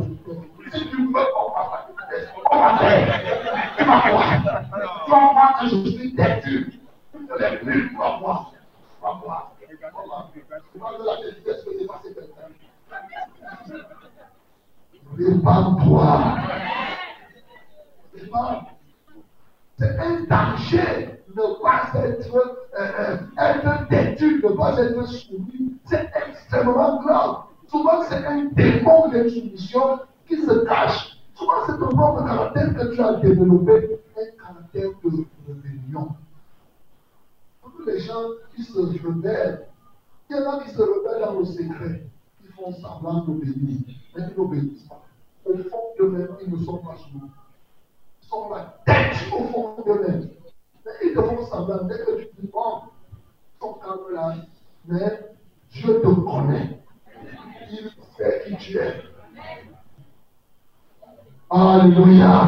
Si 0.71 0.89
tu 0.89 0.97
veux, 0.97 1.11
va 1.11 1.23
pas 1.23 1.87
têter. 2.09 2.27
On 2.49 2.57
va 2.57 2.77
faire. 2.77 3.05
Tu 3.77 3.83
vas 3.83 3.99
voir. 4.09 4.27
Tu 5.05 5.11
vas 5.11 5.33
voir 5.33 5.59
que 5.59 5.65
je 5.67 5.75
suis 5.89 6.15
têtu. 6.15 6.79
Je 7.13 7.43
l'ai 7.43 7.57
vu, 7.57 7.89
tu 7.89 7.95
vas 7.97 8.17
voir. 8.19 8.51
Tu 8.53 9.03
vas 9.03 9.13
voir. 9.23 9.51
Tu 9.59 9.75
vas 9.75 9.89
voir. 9.91 10.31
Tu 10.33 10.79
vas 10.79 10.91
de 10.97 11.03
la 11.05 11.15
têtesse 11.17 11.63
que 11.65 11.71
dépasser 11.77 12.13
quelqu'un. 12.13 12.49
Répare-toi. 15.17 16.07
Répare. 18.13 18.76
C'est 19.77 19.95
un 19.99 20.23
danger 20.23 21.21
ne 21.35 21.61
pas 21.61 21.91
être, 22.03 22.35
euh, 22.35 22.57
euh, 22.79 23.17
être 23.37 24.21
ne 24.21 24.55
pas 24.55 24.79
être 24.79 25.05
soumis. 25.07 25.75
C'est 25.85 26.09
extrêmement 26.27 26.99
grave. 27.03 27.43
Souvent, 27.67 28.01
c'est 28.09 28.25
un 28.25 28.45
démon 28.45 29.09
d'insoumission 29.09 29.99
qui 30.27 30.37
se 30.37 30.65
cache. 30.65 31.19
Souvent, 31.35 31.65
c'est 31.67 31.77
ton 31.77 31.89
propre 31.89 32.25
caractère 32.25 32.75
que 32.75 32.95
tu 32.95 33.01
as 33.01 33.13
développé, 33.15 33.99
un 34.17 34.43
caractère 34.43 34.89
de 35.03 35.25
rébellion. 35.47 36.09
les 37.85 37.99
gens 37.99 38.29
qui 38.55 38.63
se 38.63 38.79
rebellent, 38.79 39.67
il 40.29 40.35
y 40.35 40.39
en 40.39 40.49
a 40.49 40.63
qui 40.63 40.71
se 40.71 40.81
rebellent 40.81 41.21
dans 41.23 41.39
le 41.39 41.45
secret. 41.45 42.03
Ils 42.43 42.51
font 42.51 42.73
semblant 42.73 43.25
d'obéir, 43.25 43.53
mais 43.61 44.23
ils 44.27 44.33
n'obéissent 44.35 44.87
pas. 44.89 45.03
Au 45.45 45.55
fond 45.55 45.93
d'eux-mêmes, 45.99 46.35
ils 46.41 46.51
ne 46.51 46.57
sont 46.65 46.77
pas 46.77 46.95
sourds. 46.95 47.29
Sont 48.29 48.49
la 48.49 48.75
tête 48.85 49.15
au 49.31 49.43
fond 49.45 49.75
d'eux-mêmes. 49.85 50.29
Mais 50.85 50.91
ils 51.03 51.13
te 51.13 51.21
font 51.21 51.45
semblant. 51.45 51.85
Dès 51.85 51.99
que 51.99 52.19
tu 52.19 52.27
dis, 52.39 52.49
bon, 52.51 52.81
ils 53.11 53.59
sont 53.61 53.73
calmes 53.75 54.13
là, 54.13 54.35
mais 54.85 55.35
Dieu 55.71 56.01
te 56.01 56.07
connaît. 56.07 56.83
Il 57.71 57.89
sait 58.17 58.43
qui 58.45 58.57
tu 58.57 58.77
es. 58.77 58.93
Alléluia. 61.49 62.41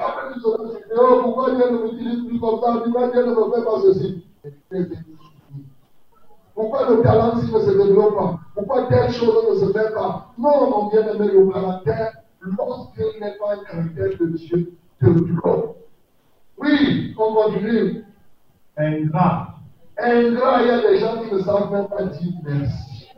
Après, 0.00 0.34
dis, 0.34 0.42
oh, 0.44 1.20
pourquoi 1.22 1.54
Dieu 1.54 1.70
ne 1.70 1.78
m'utilise 1.78 2.28
plus 2.28 2.38
comme 2.38 2.60
ça 2.60 2.80
Pourquoi 2.84 3.08
Dieu 3.10 3.26
ne 3.26 3.34
me 3.34 3.52
fait 3.52 3.64
pas 3.64 3.80
ceci 3.82 4.24
Pourquoi 6.54 6.88
le 6.90 7.02
talent 7.02 7.36
ne 7.36 7.42
se 7.42 7.70
développe 7.70 8.16
pas? 8.16 8.38
Pourquoi 8.54 8.86
telle 8.86 9.12
chose 9.12 9.44
ne 9.50 9.66
se 9.66 9.72
fait 9.72 9.92
pas? 9.92 10.32
Non, 10.38 10.70
mon 10.70 10.88
bien-aimé, 10.88 11.28
le 11.32 11.52
caractère, 11.52 12.12
lorsqu'il 12.40 13.20
n'est 13.20 13.36
pas 13.38 13.54
un 13.54 13.64
caractère 13.64 14.18
de 14.20 14.26
Dieu, 14.26 14.72
te 15.04 15.32
bloque. 15.32 15.76
Oui, 16.58 17.14
on 17.18 17.34
continue. 17.34 18.04
ingrat, 18.76 19.54
Ingrat, 19.98 20.62
il 20.62 20.68
y 20.68 20.70
a 20.70 20.80
des 20.80 20.98
gens 20.98 21.22
qui 21.22 21.32
ne 21.32 21.40
savent 21.40 21.70
même 21.72 21.88
pas 21.88 22.04
dire 22.04 22.32
merci. 22.44 23.08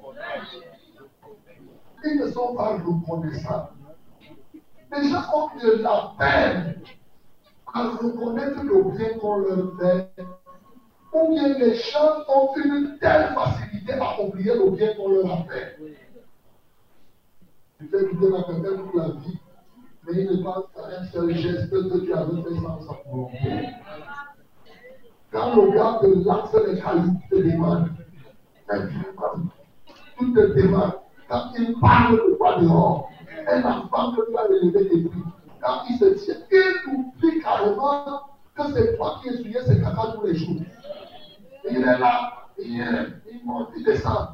Ils 2.05 2.20
ne 2.20 2.30
sont 2.30 2.55
pas 2.55 2.76
reconnaissants. 2.76 3.70
Les 4.93 5.09
gens 5.09 5.24
ont 5.34 5.49
de 5.61 5.82
la 5.82 6.12
peine 6.18 6.82
à 7.74 7.89
reconnaître 7.91 8.62
le 8.62 8.97
bien 8.97 9.18
qu'on 9.18 9.39
leur 9.39 9.76
fait. 9.78 10.09
Ou 11.12 11.34
bien 11.34 11.59
les 11.59 11.74
gens 11.74 12.24
ont 12.28 12.55
une 12.57 12.99
telle 13.01 13.34
facilité 13.34 13.95
à 13.95 14.22
oublier 14.22 14.55
le 14.55 14.70
bien 14.70 14.95
qu'on 14.95 15.11
leur 15.11 15.32
a 15.32 15.45
fait. 15.45 15.76
Tu 17.78 17.89
fais 17.89 18.05
du 18.07 18.16
bien 18.16 18.34
à 18.39 18.43
quelqu'un 18.45 18.76
toute 18.76 18.95
la 18.95 19.09
vie, 19.09 19.39
mais 20.07 20.23
il 20.23 20.31
ne 20.31 20.43
pense 20.43 20.65
à 20.77 21.01
un 21.01 21.05
seul 21.07 21.35
geste 21.35 21.71
que 21.71 22.05
tu 22.05 22.13
avais 22.13 22.43
fait 22.43 22.55
sans 22.57 22.81
sa 22.81 23.11
volonté. 23.11 23.69
Quand 25.33 25.57
le 25.57 25.73
gars 25.73 25.99
de 26.03 26.25
l'axe 26.25 26.55
les 26.67 26.81
calices 26.81 27.29
te 27.31 27.37
demande, 27.37 27.91
tu 30.19 30.33
te 30.33 30.61
demandes, 30.61 30.93
quand 31.29 31.51
il 31.59 31.75
parle 31.81 32.17
de 32.17 32.37
toi 32.37 32.61
dehors, 32.61 33.11
un 33.49 33.63
enfant 33.63 34.13
que 34.13 34.31
tu 34.31 34.39
as 34.39 34.47
élevé 34.57 34.85
depuis, 34.85 35.23
quand 35.61 35.83
il 35.91 35.99
se 35.99 36.25
tient, 36.25 36.37
il 36.53 36.95
oublie 36.95 37.41
carrément 37.41 38.21
que 38.55 38.63
c'est 38.73 38.97
toi 38.97 39.21
qui 39.23 39.29
essuyais 39.29 39.63
ses 39.65 39.81
caca 39.81 40.15
tous 40.15 40.27
les 40.27 40.35
jours. 40.37 40.63
Il 41.69 41.79
est 41.79 41.99
là, 41.99 42.33
il, 42.59 42.81
est, 42.81 43.33
il 43.33 43.45
monte, 43.45 43.71
il 43.77 43.85
descend. 43.85 44.29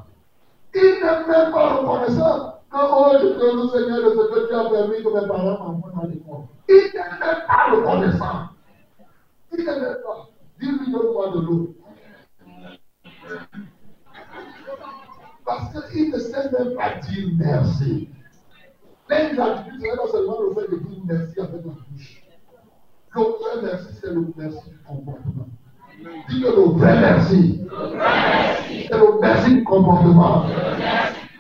Il 0.75 0.81
n'est 0.83 1.27
même 1.27 1.51
pas 1.53 1.77
reconnaissant 1.77 2.62
que 2.73 2.79
oh, 2.81 3.13
je 3.21 3.55
loue 3.55 3.69
Seigneur 3.69 4.03
de 4.03 4.11
ce 4.11 4.29
que 4.33 4.49
tu 4.49 4.55
as 4.55 4.71
permis 4.71 5.03
que 5.03 5.09
mes 5.09 5.29
parents 5.29 5.59
m'envoient 5.59 5.93
dans 5.95 6.09
l'école. 6.09 6.45
Il 6.69 6.75
n'est 6.75 7.47
pas 7.47 7.71
reconnaissant. 7.71 8.49
Il 9.53 9.59
n'est 9.59 9.65
pas. 9.65 10.29
Dis-lui 10.59 10.91
donne-moi 10.91 11.33
de 11.35 11.41
l'eau. 11.41 11.75
Parce 15.45 15.91
qu'il 15.91 16.11
ne 16.11 16.19
sait 16.19 16.51
même 16.51 16.75
pas 16.75 16.95
dire 16.95 17.29
merci. 17.37 18.09
L'ingratitude, 19.09 19.75
ce 19.79 19.83
n'est 19.83 19.97
pas 19.97 20.09
seulement 20.11 20.41
le 20.41 20.55
fait 20.55 20.71
de 20.71 20.77
dire 20.79 20.99
merci 21.05 21.41
avec 21.41 21.53
la 21.53 21.61
bouche. 21.61 22.23
Le 23.15 23.21
vrai 23.21 23.63
merci, 23.63 23.89
c'est 24.01 24.15
le 24.15 24.33
merci 24.35 24.71
du 24.71 24.79
comportement. 24.79 25.49
Dis 26.31 26.41
que 26.41 26.47
le 26.47 26.79
vrai 26.79 27.01
merci. 27.01 27.61
C'est 28.89 28.97
le 28.97 29.21
merci 29.21 29.55
du 29.57 29.65
comportement. 29.65 30.47
Le 30.47 30.79
merci 30.79 31.32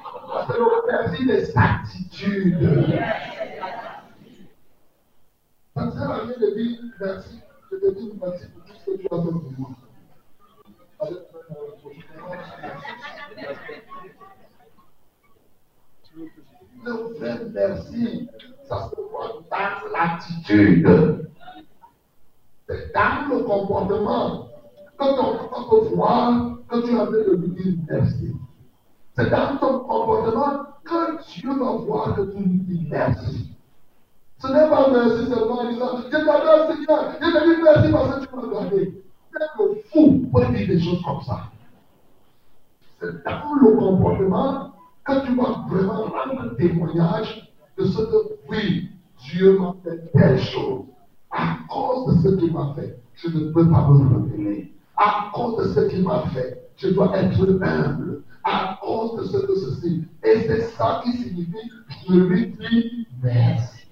des 1.24 1.53
attitudes. 1.57 2.59
Ça 5.74 5.87
ne 5.87 5.91
sert 5.91 6.11
à 6.11 6.18
rien 6.20 6.35
de 6.39 6.55
dire 6.55 6.78
merci. 7.01 7.41
Je 7.70 7.76
te 7.76 7.95
dis 7.95 8.12
merci 8.20 8.47
pour 8.49 8.64
tout 8.64 8.72
ce 8.78 8.91
que 8.91 8.97
tu 8.97 9.07
as 9.07 9.09
fait 9.09 9.30
pour 9.30 9.55
moi. 9.59 9.70
Le 16.85 16.93
vrai 17.18 17.41
merci, 17.53 18.28
ça 18.68 18.91
se 18.91 19.01
voit 19.01 19.43
dans 19.51 19.93
l'attitude. 19.93 21.30
C'est 22.68 22.93
dans 22.93 23.28
le 23.28 23.45
comportement 23.45 24.49
ton 24.99 25.18
enfant 25.18 25.68
peut 25.68 25.95
voir 25.95 26.59
que 26.68 26.87
tu 26.87 26.99
as 26.99 27.07
fait 27.07 27.24
de 27.24 27.37
lui 27.37 27.49
dire 27.49 27.74
merci. 27.89 28.33
C'est 29.14 29.30
dans 29.30 29.56
ton 29.58 29.80
comportement 29.80 30.64
que 30.84 31.32
Dieu 31.32 31.50
va 31.50 31.72
voir 31.72 32.14
que 32.14 32.22
tu 32.32 32.38
lui 32.38 32.58
dis 32.60 32.86
merci. 32.90 33.50
Ce 34.38 34.46
n'est 34.48 34.68
pas 34.68 34.88
merci 34.90 35.28
seulement 35.28 35.60
en 35.60 35.70
disant 35.70 35.98
Je 35.98 36.10
t'adore 36.10 36.66
Seigneur, 36.70 37.12
je 37.20 37.26
te 37.26 37.54
dis 37.54 37.62
merci 37.62 37.92
parce 37.92 38.16
que 38.16 38.26
tu 38.26 38.36
m'as 38.36 38.52
gardé. 38.52 39.04
Même 39.34 39.48
le 39.58 39.74
fou 39.90 40.30
peut 40.32 40.56
dire 40.56 40.66
des 40.66 40.80
choses 40.80 41.02
comme 41.04 41.20
ça. 41.22 41.40
C'est 43.00 43.24
dans 43.24 43.54
le 43.54 43.76
comportement 43.76 44.72
que 45.04 45.26
tu 45.26 45.34
vas 45.34 45.64
vraiment 45.68 46.04
rendre 46.04 46.56
témoignage 46.56 47.52
de 47.76 47.84
ce 47.84 48.02
que, 48.02 48.16
oui, 48.48 48.88
Dieu 49.24 49.58
m'a 49.58 49.74
fait 49.84 50.10
telle 50.12 50.38
chose. 50.38 50.84
À 51.30 51.58
cause 51.68 52.14
de 52.14 52.28
ce 52.30 52.36
qu'il 52.36 52.52
m'a 52.52 52.74
fait, 52.74 52.98
je 53.14 53.28
ne 53.28 53.52
peux 53.52 53.68
pas 53.68 53.88
me 53.88 54.14
rebeller. 54.14 54.72
À 54.96 55.30
cause 55.34 55.56
de 55.58 55.72
ce 55.72 55.80
qu'il 55.88 56.02
m'a 56.02 56.24
fait, 56.34 56.70
je 56.76 56.88
dois 56.88 57.16
être 57.18 57.40
humble. 57.62 58.22
À 58.45 58.78
cause 58.80 59.16
de 59.18 59.24
ce 59.24 59.47
que 59.47 59.55
ceci. 59.55 60.05
Et 60.24 60.40
c'est 60.47 60.62
ça 60.76 61.01
qui 61.05 61.12
signifie, 61.12 61.70
je 62.09 62.14
lui 62.14 62.47
dis 62.49 63.07
merci. 63.22 63.86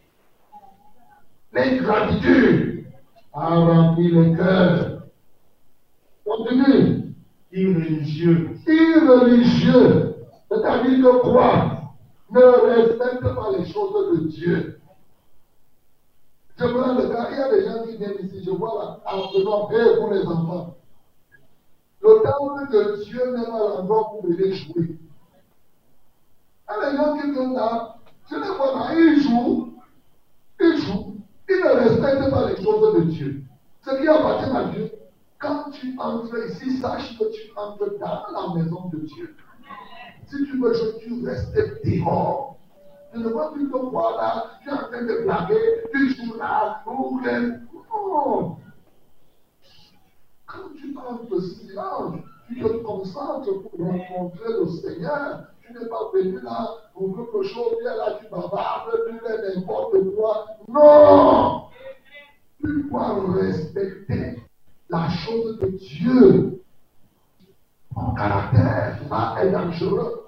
L'ingratitude 1.52 2.86
a 3.32 3.48
rempli 3.48 4.08
le 4.10 4.36
cœur. 4.36 5.02
Continue. 6.24 7.14
irréligieux, 7.52 8.50
Irreligieux. 8.66 10.14
C'est-à-dire 10.50 11.04
que 11.04 11.20
quoi? 11.22 11.80
Ne 12.30 12.40
respecte 12.40 13.22
pas 13.22 13.50
les 13.58 13.66
choses 13.66 14.20
de 14.20 14.28
Dieu. 14.28 14.80
Je 16.56 16.66
prends 16.66 16.94
le 16.94 17.08
cas, 17.08 17.28
il 17.30 17.38
y 17.38 17.40
a 17.40 17.50
des 17.50 17.64
gens 17.64 17.84
qui 17.86 17.96
viennent 17.96 18.26
ici, 18.26 18.42
je 18.44 18.50
vois 18.50 19.00
là, 19.04 19.12
en 19.12 19.28
faisant 19.30 19.66
paix 19.66 19.96
pour 19.98 20.12
les 20.12 20.24
enfants. 20.26 20.76
Le 22.02 22.22
temple 22.22 22.72
de 22.72 23.04
Dieu 23.04 23.36
n'est 23.36 23.44
pas 23.44 23.58
l'endroit 23.58 24.16
où 24.22 24.32
jouer. 24.32 24.98
Il 26.68 26.82
y 26.82 26.86
a 26.86 26.90
des 26.90 26.96
gens 26.96 27.16
qui 27.16 27.30
viennent 27.30 27.54
là, 27.54 27.96
je 28.30 28.36
les 28.36 28.48
vois 28.48 28.74
là, 28.74 28.94
ils 28.94 29.22
jouent, 29.22 29.74
ils 30.60 30.78
jouent, 30.78 31.16
ils 31.48 31.56
ne 31.56 31.70
respectent 31.70 32.30
pas 32.30 32.50
les 32.50 32.62
choses 32.62 32.94
de 32.94 33.00
Dieu. 33.10 33.42
Ce 33.82 33.90
qui 33.96 34.08
appartient 34.08 34.56
à 34.56 34.64
Dieu, 34.64 34.90
quand 35.38 35.70
tu 35.72 35.98
entres 35.98 36.36
ici, 36.48 36.78
sache 36.78 37.18
que 37.18 37.24
tu 37.32 37.50
entres 37.56 37.98
dans 37.98 38.54
la 38.54 38.54
maison 38.54 38.88
de 38.88 39.00
Dieu. 39.00 39.36
Si 40.26 40.36
tu 40.44 40.58
veux 40.58 40.72
jouer, 40.72 40.98
tu 41.00 41.26
restes 41.26 41.54
dehors. 41.84 42.56
Je 43.12 43.18
ne 43.18 43.28
vois 43.28 43.52
plus 43.52 43.68
te 43.68 43.76
voir 43.76 44.16
là, 44.16 44.46
tu 44.62 44.68
es 44.68 44.72
en 44.72 44.76
train 44.76 45.02
de 45.02 45.24
blaguer, 45.24 45.82
tu 45.92 46.14
joues 46.14 46.38
là, 46.38 46.82
ou. 46.86 47.20
Non. 47.20 48.56
Quand 50.46 50.68
tu 50.76 50.94
tu 52.48 52.60
te 52.60 52.68
concentres 52.82 53.62
pour 53.62 53.86
rencontrer 53.86 54.52
le 54.58 54.66
Seigneur. 54.66 55.44
Tu 55.64 55.72
n'es 55.72 55.88
pas 55.88 56.10
venu 56.12 56.40
là 56.40 56.68
pour 56.94 57.14
quelque 57.16 57.42
chose, 57.44 57.76
bien 57.80 57.94
là, 57.94 58.18
tu 58.18 58.28
bavardes, 58.28 58.90
tu 59.08 59.18
fais 59.18 59.54
n'importe 59.54 59.94
quoi. 60.16 60.46
Non! 60.68 61.62
Tu 62.60 62.88
dois 62.90 63.32
respecter 63.34 64.42
la 64.88 65.08
chose 65.08 65.58
de 65.60 65.68
Dieu. 65.68 66.62
Ton 67.94 68.14
caractère 68.14 68.98
là 69.08 69.36
est 69.42 69.50
dangereux. 69.50 70.24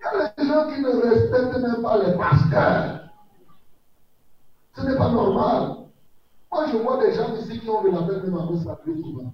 Il 0.00 0.18
y 0.18 0.20
a 0.20 0.32
des 0.36 0.46
gens 0.46 0.68
qui 0.68 0.80
ne 0.80 1.00
respectent 1.00 1.58
même 1.58 1.82
pas 1.82 1.98
les 2.04 2.16
pasteurs. 2.16 3.00
Ce 4.74 4.82
n'est 4.82 4.96
pas 4.96 5.10
normal. 5.10 5.76
Moi, 6.50 6.66
je 6.70 6.76
vois 6.76 6.98
des 7.04 7.14
gens 7.14 7.34
ici 7.36 7.60
qui 7.60 7.70
ont 7.70 7.82
de 7.82 7.90
la 7.90 8.02
peine 8.02 8.22
même 8.24 8.38
à 8.38 8.50
me 8.50 8.56
saluer 8.58 9.02
souvent. 9.02 9.32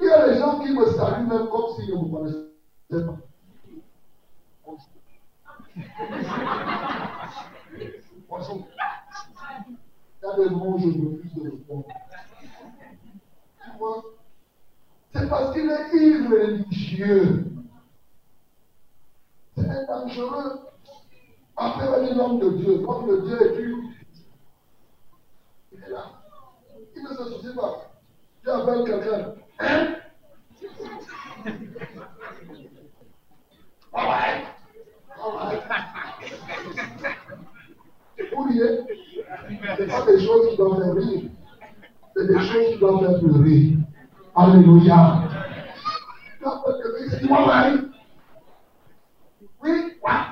Il 0.00 0.06
y 0.06 0.10
a 0.10 0.28
des 0.28 0.38
gens 0.38 0.60
qui 0.60 0.72
me 0.72 0.86
saluent 0.92 1.26
même 1.26 1.48
comme 1.48 1.74
s'ils 1.76 1.94
ne 1.94 2.00
me 2.00 2.08
connaissaient 2.10 3.06
pas. 3.06 3.18
Il 10.20 10.22
y 10.22 10.26
a 10.26 10.36
des 10.36 10.50
mots 10.50 10.74
où 10.74 10.78
je 10.78 10.86
refuse 10.86 11.34
de 11.34 11.50
répondre. 11.50 11.84
Tu 13.62 13.78
vois 13.78 14.04
C'est 15.12 15.28
parce 15.28 15.52
qu'il 15.52 15.70
est 15.70 15.94
irréligieux. 15.94 17.46
C'est 19.56 19.86
dangereux. 19.86 20.60
Après, 21.56 22.14
l'homme 22.14 22.38
de 22.38 22.50
Dieu. 22.50 22.82
L'homme 22.82 23.08
de 23.08 23.26
Dieu 23.26 23.42
est 23.42 23.56
tu. 23.56 23.74
Il 25.72 25.82
est 25.82 25.90
là. 25.90 26.04
Il 26.94 27.02
ne 27.02 27.08
se 27.08 27.24
soucie 27.24 27.54
pas. 27.54 27.90
Tu 28.42 28.50
appelles 28.50 28.84
quelqu'un. 28.84 29.34
Hein? 29.60 29.94
All 33.92 34.06
des 40.06 40.24
choses 40.24 40.50
qui 40.50 40.56
doivent 40.56 40.82
faire 40.82 40.94
rire. 40.94 41.30
C'est 42.16 42.26
des 42.26 42.40
choses 42.40 42.72
qui 42.72 42.78
doivent 42.78 43.00
faire 43.00 43.20
pleurer. 43.20 43.76
Alléluia. 44.34 45.22
Tu 46.38 46.46
appelles 46.46 46.74
quelqu'un, 46.82 47.16
c'est 47.18 47.28
moi, 47.28 47.72
Oui, 49.62 49.70
ouais. 49.70 50.28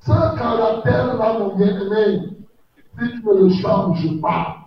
Ce 0.00 0.36
caractère-là, 0.38 1.38
mon 1.38 1.56
bien-aimé, 1.56 2.28
si 2.98 3.10
tu 3.10 3.26
ne 3.26 3.32
le 3.48 4.20
pas, 4.20 4.65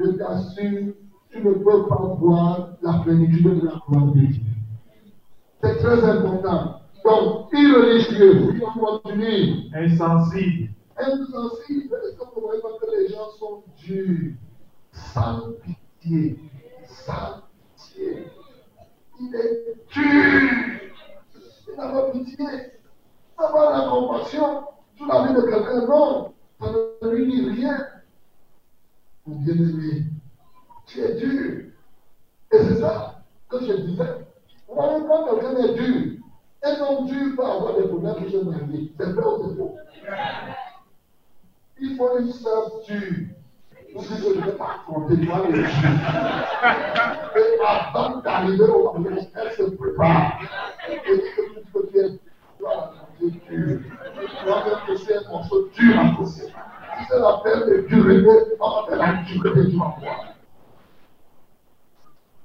je 0.00 0.10
t'assure, 0.12 0.94
tu 1.30 1.42
ne 1.42 1.52
peux 1.52 1.86
pas 1.86 2.16
voir 2.18 2.70
la 2.82 3.00
plénitude 3.04 3.60
de 3.60 3.66
la 3.66 3.80
gloire 3.86 4.06
de 4.12 4.20
Dieu. 4.20 4.42
C'est 5.62 5.76
très 5.76 6.04
important. 6.04 6.80
Donc, 7.04 7.48
irreligieux, 7.52 8.54
il 8.54 8.60
faut 8.60 8.80
continuer. 8.80 9.70
Insensible. 9.74 10.70
Insensible, 10.96 11.94
est-ce 11.94 12.18
que 12.18 12.24
vous 12.34 12.40
voyez 12.40 12.60
pas 12.60 12.68
que 12.80 12.90
les 12.96 13.08
gens 13.08 13.30
sont 13.38 13.62
durs, 13.78 14.32
sans 14.92 15.52
pitié, 15.62 16.38
sans 16.86 17.42
pitié. 17.76 18.26
Il 19.20 19.34
est 19.34 19.74
dur. 19.92 20.80
Il 21.68 21.76
n'a 21.76 21.88
pas 21.88 22.10
pitié. 22.10 22.36
Il 22.38 23.42
n'a 23.42 23.48
pas 23.48 23.78
la 23.78 23.90
compassion 23.90 24.62
sur 24.96 25.06
la 25.06 25.26
vie 25.26 25.34
de 25.34 25.40
quelqu'un. 25.42 25.86
Non, 25.86 26.32
ça 26.60 26.72
ne 27.02 27.10
lui 27.10 27.26
dit 27.30 27.50
rien. 27.50 27.86
Mon 29.30 29.36
bien-aimé, 29.36 30.02
tu 30.86 30.98
es 30.98 31.14
dur. 31.14 31.66
Et 32.50 32.58
c'est 32.58 32.80
ça 32.80 33.22
que 33.48 33.60
je 33.60 33.74
disais. 33.74 34.26
Voyez, 34.66 35.04
quand 35.06 35.24
quelqu'un 35.24 35.56
est 35.56 35.74
dur, 35.74 36.16
un 36.64 36.80
homme 36.80 37.06
dur 37.06 37.36
peut 37.36 37.44
avoir 37.44 37.76
des 37.76 37.86
problèmes 37.86 38.16
qui 38.24 38.32
se 38.32 38.38
marient. 38.38 38.92
C'est 38.98 39.12
vrai 39.12 39.24
ou 39.24 39.48
c'est 39.48 39.54
faux? 39.56 39.76
Il 41.80 41.96
faut 41.96 42.18
une 42.18 42.32
sœur 42.32 42.72
dure. 42.88 43.28
Dites 43.96 44.08
que 44.08 44.16
je 44.16 44.28
ne 44.40 44.44
vais 44.44 44.56
pas 44.56 44.70
affronter 44.80 45.24
toi 45.24 45.46
les. 45.48 45.60
Et 45.60 45.64
avant 47.64 48.16
d'arriver 48.22 48.64
au 48.64 48.98
mariage, 48.98 49.28
elle 49.36 49.52
se 49.52 49.62
prépare. 49.70 50.40
Et 50.88 50.94
dit 50.94 51.22
que 51.36 51.42
tu 51.54 51.60
peux 51.72 51.86
bien, 51.92 52.08
tu 52.56 52.62
vas 52.64 52.70
affronter 52.70 53.30
dur. 53.48 53.78
Tu 54.16 54.44
vas 54.48 54.60
faire 54.62 54.80
que 54.86 54.94
c'est 54.96 55.18
un 55.24 55.28
morceau 55.30 55.68
dur 55.68 55.94
à 56.00 56.02
poser. 56.16 56.48
C'est 57.08 57.18
la 57.18 57.40
peine 57.42 57.68
de 57.68 57.86
durer, 57.88 58.24
on 58.60 58.70
va 58.70 58.86
faire 58.88 58.96
la 58.96 59.22
durée 59.22 59.66
du 59.66 59.76
voir. 59.76 59.98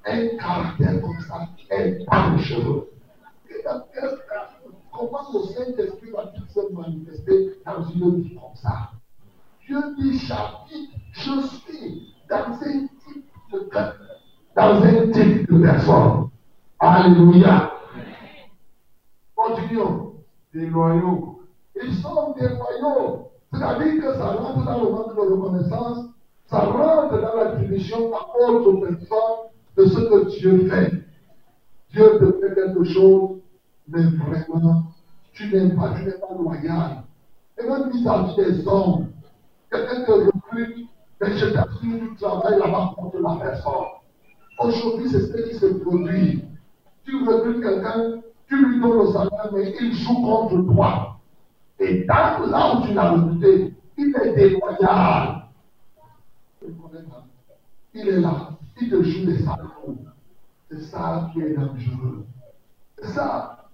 Un 0.06 0.28
caractère 0.38 1.02
comme 1.02 1.20
ça 1.20 1.48
est 1.72 2.06
dangereux. 2.06 2.90
Comment 4.92 5.20
le 5.34 5.44
Saint-Esprit 5.54 6.12
va-t-il 6.12 6.48
se 6.48 6.74
manifester 6.74 7.60
dans 7.66 7.84
une 7.90 8.22
vie 8.22 8.36
comme 8.36 8.56
ça 8.56 8.92
Dieu 9.66 9.82
dit 9.98 10.20
chapitre, 10.20 10.96
je 11.12 11.48
suis 11.48 12.14
dans 12.30 12.36
un 12.36 12.88
type 13.04 13.32
de 13.52 13.70
dans 14.56 14.84
un 14.84 15.12
type 15.12 15.52
de 15.52 15.62
personne. 15.62 16.30
Alléluia. 16.80 17.74
Continuons. 19.36 20.14
Des 20.54 20.68
loyaux. 20.68 21.42
Ils 21.76 21.94
sont 21.96 22.34
des 22.34 22.48
loyaux. 22.48 23.32
C'est-à-dire 23.56 24.02
que 24.02 24.14
ça 24.18 24.28
rentre 24.32 24.66
dans 24.66 24.84
le 24.84 24.90
manque 24.92 25.16
de 25.16 25.22
reconnaissance, 25.22 26.06
ça 26.48 26.60
rentre 26.60 27.22
dans 27.22 27.36
l'attribution 27.36 28.12
à 28.14 28.50
autre 28.50 28.82
personne 28.82 29.50
de 29.78 29.86
ce 29.86 30.00
que 30.00 30.30
Dieu 30.38 30.68
fait. 30.70 30.92
Dieu 31.92 32.20
te 32.20 32.32
fait 32.40 32.56
quelque 32.56 32.84
chose, 32.84 33.40
mais 33.88 34.04
vraiment, 34.04 34.84
tu 35.32 35.54
n'es 35.54 35.74
pas, 35.74 35.94
tu 35.96 36.06
n'es 36.06 36.12
pas 36.12 36.34
loyal. 36.38 37.04
Et 37.58 37.68
même 37.68 37.90
vis-à-vis 37.92 38.36
des 38.36 38.68
hommes, 38.68 39.08
quelqu'un 39.72 40.04
te 40.04 40.12
recrute, 40.12 40.88
mais 41.22 41.38
je 41.38 41.46
t'assure, 41.46 42.00
tu 42.10 42.16
travailles 42.20 42.60
là-bas 42.60 42.94
contre 42.98 43.20
la 43.20 43.36
personne. 43.42 43.72
Aujourd'hui, 44.60 45.10
c'est 45.10 45.22
ce 45.22 45.50
qui 45.50 45.56
se 45.56 45.66
produit. 45.66 46.44
Tu 47.06 47.24
recrutes 47.26 47.62
quelqu'un, 47.62 48.22
tu 48.48 48.66
lui 48.66 48.82
donnes 48.82 49.00
le 49.00 49.14
salaire, 49.14 49.50
mais 49.54 49.74
il 49.80 49.94
joue 49.94 50.22
contre 50.22 50.74
toi. 50.74 51.15
Et 51.80 52.04
dans 52.06 52.46
là 52.48 52.76
où 52.76 52.86
tu 52.86 52.94
l'as 52.94 53.12
recruté, 53.12 53.74
il 53.98 54.16
est 54.16 54.36
déloyal. 54.36 55.48
Il 57.94 58.08
est 58.08 58.20
là, 58.20 58.50
il 58.82 58.90
te 58.90 59.04
joue 59.04 59.26
des 59.26 59.40
salauds. 59.40 59.98
C'est 60.70 60.82
ça 60.82 61.30
qui 61.32 61.42
est 61.42 61.54
dangereux. 61.54 62.26
C'est 62.98 63.08
ça, 63.08 63.70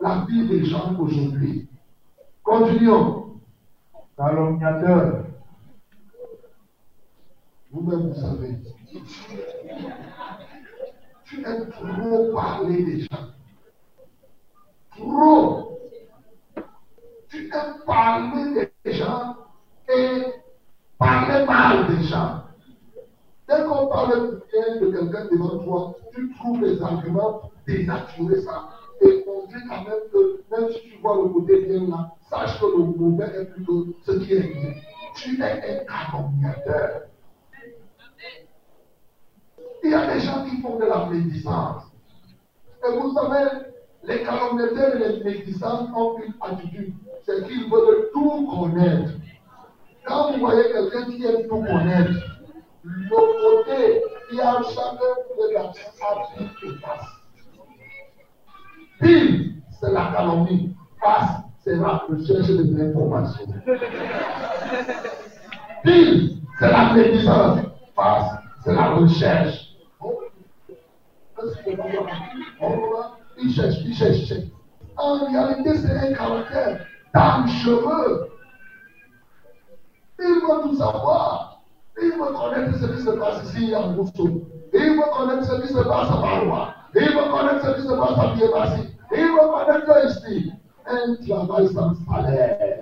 la 0.00 0.24
vie 0.28 0.48
des 0.48 0.64
gens 0.64 0.94
aujourd'hui. 0.98 1.68
Continuons. 2.42 3.40
Calomniateur. 4.16 5.24
Vous-même, 7.70 8.12
vous 8.12 8.14
savez. 8.14 8.56
Tu 11.24 11.44
aimes 11.44 11.68
trop 11.70 12.32
parler 12.32 12.84
des 12.84 13.00
gens. 13.00 13.32
Trop. 14.96 15.75
Tu 17.36 17.50
aimes 17.52 17.82
parler 17.84 18.72
des 18.82 18.92
gens 18.94 19.36
et 19.94 20.22
parler 20.98 21.44
mal 21.44 21.86
des 21.86 22.04
gens. 22.04 22.44
Dès 23.46 23.62
qu'on 23.62 23.88
parle 23.88 24.40
bien 24.50 24.80
de 24.80 24.90
quelqu'un 24.90 25.26
devant 25.30 25.58
toi, 25.62 25.94
tu 26.14 26.32
trouves 26.34 26.64
les 26.64 26.82
arguments 26.82 27.40
pour 27.40 27.52
dénaturer 27.66 28.40
ça. 28.40 28.70
Et 29.02 29.22
on 29.28 29.46
dit 29.48 29.62
quand 29.68 29.84
même 29.84 30.08
que 30.10 30.40
même 30.50 30.72
si 30.72 30.80
tu 30.88 30.98
vois 31.02 31.16
le 31.16 31.28
côté 31.28 31.66
bien 31.66 31.86
là, 31.88 32.12
sache 32.30 32.58
que 32.58 32.64
le 32.64 32.84
mauvais 32.84 33.30
est 33.38 33.44
plutôt 33.52 33.84
ce 34.06 34.12
qui 34.12 34.32
est 34.32 34.54
bien. 34.54 34.72
Tu 35.14 35.38
es 35.38 35.44
un 35.44 35.84
calomniateur. 35.84 37.02
Il 39.84 39.90
y 39.90 39.94
a 39.94 40.14
des 40.14 40.20
gens 40.20 40.42
qui 40.46 40.62
font 40.62 40.78
de 40.78 40.86
la 40.86 41.04
médisance. 41.04 41.82
Et 42.82 42.98
vous 42.98 43.12
savez, 43.12 43.75
les 44.06 44.22
calomniateurs 44.22 44.96
et 44.96 44.98
les 44.98 45.24
médisants 45.24 45.88
ont 45.94 46.16
une 46.18 46.34
attitude, 46.40 46.94
c'est 47.24 47.46
qu'ils 47.46 47.70
veulent 47.70 48.08
tout 48.12 48.46
connaître. 48.46 49.10
Quand 50.04 50.32
vous 50.32 50.38
voyez 50.40 50.70
quelqu'un 50.70 51.04
qui 51.10 51.24
aime 51.24 51.48
tout 51.48 51.62
connaître, 51.62 52.12
le 52.84 53.64
côté, 53.64 54.02
y 54.32 54.40
a 54.40 54.62
chacun 54.62 55.14
de 55.36 55.54
la 55.54 55.62
vie 55.62 56.78
face. 56.80 57.06
Pile, 59.00 59.54
c'est 59.80 59.92
la 59.92 60.12
calomnie. 60.12 60.74
Face, 61.02 61.30
c'est 61.64 61.76
la 61.76 62.04
recherche 62.08 62.48
de 62.48 62.76
l'information. 62.76 63.46
Pile, 65.82 66.38
c'est 66.58 66.70
la 66.70 66.92
médisance. 66.94 67.60
Face, 67.96 68.32
c'est 68.64 68.74
la 68.74 68.90
recherche. 68.90 69.66
Il 73.38 73.52
cherche, 73.52 73.76
il 73.84 73.94
cherche. 73.94 74.32
En 74.96 75.26
réalité, 75.26 75.76
c'est 75.78 75.92
un 75.92 76.12
caractère 76.14 76.86
dangereux. 77.14 78.30
Il 80.18 80.40
veut 80.40 80.62
tout 80.62 80.76
savoir. 80.76 81.60
Il 82.00 82.12
veut 82.12 82.32
connaître 82.32 82.78
ce 82.78 82.86
qui 82.86 83.02
se 83.02 83.10
passe 83.10 83.44
ici 83.44 83.74
en 83.74 83.94
Rousseau. 83.94 84.42
Il 84.72 84.90
veut 84.90 85.10
connaître 85.16 85.44
ce 85.44 85.60
qui 85.62 85.68
se 85.68 85.82
passe 85.82 86.10
à 86.10 86.20
Marois. 86.20 86.74
Il 86.94 87.08
veut 87.08 87.30
connaître 87.30 87.66
ce 87.66 87.80
qui 87.80 87.86
se 87.86 87.94
passe 87.94 88.18
à 88.18 88.34
Piedassi. 88.34 88.88
Il 89.12 89.24
veut 89.24 89.48
connaître 89.52 90.06
ici. 90.06 90.52
Un 90.86 91.14
travail 91.26 91.68
sans 91.74 91.94
salaire. 92.06 92.78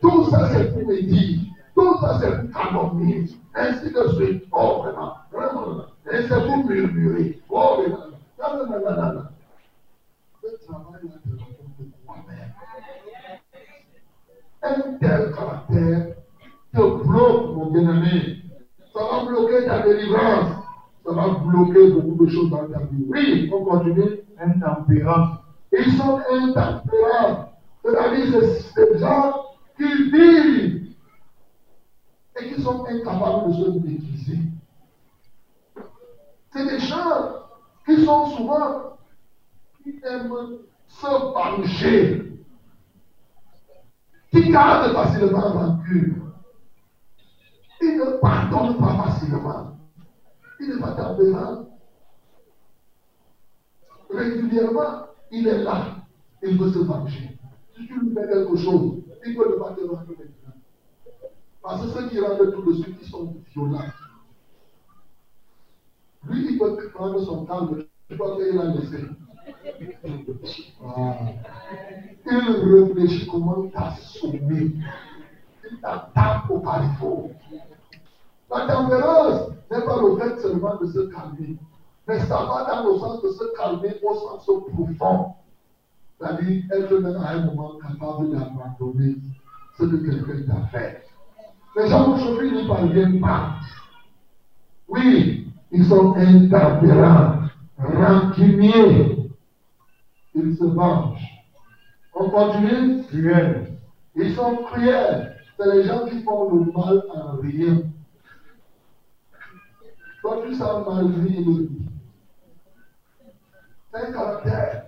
Tout 0.00 0.30
ça, 0.30 0.50
c'est 0.52 0.72
pour 0.72 0.86
me 0.86 1.02
dire. 1.02 1.40
Tout 1.74 1.98
ça, 2.00 2.20
c'est 2.20 2.30
pour 2.40 2.62
calomnier. 2.62 3.24
Ainsi 3.54 3.92
de 3.92 4.08
suite. 4.14 4.44
Oh, 4.52 4.82
vraiment. 4.82 5.14
Vraiment. 5.32 5.84
Et 6.12 6.22
c'est 6.28 6.46
pour 6.46 6.64
murmurer. 6.66 7.40
Oh, 7.48 7.76
vraiment. 7.78 8.13
Un 14.62 14.98
tel 15.00 15.32
caractère 15.34 16.14
te 16.72 16.80
bloque, 16.80 17.56
mon 17.56 17.70
bien-aimé. 17.70 18.42
Ça 18.92 19.00
va 19.00 19.24
bloquer 19.24 19.64
ta 19.64 19.80
délivrance. 19.80 20.62
Ça 21.04 21.12
va 21.12 21.28
bloquer 21.28 21.90
beaucoup 21.92 22.24
de 22.24 22.30
choses 22.30 22.50
dans 22.50 22.68
ta 22.68 22.80
vie. 22.80 23.04
Oui, 23.08 23.50
on 23.52 23.64
continue. 23.64 24.20
Intempérant. 24.38 25.38
Ils 25.72 25.92
sont 25.92 26.20
intempérants. 26.30 27.52
C'est-à-dire, 27.82 28.42
c'est 28.74 28.92
des 28.92 28.98
gens 28.98 29.32
qui 29.76 30.10
vivent 30.10 30.94
et 32.40 32.48
qui 32.48 32.62
sont 32.62 32.84
incapables 32.86 33.48
de 33.48 33.52
se 33.54 33.70
maîtriser. 33.70 34.38
C'est 36.52 36.66
des 36.66 36.78
gens 36.78 37.43
qui 37.84 38.04
sont 38.04 38.26
souvent, 38.26 38.98
qui 39.82 40.00
aiment 40.04 40.58
se 40.88 41.06
venger, 41.06 42.32
qui 44.30 44.50
gardent 44.50 44.92
facilement 44.92 45.52
rancune. 45.52 46.22
pardonne 48.20 48.78
pas 48.78 49.04
facilement. 49.04 49.78
Il 50.60 50.68
n'est 50.68 50.80
pas 50.80 50.92
tempérant. 50.92 51.66
Régulièrement, 54.10 55.06
il 55.30 55.48
est 55.48 55.62
là. 55.62 55.96
Il 56.42 56.58
veut 56.58 56.70
se 56.70 56.78
venger. 56.78 57.38
Si 57.76 57.86
tu 57.86 58.00
lui 58.00 58.14
fais 58.14 58.28
quelque 58.28 58.56
chose, 58.56 59.02
il 59.26 59.36
peut 59.36 59.50
ne 59.50 59.56
pas 59.56 59.72
te 59.72 59.80
rendre 59.80 60.06
maintenant. 60.08 60.54
Parce 61.62 61.82
que 61.82 61.88
ceux 61.88 62.08
qui 62.08 62.20
rendent 62.20 62.52
tout 62.52 62.72
de 62.72 62.82
suite, 62.82 62.96
ils 63.02 63.08
sont 63.08 63.34
violents. 63.52 63.90
Lui, 66.28 66.52
il 66.52 66.58
peut 66.58 66.90
prendre 66.94 67.20
son 67.24 67.44
calme. 67.44 67.84
Je 68.10 68.16
crois 68.16 68.36
qu'il 68.36 68.58
a 68.58 68.64
laissé. 68.66 69.04
Il 72.26 72.74
réfléchit 72.74 73.28
comment 73.30 73.68
t'assommer. 73.68 74.72
Il 75.70 75.80
t'attaque 75.80 76.50
au 76.50 76.60
carrefour. 76.60 77.30
La 78.50 78.66
tempérance 78.66 79.50
n'est 79.70 79.84
pas 79.84 80.00
le 80.00 80.16
fait 80.16 80.40
seulement 80.40 80.76
de 80.76 80.86
se 80.86 81.00
calmer, 81.10 81.56
mais 82.06 82.20
ça 82.20 82.44
va 82.44 82.66
dans 82.68 82.92
le 82.92 82.98
sens 82.98 83.22
de 83.22 83.30
se 83.30 83.56
calmer 83.56 83.96
au 84.02 84.14
sens 84.14 84.44
profond. 84.44 85.34
C'est-à-dire 86.18 86.64
être 86.70 86.98
même 86.98 87.16
à 87.16 87.30
un 87.30 87.46
moment 87.46 87.72
capable 87.78 88.30
d'abandonner 88.30 89.16
ce 89.78 89.84
que 89.84 89.96
quelqu'un 89.96 90.46
t'a 90.46 90.66
fait. 90.68 91.02
Les 91.76 91.88
gens 91.88 92.14
aujourd'hui 92.14 92.52
n'y 92.52 92.68
parviennent 92.68 93.20
pas. 93.20 93.56
Oui, 94.88 95.48
ils 95.74 95.84
sont 95.86 96.14
intempérants, 96.16 97.40
rancuniers. 97.76 99.28
Ils 100.36 100.56
se 100.56 100.64
vengent. 100.64 101.44
On 102.14 102.30
continue 102.30 103.02
Cruels. 103.08 103.76
Ils 104.14 104.34
sont 104.36 104.56
cruels. 104.66 105.36
C'est 105.58 105.74
les 105.74 105.82
gens 105.82 106.06
qui 106.06 106.22
font 106.22 106.54
le 106.54 106.72
mal 106.72 107.02
en 107.12 107.36
rien. 107.40 107.82
Toi, 110.22 110.42
tu 110.46 110.54
sens 110.54 110.86
mal 110.86 111.08
vivre. 111.08 111.68
C'est 113.92 114.06
un 114.06 114.12
caractère. 114.12 114.84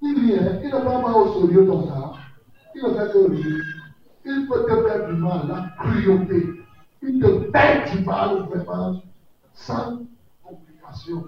Il 0.00 0.20
vient, 0.20 0.60
il 0.62 0.70
ne 0.70 0.80
prend 0.80 1.02
pas 1.02 1.12
au 1.12 1.46
sérieux 1.46 1.66
ton 1.66 1.86
cas. 1.86 2.12
Il 2.74 2.82
ne 2.82 2.88
fait 2.88 3.12
que 3.12 3.30
rire. 3.30 3.64
Il 4.24 4.48
peut 4.48 4.64
te 4.64 4.88
faire 4.88 5.08
du 5.08 5.14
mal, 5.20 5.46
la 5.46 5.68
cruauté. 5.78 6.46
Il 7.02 7.20
te 7.20 7.50
fait 7.52 7.96
du 7.96 8.04
mal 8.04 8.44
vraiment 8.48 9.02
sans 9.54 10.06
complication. 10.42 11.24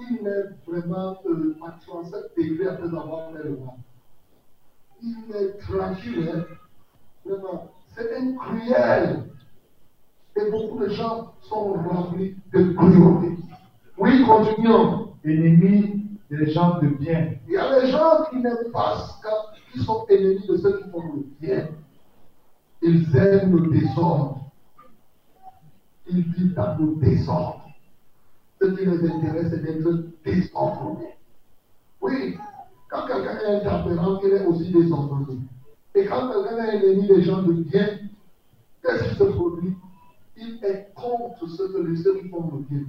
Il 0.00 0.26
est 0.26 0.70
vraiment 0.70 1.18
euh, 1.26 1.56
à 1.66 1.78
37 1.86 2.32
degrés 2.36 2.68
après 2.68 2.88
avoir 2.88 3.30
fait 3.32 3.44
le 3.44 3.50
mal. 3.50 3.76
Il 5.02 5.34
est 5.34 5.58
tranquille, 5.58 6.30
hein? 6.34 6.44
vraiment. 7.24 7.72
C'est 7.94 8.16
un 8.16 8.36
cruel. 8.36 9.24
Et 10.36 10.50
beaucoup 10.50 10.78
de 10.78 10.88
gens 10.88 11.34
sont 11.42 11.74
remplis 11.74 12.36
de 12.52 12.72
cruauté. 12.72 13.36
Oui, 13.98 14.24
continuons. 14.26 15.14
Ennemis 15.24 16.08
des 16.30 16.50
gens 16.50 16.80
de 16.80 16.88
bien. 16.88 17.34
Il 17.46 17.52
y 17.52 17.56
a 17.56 17.80
des 17.80 17.90
gens 17.90 18.24
qui 18.30 18.36
n'aiment 18.36 18.72
pas 18.72 19.20
qui 19.72 19.80
sont 19.80 20.06
ennemis 20.08 20.46
de 20.46 20.56
ceux 20.56 20.78
qui 20.78 20.90
font 20.90 21.02
le 21.14 21.24
bien. 21.40 21.68
Ils 22.82 23.16
aiment 23.16 23.56
le 23.56 23.78
désordre. 23.78 24.41
Ils 26.14 26.24
vivent 26.24 26.54
dans 26.54 26.76
le 26.76 26.94
désordre. 26.96 27.68
Ce 28.60 28.66
qui 28.66 28.84
les 28.84 29.10
intéresse, 29.10 29.50
c'est 29.50 29.62
d'être 29.62 30.22
désordonné. 30.24 31.16
Oui, 32.02 32.36
quand 32.90 33.06
quelqu'un 33.06 33.38
est 33.38 33.54
un 33.54 33.60
tempérament, 33.60 34.20
il 34.22 34.32
est 34.32 34.44
aussi 34.44 34.70
désordonné. 34.70 35.38
Et 35.94 36.04
quand 36.04 36.30
quelqu'un 36.30 36.64
est 36.64 36.84
ennemi 36.84 37.06
des 37.06 37.22
gens 37.22 37.42
de 37.42 37.52
bien, 37.52 37.98
qu'est-ce 38.82 39.08
qui 39.08 39.14
se 39.16 39.24
produit? 39.24 39.74
Il 40.36 40.58
est 40.64 40.92
contre 40.94 41.48
ce 41.48 41.62
que 41.62 41.78
les 41.78 41.96
ceux 41.96 42.20
qui 42.20 42.28
font 42.28 42.50
le 42.52 42.62
bien. 42.68 42.86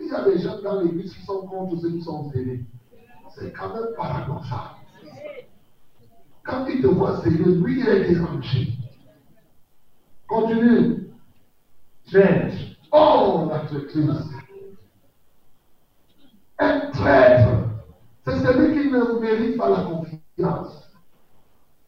Il 0.00 0.06
y 0.06 0.10
a 0.10 0.24
des 0.24 0.38
gens 0.38 0.60
dans 0.62 0.80
l'église 0.80 1.14
qui 1.14 1.24
sont 1.24 1.46
contre 1.46 1.80
ceux 1.80 1.90
qui 1.90 2.02
sont 2.02 2.30
zélés. 2.30 2.64
C'est 3.36 3.52
quand 3.52 3.74
même 3.74 3.94
paradoxal. 3.96 4.76
Quand 6.44 6.66
il 6.66 6.80
te 6.80 6.86
voit 6.86 7.20
zélé, 7.22 7.44
lui, 7.44 7.80
il 7.80 7.88
est 7.88 8.08
dérangé. 8.08 8.72
Continue. 10.26 11.03
Oh, 12.92 13.48
la 13.50 13.58
traîtrise. 13.60 14.30
Un 16.58 16.80
traître, 16.90 17.48
c'est 18.24 18.38
celui 18.38 18.80
qui 18.80 18.90
ne 18.90 19.20
mérite 19.20 19.56
pas 19.56 19.70
la 19.70 19.82
confiance, 19.82 20.90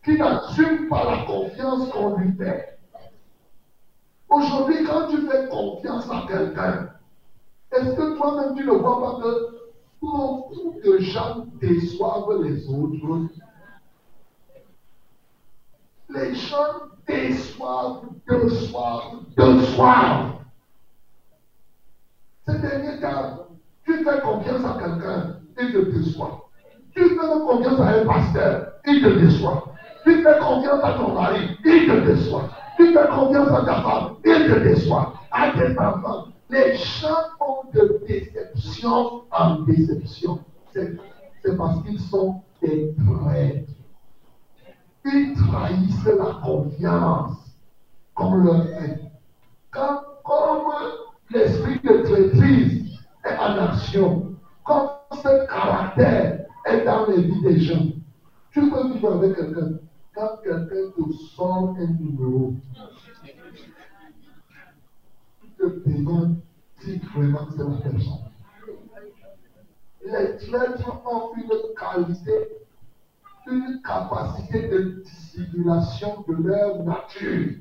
qui 0.05 0.17
n'assume 0.19 0.89
pas 0.89 1.05
la 1.05 1.25
confiance 1.25 1.89
qu'on 1.91 2.17
lui 2.17 2.33
fait. 2.33 2.79
Aujourd'hui, 4.29 4.85
quand 4.85 5.07
tu 5.09 5.19
fais 5.29 5.49
confiance 5.49 6.09
à 6.11 6.25
quelqu'un, 6.27 6.91
est-ce 7.71 7.95
que 7.95 8.17
toi-même 8.17 8.57
tu 8.57 8.64
ne 8.64 8.73
vois 8.73 9.01
pas 9.01 9.23
que 9.23 9.59
beaucoup 10.01 10.75
de 10.85 10.99
gens 10.99 11.47
déçoivent 11.61 12.43
les 12.43 12.69
autres? 12.69 13.29
Les 16.17 16.35
gens 16.35 16.57
déçoivent, 17.07 18.07
déçoivent, 18.27 19.17
déçoivent. 19.37 20.33
Ces 22.47 22.59
derniers 22.59 23.01
temps, 23.01 23.49
tu 23.85 24.03
fais 24.03 24.21
confiance 24.23 24.64
à 24.64 24.79
quelqu'un, 24.79 25.37
il 25.61 25.73
te 25.73 25.79
déçoit. 25.91 26.49
Tu 26.95 27.09
fais 27.11 27.17
confiance 27.17 27.81
à 27.81 27.89
un 27.89 28.07
pasteur, 28.07 28.73
il 28.87 29.03
te 29.03 29.09
déçoit. 29.09 29.75
Tu 30.05 30.23
fais 30.23 30.39
confiance 30.39 30.83
à 30.83 30.93
ton 30.95 31.12
mari, 31.12 31.59
il 31.62 31.87
te 31.87 32.07
déçoit. 32.07 32.49
Tu 32.79 32.95
fais 32.95 33.09
confiance 33.09 33.49
à 33.49 33.64
ta 33.67 33.83
femme, 33.83 34.14
il 34.25 34.47
te 34.47 34.59
déçoit. 34.61 35.12
À 35.31 35.51
tes 35.51 35.79
enfants, 35.79 36.29
les 36.49 36.77
gens 36.77 37.29
ont 37.41 37.71
de 37.75 38.01
déception 38.09 39.25
en 39.31 39.61
déception. 39.64 40.39
C'est 40.73 41.57
parce 41.59 41.83
qu'ils 41.83 42.01
sont 42.01 42.41
des 42.62 42.95
traîtres. 42.95 43.76
Ils 45.07 45.35
trahissent 45.35 46.05
la 46.05 46.41
confiance 46.43 47.37
qu'on 48.15 48.35
leur 48.37 48.65
fait. 48.65 49.01
Quand, 49.71 50.01
comme 50.25 50.73
l'esprit 51.31 51.79
de 51.81 52.03
traîtrise 52.03 52.99
est 53.25 53.39
en 53.39 53.59
action, 53.59 54.35
comme 54.65 54.89
ce 55.13 55.47
caractère 55.47 56.47
est 56.65 56.85
dans 56.85 57.07
les 57.07 57.23
vies 57.23 57.43
des 57.43 57.61
gens, 57.61 57.87
tu 58.51 58.69
peux 58.69 58.93
vivre 58.93 59.13
avec 59.13 59.37
quelqu'un. 59.37 59.79
Quand 60.13 60.39
quelqu'un 60.43 60.91
te 60.97 61.13
sort 61.37 61.77
un 61.79 61.87
numéro, 61.87 62.55
te 65.57 65.89
demande 65.89 66.37
si 66.81 66.99
vraiment 67.15 67.47
c'est 67.51 67.63
la 67.63 67.77
personne. 67.77 68.27
Les 70.05 70.37
traîtres 70.39 71.03
ont 71.07 71.31
une 71.37 71.75
qualité, 71.75 72.66
une 73.49 73.81
capacité 73.83 74.69
de 74.69 75.03
dissimulation 75.05 76.25
de 76.29 76.35
leur 76.43 76.83
nature. 76.85 77.55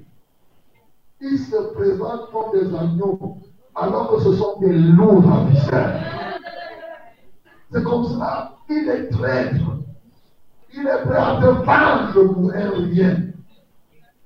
Ils 1.21 1.39
se 1.39 1.73
présentent 1.73 2.31
comme 2.31 2.59
des 2.59 2.75
agneaux, 2.75 3.37
alors 3.75 4.09
que 4.11 4.21
ce 4.21 4.33
sont 4.33 4.59
des 4.59 4.73
loups 4.73 5.21
ravisseurs. 5.21 5.99
C'est 7.71 7.83
comme 7.83 8.05
ça. 8.05 8.51
Il 8.69 8.89
est 8.89 9.09
traître. 9.09 9.61
Il 10.73 10.87
est 10.87 11.01
prêt 11.03 11.17
à 11.17 11.39
te 11.39 11.45
vendre 11.45 12.33
pour 12.33 12.51
un 12.51 12.69
rien. 12.71 13.17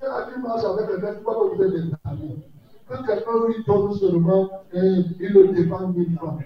Quand 0.00 0.32
tu 0.32 0.40
marches 0.40 0.64
avec 0.64 0.86
tu 0.86 1.22
vois 1.22 1.34
que 1.34 1.56
vous 1.56 1.62
êtes 1.62 1.72
des 1.72 1.90
amis. 2.04 2.42
Quand 2.88 3.02
quelqu'un 3.04 3.46
lui 3.46 3.64
donne 3.66 3.92
seulement, 3.94 4.50
il 4.72 5.14
le 5.20 5.48
dépend 5.52 5.88
mille 5.88 6.16
francs, 6.16 6.40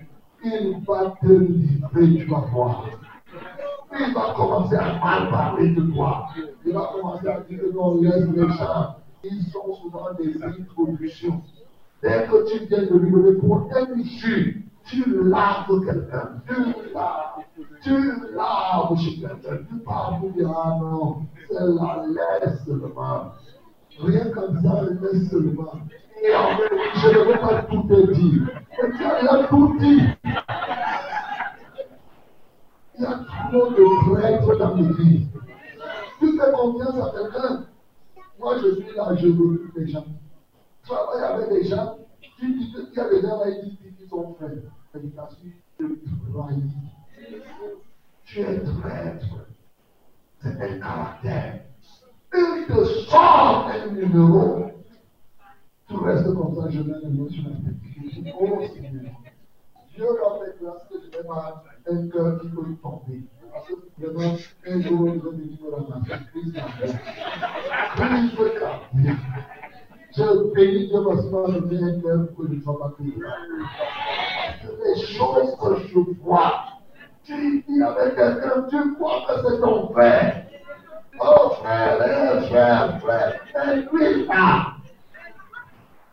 il 0.44 0.84
va 0.86 1.14
te 1.22 1.26
livrer, 1.26 2.18
tu 2.18 2.26
vas 2.26 2.40
voir. 2.52 2.84
Il 3.96 4.12
va 4.14 4.34
commencer 4.34 4.76
à 4.76 4.98
mal 4.98 5.30
parler 5.30 5.70
de 5.70 5.82
toi. 5.92 6.28
Il 6.64 6.72
va 6.72 6.90
commencer 6.92 7.28
à 7.28 7.40
dire 7.40 7.60
non, 7.74 8.00
laisse 8.00 8.26
les 8.34 8.48
gens. 8.48 8.96
Ils 9.22 9.42
sont 9.52 9.74
souvent 9.74 10.12
des 10.18 10.34
introductions. 10.42 11.40
Dès 12.02 12.26
que 12.26 12.50
tu 12.50 12.66
viens 12.66 12.82
de 12.82 12.98
lui 12.98 13.10
donner 13.10 13.38
pour 13.38 13.68
un 13.74 14.02
jus, 14.02 14.66
tu 14.84 15.04
laves 15.22 15.66
quelqu'un. 15.86 16.42
Tu 16.46 16.54
laves. 16.92 17.44
Tu 17.82 18.12
laves 18.34 18.98
chez 18.98 19.20
quelqu'un. 19.20 19.64
Tu 19.68 19.78
parles 19.84 20.20
pour 20.20 20.30
dire, 20.30 20.50
ah 20.54 20.76
non, 20.80 21.22
c'est 21.48 21.54
la 21.54 22.04
laisse 22.40 22.64
seulement. 22.66 23.32
Rien 24.00 24.30
comme 24.30 24.60
ça, 24.60 24.82
laisse 24.82 25.30
seulement. 25.30 25.72
Et 26.22 26.34
en 26.34 26.56
fait, 26.56 26.70
je 26.96 27.08
ne 27.08 27.24
veux 27.24 27.38
pas 27.38 27.62
tout 27.62 27.82
te 27.82 28.12
dire. 28.12 28.42
Mais 28.82 28.90
tu 28.98 29.04
as 29.04 29.44
tout 29.44 29.76
dit. 29.78 30.02
Trop 33.50 33.70
de 33.70 34.14
traîtres 34.14 34.58
dans 34.58 34.74
l'église. 34.74 35.28
Tu 36.18 36.38
fais 36.38 36.52
confiance 36.52 36.96
à 36.96 37.12
quelqu'un. 37.16 37.66
Moi, 38.38 38.56
je 38.58 38.74
suis 38.74 38.96
là, 38.96 39.14
je 39.16 39.28
veux 39.28 39.70
les 39.76 39.86
gens. 39.88 40.04
Travaille 40.82 41.22
avec 41.22 41.48
des 41.50 41.64
gens. 41.64 41.98
Tu 42.20 42.54
dis 42.54 42.72
qu'il 42.72 42.94
y 42.94 43.00
a 43.00 43.08
des 43.08 43.22
gens 43.22 43.38
là, 43.38 43.50
ils 43.50 43.70
disent 43.70 43.96
qu'ils 43.98 44.08
sont 44.08 44.34
frères. 44.34 44.50
Mais 44.94 45.00
il 45.02 45.10
t'a 45.12 45.22
trahir. 45.22 45.52
Tu 48.24 48.40
es 48.40 48.60
traître. 48.60 49.26
C'est 50.42 50.60
un 50.60 50.78
caractère. 50.78 51.60
Il 52.34 52.66
te 52.66 52.84
sort 52.84 53.70
un 53.72 53.92
numéro. 53.92 54.70
Tu 55.86 55.94
tout 55.94 56.02
reste 56.02 56.34
comme 56.34 56.54
ça, 56.56 56.70
je 56.70 56.80
mets 56.80 56.94
dis, 57.02 58.32
oh 58.40 58.60
Seigneur, 58.72 59.12
Dieu 59.94 60.06
m'a 60.06 60.44
fait 60.44 60.56
grâce 60.60 60.88
que 60.88 60.94
je 61.00 61.18
n'ai 61.18 61.24
pas 61.24 61.64
un 61.90 62.08
cœur 62.08 62.40
qui 62.40 62.48
peut 62.48 62.74
tomber. 62.82 63.22
Un 63.54 64.80
calmer. 68.58 69.16
Je 70.16 70.54
bénis 70.54 70.88
que. 70.88 70.94
Les 74.84 75.00
choses 75.00 75.56
que 75.60 75.76
je 75.88 75.98
vois, 76.22 76.64
tu 77.24 77.64
dis 77.68 77.82
avec 77.82 78.14
quelqu'un, 78.14 78.66
tu 78.68 78.94
crois 78.94 79.24
que 79.28 79.34
c'est 79.42 79.60
ton 79.60 79.88
frère. 79.92 80.46
Oh 81.20 81.50
frère, 81.60 81.98
frère, 82.48 83.00
frère, 83.00 83.40
et 83.72 83.76
lui 83.92 84.26
là, 84.26 84.76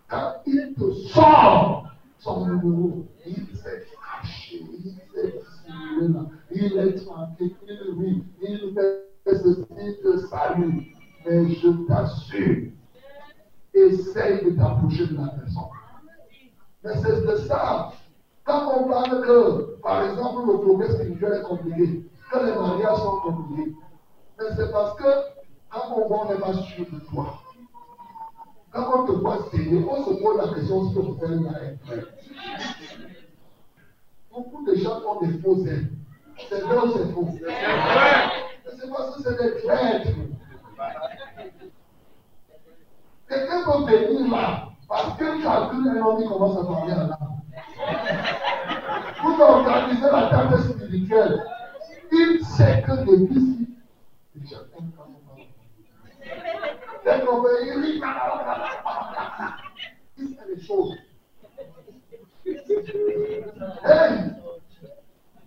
quand 0.08 0.34
il 0.46 0.74
te 0.76 0.92
sort 1.10 1.86
son 2.20 2.46
numéro, 2.46 3.08
il 3.26 3.48
s'est 3.58 3.84
caché, 4.22 4.62
il 4.84 4.96
s'est 5.12 5.42
il 6.54 6.78
est 6.78 7.06
tranquille, 7.06 7.56
il 7.68 8.00
rit, 8.00 8.24
il 8.42 8.74
fait 8.74 9.38
ceci 9.38 10.02
de 10.04 10.18
salut. 10.30 10.96
Mais 11.26 11.50
je 11.50 11.70
t'assure, 11.88 12.72
essaye 13.74 14.44
de 14.44 14.52
t'approcher 14.52 15.08
de 15.08 15.18
la 15.18 15.28
personne. 15.28 15.64
Mais 16.84 16.94
c'est 16.96 17.26
de 17.26 17.36
ça. 17.48 17.92
Quand 18.44 18.72
on 18.76 18.90
parle 18.90 19.22
que, 19.22 19.80
par 19.82 20.10
exemple, 20.10 20.52
le 20.52 20.60
progrès 20.60 20.92
spirituel 20.94 21.34
est 21.40 21.44
compliqué, 21.44 22.10
que 22.32 22.46
les 22.46 22.56
mariages 22.56 22.98
sont 22.98 23.18
compliqués, 23.18 23.76
mais 24.40 24.46
c'est 24.56 24.72
parce 24.72 24.96
que 24.96 25.04
quand 25.70 25.96
on 25.96 26.08
voit, 26.08 26.26
on 26.26 26.34
n'est 26.34 26.40
pas 26.40 26.54
sûr 26.54 26.86
de 26.92 27.00
toi. 27.12 27.40
Quand 28.72 29.04
on 29.04 29.06
te 29.06 29.12
voit 29.12 29.50
saigner, 29.52 29.86
on 29.88 30.06
se 30.06 30.22
pose 30.22 30.38
la 30.38 30.54
question 30.54 30.90
si 30.90 30.96
ton 30.96 31.16
frère 31.18 31.42
là 31.42 31.64
est 31.64 31.78
prêt. 31.86 32.04
Beaucoup 34.32 34.66
de 34.66 34.76
gens 34.76 35.02
ont 35.08 35.26
des 35.26 35.38
faux. 35.40 35.58
C'est 36.50 36.64
ou 36.64 36.92
c'est 36.92 37.14
faux? 37.14 37.28
C'est 38.80 38.90
parce 38.90 39.16
que 39.16 39.24
c'est 39.24 39.38
des 39.42 39.62
traîtres. 39.62 40.10
Quelqu'un 43.30 43.64
peut 43.64 43.96
venir 43.96 44.32
là, 44.32 44.70
parce 44.88 45.18
que 45.18 45.44
calcule 45.44 45.88
un 45.88 46.02
homme 46.02 46.22
qui 46.22 46.28
commence 46.28 46.58
à 46.58 46.66
parler 46.66 46.94
à 46.94 46.98
l'âme. 46.98 47.18
Vous 49.24 49.42
organisez 49.42 50.12
la 50.12 50.30
table 50.30 50.64
spirituelle. 50.64 51.44
Il 52.12 52.46
sait 52.46 52.84
que 52.86 52.92
depuis 53.06 53.52
Dès 57.06 57.26
qu'on 57.26 57.42
veut, 57.42 57.58
il 60.18 60.34
fait 60.36 60.48
les 60.56 60.62
choses? 60.62 60.96
Hey! 63.84 64.41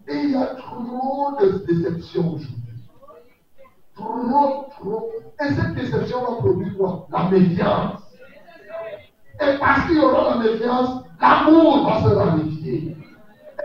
Et 0.07 0.17
il 0.17 0.31
y 0.33 0.37
a 0.37 0.47
trop 0.57 1.33
de 1.41 1.65
déceptions 1.67 2.35
aujourd'hui. 2.35 2.55
Trop, 3.97 4.67
trop. 4.79 5.11
Et 5.41 5.55
cette 5.55 5.75
déception 5.75 6.21
va 6.21 6.37
produire 6.37 6.77
quoi? 6.77 7.07
La 7.11 7.31
méfiance. 7.31 8.01
Et 9.41 9.59
parce 9.59 9.87
qu'il 9.87 9.97
y 9.97 10.01
aura 10.01 10.37
la 10.37 10.45
méfiance, 10.45 11.05
l'amour 11.21 11.89
va 11.89 12.03
se 12.03 12.15
ramifier. 12.15 12.97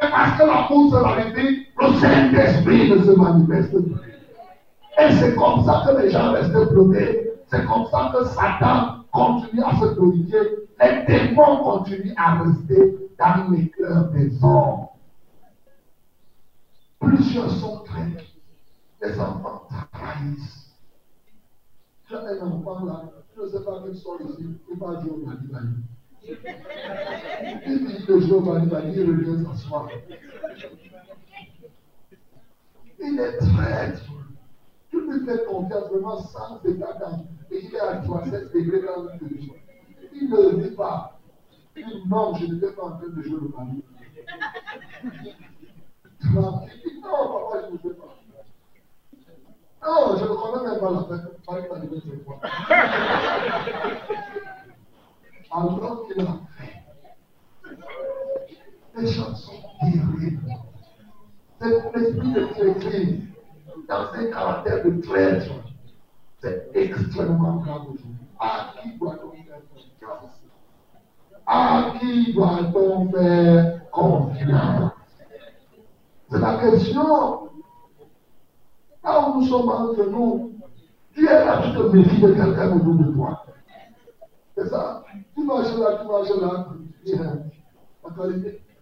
Et 0.01 0.07
parce 0.09 0.39
que 0.39 0.45
l'amour 0.45 0.91
se 0.91 0.95
ramifie, 0.95 1.67
le 1.79 1.93
Saint-Esprit 1.99 2.89
ne 2.89 3.03
se 3.03 3.11
manifeste 3.11 3.71
plus. 3.71 3.95
Et 4.99 5.11
c'est 5.13 5.35
comme 5.35 5.63
ça 5.65 5.83
que 5.85 6.01
les 6.01 6.09
gens 6.09 6.31
restent 6.31 6.71
bloqués. 6.71 7.31
C'est 7.47 7.65
comme 7.65 7.85
ça 7.87 8.11
que 8.13 8.25
Satan 8.25 8.99
continue 9.11 9.63
à 9.63 9.75
se 9.79 9.93
glorifier. 9.93 10.39
Les 10.81 11.05
démons 11.07 11.57
continuent 11.63 12.13
à 12.17 12.43
rester 12.43 12.95
dans 13.17 13.51
les 13.51 13.69
cœurs 13.69 14.09
des 14.11 14.31
hommes. 14.43 14.88
Plusieurs 16.99 17.51
sont 17.51 17.83
traînés. 17.83 18.27
Les 19.01 19.19
enfants 19.19 19.67
trahissent. 19.93 20.75
J'ai 22.09 22.15
un 22.15 22.41
enfant 22.41 22.85
là, 22.85 23.03
je 23.35 23.41
ne 23.41 23.47
sais 23.47 23.63
pas 23.63 23.81
quel 23.85 23.95
sort 23.95 24.19
ici, 24.21 24.47
il 24.69 24.77
va 24.79 24.99
jouer 24.99 25.11
au 25.11 25.17
Bali 25.25 25.47
Il 27.67 27.87
dit 27.87 28.05
que 28.05 28.19
jouer 28.19 28.37
au 28.37 28.41
Bali 28.41 28.67
il 28.95 29.05
revient 29.05 29.45
s'asseoir. 29.45 29.89
Il 32.99 33.19
est 33.19 33.37
traître. 33.37 34.03
Tu 34.89 34.99
lui 34.99 35.25
fais 35.25 35.45
confiance 35.45 35.89
vraiment 35.89 36.19
sans 36.23 36.61
état 36.65 36.93
d'âme. 36.93 37.25
Et 37.51 37.63
il 37.63 37.75
est 37.75 37.79
à 37.79 37.97
37 37.97 38.53
degrés 38.53 38.81
dans 38.81 39.03
le 39.03 39.11
jeu. 39.39 39.53
Il 40.13 40.29
ne 40.29 40.63
dit 40.63 40.75
pas. 40.75 41.19
Il 41.77 41.85
dit 41.85 42.09
non, 42.09 42.33
je 42.35 42.47
ne 42.47 42.55
vais 42.55 42.71
pas 42.71 42.83
en 42.85 42.97
train 42.97 43.07
de 43.07 43.21
jouer 43.21 43.39
le 43.39 43.47
Bali. 43.49 43.83
Non, 46.21 46.65
papa, 47.01 47.67
je 47.69 47.87
ne 47.87 47.93
pas. 47.93 48.09
Non, 49.81 50.17
je 50.17 50.23
ne 50.23 50.29
connais 50.29 50.63
même 50.69 50.79
pas 50.79 50.91
la 50.91 51.01
fête. 51.03 51.25
Pas 51.45 51.55
que. 51.61 51.67
Alors 55.51 56.07
qu'il 56.07 56.21
a 56.21 56.23
fait. 56.57 56.75
Gens 59.07 59.35
sont 59.35 59.61
terribles. 59.79 60.53
C'est 61.61 61.95
l'esprit 61.95 62.33
de 62.33 62.43
traîtrise 62.47 63.21
dans 63.87 64.13
un 64.13 64.25
caractère 64.25 64.83
de 64.83 65.01
traître. 65.01 65.53
C'est 66.41 66.69
extrêmement 66.73 67.55
grave 67.57 67.83
aujourd'hui. 67.83 68.27
À 68.39 68.73
qui 68.81 68.97
doit-on 68.97 69.31
faire 69.31 69.61
confiance 69.73 70.41
À 71.45 71.93
qui 71.99 72.33
doit-on 72.33 73.09
faire 73.11 73.89
confiance 73.91 74.91
C'est 76.29 76.39
la 76.39 76.57
question. 76.57 77.49
Là 79.03 79.29
où 79.29 79.39
nous 79.39 79.47
sommes 79.47 79.69
entre 79.69 80.05
nous, 80.09 80.53
tu 81.13 81.25
es 81.25 81.45
là, 81.45 81.61
tu 81.63 81.77
te 81.77 81.83
méfies 81.95 82.21
de 82.21 82.33
quelqu'un 82.33 82.75
autour 82.75 82.95
de 82.95 83.11
toi. 83.11 83.45
C'est 84.55 84.67
ça. 84.67 85.03
Tu 85.35 85.43
marches 85.43 85.75
là, 85.77 85.99
tu 86.01 86.07
marches 86.07 86.41
là, 86.41 86.67
tu 87.05 87.15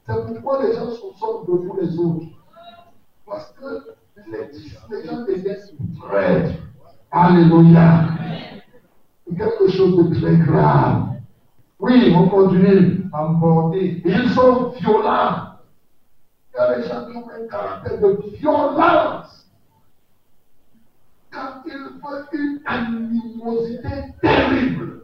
c'est 0.08 0.26
pourquoi 0.26 0.64
les 0.64 0.74
gens 0.74 0.90
sont 0.92 1.44
debout 1.48 1.78
les 1.82 2.00
autres. 2.00 2.28
Parce 3.26 3.54
que 3.60 3.96
les, 4.32 5.06
gens 5.06 5.22
deviennent 5.28 5.58
traîtres. 6.00 6.56
Alléluia. 7.12 8.08
Quelque 9.38 9.68
chose 9.70 9.98
de 9.98 10.20
très 10.20 10.38
grave. 10.38 11.08
Oui, 11.80 12.14
on 12.16 12.30
continue. 12.30 13.04
Emporter. 13.12 14.02
Ils 14.06 14.30
sont 14.30 14.70
violents. 14.80 15.47
Il 16.60 16.76
des 16.82 16.88
gens 16.88 17.06
qui 17.06 17.18
ont 17.18 17.28
un 17.30 17.48
caractère 17.48 18.00
de 18.02 18.18
violence. 18.38 19.48
Quand 21.32 21.62
ils 21.66 22.02
font 22.02 22.26
une 22.34 22.60
animosité 22.66 23.90
terrible, 24.22 25.02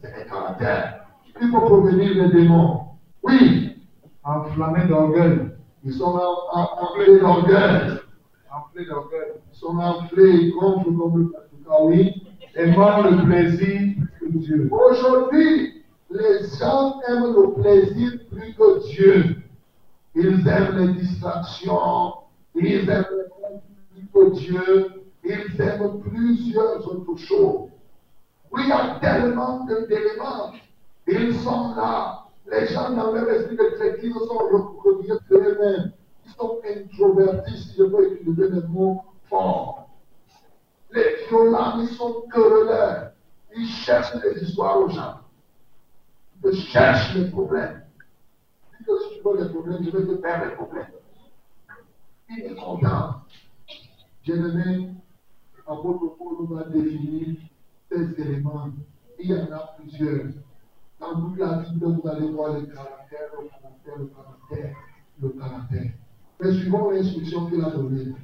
c'est 0.00 0.14
un 0.14 0.24
caractère. 0.28 1.06
Il 1.40 1.50
faut 1.50 1.60
provenir 1.60 2.14
des 2.14 2.32
démons. 2.32 2.86
Oui. 3.22 3.76
Enflammé 4.24 4.86
d'orgueil. 4.88 5.50
Ils 5.84 5.92
sont 5.92 6.04
en- 6.16 6.58
en- 6.58 6.82
enflés 6.82 7.18
d'orgueil. 7.20 7.98
Enflé 8.50 8.86
d'orgueil. 8.86 9.32
Ils 9.52 9.56
sont 9.58 9.76
enflés, 9.76 10.30
ils 10.32 10.52
gonflent 10.52 10.84
comme 10.96 11.32
le 11.32 11.82
oui. 11.82 12.22
Aimant 12.54 13.02
le 13.02 13.24
plaisir 13.24 13.80
plus 14.18 14.32
que 14.32 14.38
Dieu. 14.38 14.68
Aujourd'hui, 14.72 15.84
les 16.10 16.48
gens 16.58 17.00
aiment 17.08 17.34
le 17.34 17.52
plaisir 17.62 18.12
plus 18.30 18.54
que 18.54 18.88
Dieu. 18.88 19.36
Ils 20.14 20.46
aiment 20.48 20.76
les 20.78 20.92
distractions, 21.00 22.12
ils 22.54 22.88
aiment 22.88 23.04
les 23.94 24.02
que 24.12 24.30
Dieu, 24.30 25.02
ils 25.24 25.60
aiment 25.60 26.00
plusieurs 26.00 26.86
autres 26.86 27.16
choses. 27.16 27.68
Oui, 28.50 28.62
il 28.64 28.68
y 28.68 28.72
a 28.72 28.98
tellement 29.00 29.64
de- 29.64 29.86
d'éléments. 29.86 30.52
Ils 31.06 31.34
sont 31.40 31.74
là. 31.74 32.24
Les 32.50 32.66
gens 32.68 32.90
dans 32.90 33.12
leur 33.12 33.28
esprit 33.30 33.56
de 33.56 33.76
traîtrise 33.76 34.14
sont 34.14 34.38
recroquevillés 34.38 35.14
d'eux-mêmes. 35.30 35.92
Ils 36.26 36.32
sont 36.32 36.58
introvertis, 36.64 37.58
si 37.58 37.74
je 37.78 37.84
peux 37.84 38.12
utiliser 38.14 38.50
des 38.50 38.66
mots 38.68 39.02
forts. 39.28 39.88
Les 40.90 41.26
violents, 41.28 41.78
ils 41.80 41.88
sont 41.88 42.22
querelleurs. 42.32 43.12
Ils 43.54 43.66
cherchent 43.68 44.16
des 44.22 44.42
histoires 44.42 44.78
aux 44.78 44.88
gens. 44.88 45.18
Ils 46.44 46.54
cherchent 46.60 47.14
les 47.14 47.30
problèmes. 47.30 47.82
Que 48.88 48.94
si 49.00 49.20
tu 49.20 49.36
les 49.36 49.48
problèmes, 49.50 49.84
je 49.84 49.90
vais 49.90 50.06
te 50.06 50.16
faire 50.22 50.48
les 50.48 50.54
problèmes. 50.54 50.86
Il 52.30 52.38
est 52.38 52.54
content. 52.54 53.16
Bien-aimé, 54.24 54.94
apôtre 55.66 56.16
Paul 56.16 56.48
nous 56.48 56.56
a 56.56 56.64
défini 56.64 57.38
ces 57.90 58.18
éléments. 58.18 58.70
Il 59.18 59.30
y 59.30 59.34
en 59.34 59.52
a 59.52 59.76
plusieurs. 59.76 60.28
Dans 60.98 61.20
toute 61.20 61.38
la 61.38 61.58
Bible, 61.58 61.84
vous 61.84 62.08
allez 62.08 62.30
voir 62.30 62.54
le 62.54 62.62
caractère, 62.62 63.28
le 63.38 63.48
caractère, 63.48 63.98
le 63.98 64.06
caractère, 64.06 64.76
le 65.20 65.28
caractère. 65.28 65.92
Mais 66.40 66.52
suivant 66.54 66.90
l'instruction 66.90 67.46
qu'il 67.50 67.62
a 67.62 67.68
donnée. 67.68 68.14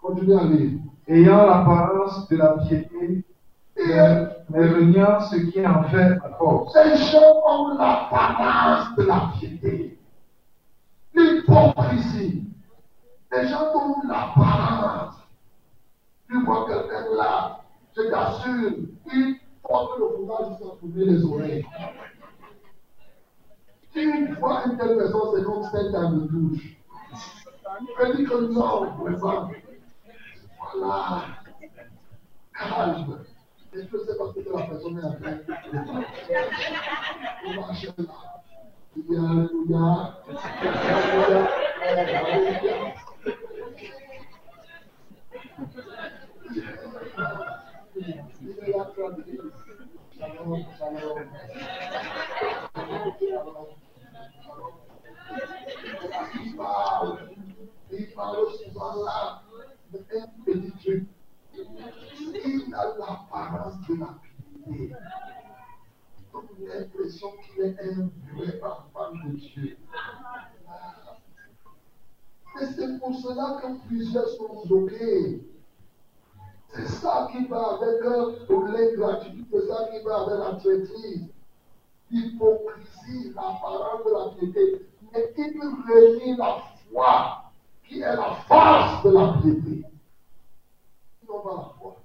Continuez 0.00 0.38
à 0.38 0.44
lire. 0.44 0.80
Ayant 1.06 1.46
l'apparence 1.46 2.26
de 2.30 2.36
la 2.36 2.56
piété, 2.66 3.24
Et 3.78 4.00
reniant 4.50 5.20
ce 5.20 5.36
qui 5.36 5.66
en 5.66 5.84
fait 5.84 6.08
la 6.08 6.30
force. 6.38 6.72
Ces 6.72 6.96
gens 6.96 7.42
ont 7.46 7.76
l'apparence 7.76 8.96
de 8.96 9.02
la 9.02 9.32
piété. 9.38 9.98
L'hypocrisie. 11.14 12.44
Les 13.32 13.48
gens 13.48 13.74
ont 13.74 14.08
l'apparence. 14.08 15.16
Tu 16.28 16.44
vois 16.44 16.66
quelqu'un 16.66 17.04
là, 17.16 17.60
je 17.96 18.02
t'assure, 18.02 18.72
il 19.12 19.36
porte 19.62 19.98
le 19.98 20.16
foulard 20.16 20.50
jusqu'à 20.50 20.76
trouver 20.76 21.04
les 21.04 21.24
oreilles. 21.24 21.66
Tu 23.92 24.34
vois 24.34 24.64
une 24.66 24.76
telle 24.76 24.96
personne, 24.96 25.20
c'est 25.34 25.44
comme 25.44 25.62
celle 25.70 25.92
dans 25.92 26.10
le 26.10 26.20
douche. 26.22 26.76
Elle 28.00 28.16
dit 28.16 28.24
que 28.24 28.52
non, 28.52 28.90
vraiment. 28.96 29.50
Voilà. 30.74 31.22
Calme. 32.54 33.18
Et 33.76 33.82
je 33.92 33.98
sais 33.98 34.16
parce 34.16 34.32
que 34.32 34.40
la 34.40 34.62
personne 34.62 34.96
est 34.96 35.02
de 35.02 35.44
Il 37.46 37.56
marche 37.56 37.84
là. 37.84 38.04
Alléluia. 38.96 40.18
Alléluia. 41.82 42.94
Il 48.40 48.50
est 48.50 48.72
là. 48.72 48.92
Il 56.44 56.56
parle. 56.56 57.18
Il 57.92 58.06
parle 58.14 58.46
souvent 58.52 59.04
là 59.04 59.42
d'un 59.92 60.26
petit 60.46 60.72
truc. 60.82 61.15
L'apparence 62.76 63.74
de 63.88 63.94
la 63.96 64.14
piété. 64.20 64.94
Comme 66.30 66.48
l'impression 66.60 67.28
qu'il 67.42 67.64
est 67.64 67.80
un 67.80 68.10
vrai 68.34 68.60
enfant 68.62 69.12
de 69.12 69.36
Dieu. 69.36 69.78
Et 72.60 72.66
c'est 72.66 72.98
pour 72.98 73.14
cela 73.14 73.60
que 73.62 73.86
plusieurs 73.86 74.28
sont 74.28 74.66
bloqués. 74.66 75.42
C'est 76.74 76.88
ça 76.88 77.28
qui 77.32 77.46
va 77.46 77.78
avec 77.80 78.02
l'ingratitude, 78.02 79.46
c'est 79.50 79.66
ça 79.68 79.88
qui 79.90 80.02
va 80.04 80.22
avec 80.22 80.38
la 80.38 80.54
traîtrise, 80.56 81.28
l'hypocrisie, 82.10 83.32
l'apparence 83.34 84.04
de 84.04 84.10
la 84.12 84.24
piété. 84.38 84.86
Mais 85.12 85.32
il 85.38 85.60
renie 85.60 86.36
la 86.36 86.58
foi, 86.92 87.42
qui 87.88 88.00
est 88.00 88.16
la 88.16 88.34
force 88.46 89.02
de 89.04 89.10
la 89.12 89.38
piété. 89.40 89.84
N'ont 91.26 91.40
pas 91.40 91.54
la 91.54 91.72
foi. 91.78 91.96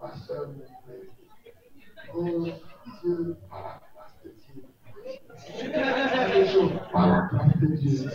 Ma 0.00 0.10
soeur, 0.16 0.48
mon 0.48 0.64
frère. 0.64 1.04
Oh, 2.16 2.46
Dieu, 3.02 3.36
par 3.50 3.62
la 3.62 3.80
grâce 3.92 4.16
de 4.24 4.30
Dieu. 4.30 4.62
Par 6.92 7.08
la 7.08 7.26
grâce 7.26 7.58
de 7.60 7.66
Dieu. 7.76 8.10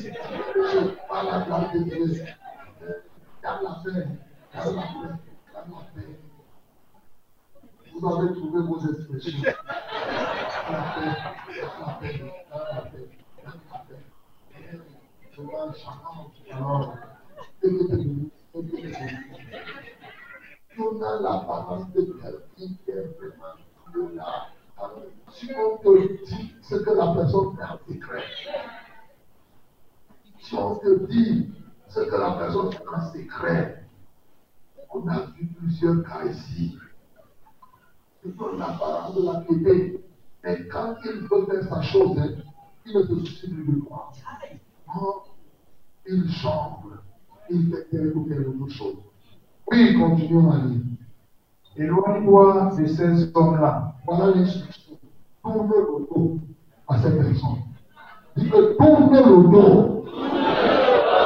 Par 1.07 1.23
la 1.23 1.39
grâce 1.41 1.73
de 1.73 1.79
Dieu. 1.83 2.25
Garde 3.43 3.63
la 3.63 3.73
paix. 3.83 4.07
Garde 4.53 4.75
la 4.75 4.81
paix. 4.81 5.13
Garde 5.53 5.69
la 5.69 6.01
paix. 6.01 6.19
Vous 7.93 8.07
avez 8.07 8.29
trouvé 8.33 8.59
vos 8.61 8.79
expressions. 8.91 9.41
Garde 9.43 9.57
la 10.71 10.81
paix. 10.95 11.13
Garde 11.61 11.79
la 11.81 11.93
paix. 11.99 12.15
Garde 12.51 12.69
la 12.75 12.81
paix. 12.81 13.09
Garde 16.49 16.81
la 16.81 16.87
paix. 16.87 17.08
A 21.01 21.21
l'apparence 21.21 21.91
de 21.91 22.01
quelqu'un 22.01 22.37
qui 22.57 22.91
est 22.91 23.17
vraiment 23.17 24.15
là. 24.15 24.47
Si 25.33 25.49
on 25.53 25.77
te 25.77 26.23
dit 26.25 26.53
ce 26.61 26.75
que 26.75 26.91
la 26.91 27.13
personne 27.13 27.55
fait 27.57 27.63
en 27.63 27.77
secret, 27.87 28.23
si 30.39 30.55
on 30.55 30.75
te 30.75 31.05
dit 31.07 31.51
ce 31.87 31.99
que 31.99 32.15
la 32.15 32.31
personne 32.31 32.71
fait 32.71 32.87
en 32.87 33.11
secret, 33.11 33.83
on 34.91 35.07
a 35.07 35.25
vu 35.25 35.47
plusieurs 35.47 36.03
cas 36.03 36.25
ici. 36.25 36.77
Ils 38.25 38.41
ont 38.41 38.57
l'apparence 38.57 39.15
de 39.15 39.25
la 39.25 39.41
piété. 39.41 40.03
Mais 40.43 40.67
quand 40.67 40.95
il 41.03 41.27
veut 41.27 41.45
faire 41.45 41.63
sa 41.67 41.81
chose, 41.81 42.37
il 42.85 42.95
ne 42.95 43.01
se 43.03 43.07
soucie 43.07 43.49
plus 43.49 43.65
de 43.65 43.81
toi. 43.81 44.11
Non, 44.87 45.23
il 46.07 46.31
chambre. 46.31 46.98
Oui, 49.71 49.97
continuons 49.97 50.51
à 50.51 50.57
lire. 50.57 50.81
Éloigne-toi 51.75 52.71
de 52.77 52.85
ces 52.87 53.35
hommes-là. 53.35 53.93
Voilà 54.05 54.35
l'instruction. 54.35 54.93
Tourne 55.43 55.69
le 55.69 56.05
dos 56.13 56.37
à 56.87 57.01
cette 57.01 57.17
personne. 57.17 57.63
Dis 58.35 58.49
que 58.49 58.77
tourne 58.77 59.15
le 59.15 59.21
dos. 59.49 60.05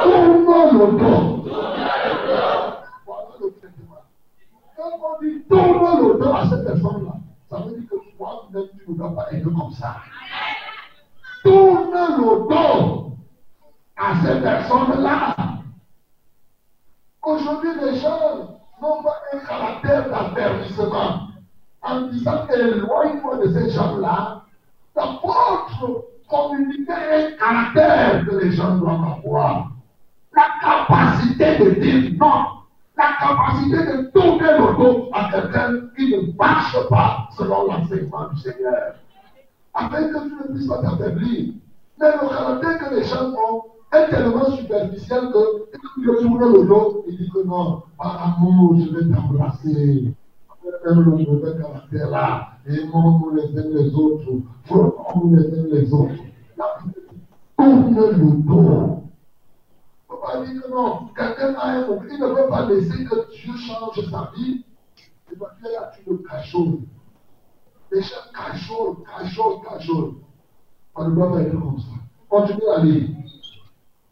Tourne 0.04 0.78
le 0.78 0.86
dos. 0.98 1.44
Voilà 3.06 3.28
le 3.40 3.50
traitement. 3.50 4.02
Quand 4.76 4.92
on 5.02 5.24
dit 5.24 5.42
tourne 5.48 6.08
le 6.08 6.18
dos 6.18 6.32
à 6.32 6.48
cette 6.48 6.64
personne-là, 6.64 7.14
ça 7.50 7.56
veut 7.58 7.80
dire 7.80 7.88
que 7.90 7.96
toi-même, 8.16 8.68
tu 8.82 8.90
ne 8.90 8.96
dois 8.96 9.14
pas 9.14 9.32
être 9.32 9.44
comme 9.44 9.72
ça. 9.72 9.96
Tourne 11.42 11.90
le 11.92 12.48
dos 12.48 13.16
à 13.96 14.14
ces 14.24 14.40
personnes-là. 14.40 15.53
Aujourd'hui, 17.24 17.70
les 17.80 17.96
gens 18.00 18.58
n'ont 18.82 19.02
pas 19.02 19.16
un 19.32 19.38
caractère 19.38 20.10
d'affermissement. 20.10 21.28
En 21.80 22.02
disant 22.08 22.46
éloigne-moi 22.48 23.36
de 23.38 23.52
ces 23.52 23.70
gens-là, 23.70 24.42
l'apôtre 24.94 26.04
communiquait 26.28 26.92
un 26.92 27.36
caractère 27.38 28.26
que 28.26 28.36
les 28.36 28.52
gens 28.52 28.76
doivent 28.76 29.18
avoir. 29.18 29.70
La 30.34 30.46
capacité 30.60 31.58
de 31.58 31.70
dire 31.80 32.12
non. 32.18 32.44
La 32.96 33.16
capacité 33.18 33.76
de 33.76 34.10
tourner 34.10 34.58
le 34.58 34.76
dos 34.76 35.08
à 35.12 35.30
quelqu'un 35.30 35.72
qui 35.96 36.14
ne 36.14 36.36
marche 36.36 36.76
pas 36.88 37.28
selon 37.36 37.66
l'enseignement 37.66 38.28
du 38.34 38.40
Seigneur. 38.40 38.94
Afin 39.72 40.08
que 40.08 40.28
tu 40.28 40.34
ne 40.34 40.54
puisses 40.54 40.68
pas 40.68 40.82
t'affaiblir. 40.82 41.54
Mais 41.98 42.12
le 42.12 42.28
caractère 42.28 42.78
que 42.78 42.94
les 42.94 43.04
gens 43.04 43.30
ont 43.30 43.62
est 43.92 44.10
tellement 44.10 44.50
superficiel 44.56 45.30
que 45.32 45.78
il 45.98 46.04
tourne 46.04 46.52
le 46.52 46.66
dos, 46.66 47.04
il 47.08 47.16
dit 47.16 47.30
que 47.30 47.42
non, 47.44 47.82
par 47.96 48.38
amour, 48.38 48.76
je 48.78 48.94
vais 48.94 49.14
t'embrasser. 49.14 50.14
Même 50.86 51.00
le 51.00 51.10
mauvais 51.10 51.58
caractère 51.60 52.10
là, 52.10 52.48
aimons-nous 52.66 53.34
les 53.34 53.58
uns 53.58 53.68
les 53.70 53.94
autres, 53.94 54.32
frottons-nous 54.64 55.36
les 55.36 55.58
uns 55.58 55.66
les 55.70 55.92
autres. 55.92 56.14
Tourne 57.56 57.94
le 57.94 58.42
dos. 58.42 59.02
Il 60.10 60.14
ne 60.14 60.16
faut 60.16 60.22
pas 60.22 60.44
dire 60.44 60.62
que 60.62 60.70
non, 60.70 61.08
quelqu'un 61.16 61.54
a 61.54 61.68
un 61.70 61.86
il 62.10 62.20
ne 62.20 62.26
veut 62.26 62.48
pas 62.48 62.66
laisser 62.66 63.04
que 63.04 63.30
Dieu 63.30 63.52
change 63.56 64.10
sa 64.10 64.30
vie. 64.36 64.64
Il 65.32 65.38
va 65.38 65.54
dire 65.60 65.80
là, 65.80 65.92
tu 65.94 66.10
le 66.10 66.18
cacholes. 66.18 66.78
Les 67.92 68.02
gens 68.02 68.16
cacholent, 68.34 68.96
cacholent, 69.04 69.60
cacholent. 69.62 70.14
On 70.94 71.08
ne 71.08 71.14
doit 71.14 71.32
pas 71.32 71.42
être 71.42 71.52
comme 71.52 71.78
ça. 71.78 71.86
Continuez 72.28 72.68
à 72.68 72.80
lire. 72.80 73.08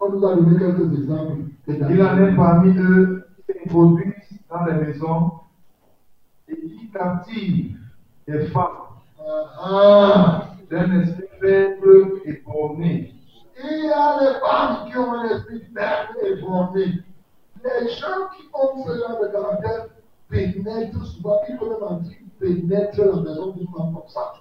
On 0.05 0.11
nous 0.11 0.27
a 0.27 0.35
donné 0.35 0.59
quelques 0.59 0.99
exemples. 0.99 1.43
Il 1.69 2.03
en 2.03 2.19
est 2.19 2.35
parmi 2.35 2.77
eux 2.77 3.25
qui 3.47 3.59
s'introduisent 3.69 4.41
dans 4.51 4.65
les 4.65 4.73
maisons 4.87 5.31
et 6.49 6.57
qui 6.57 6.91
captivent 6.91 7.77
des 8.27 8.47
femmes 8.47 8.67
Ah, 9.63 10.49
d'un 10.69 11.01
esprit 11.01 11.25
faible 11.41 12.21
et 12.25 12.43
borné. 12.45 13.15
il 13.63 13.85
y 13.85 13.91
a 13.93 14.19
les 14.21 14.41
femmes 14.41 14.91
qui 14.91 14.99
ont 14.99 15.13
un 15.13 15.25
esprit 15.25 15.61
faible 15.73 16.19
et 16.27 16.41
formé. 16.41 16.85
Les 17.63 17.89
gens 17.91 18.27
qui 18.37 18.49
ont 18.55 18.85
ce 18.85 18.99
genre 18.99 19.21
de 19.23 19.29
caractère 19.29 19.87
pénètrent 20.29 21.07
souvent, 21.07 21.39
ils 21.49 21.57
peuvent 21.57 21.69
même 21.71 21.83
en 21.89 22.01
dire, 22.01 22.17
pénètrent 22.41 23.05
la 23.05 23.23
maison 23.23 23.53
d'une 23.53 23.69
femme 23.69 23.95
comme 23.95 24.09
ça. 24.09 24.33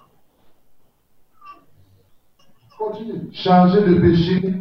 Continue. 2.76 3.28
Chargés 3.32 3.82
de 3.82 4.00
péché, 4.00 4.54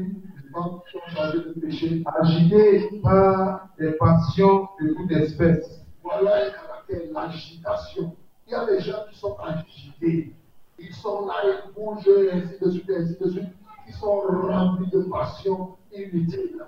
Qui 0.52 0.92
sont 0.92 1.16
chargées 1.16 1.40
de 1.40 1.60
péché. 1.60 2.04
agités 2.22 2.90
par 3.02 3.70
des 3.80 3.92
passions 3.94 4.68
de 4.82 4.94
toute 4.94 5.12
espèce, 5.12 5.86
Voilà 6.04 6.36
un 6.36 6.50
caractère, 6.50 7.02
l'agitation. 7.14 8.16
Il 8.48 8.52
y 8.52 8.56
a 8.56 8.66
des 8.66 8.82
gens 8.82 9.06
qui 9.10 9.18
sont 9.18 9.38
agités. 9.40 10.34
Ils 10.78 10.94
sont 10.94 11.28
là, 11.28 11.34
ils 11.46 11.74
bougent, 11.74 12.10
ainsi 12.34 12.60
de 12.60 12.72
suite, 12.72 12.90
ainsi 12.90 13.18
de 13.20 13.30
suite. 13.30 13.50
Ils 13.88 13.94
sont 13.94 14.20
remplis 14.20 14.90
de 14.92 15.04
passion 15.04 15.78
inutile. 15.94 16.62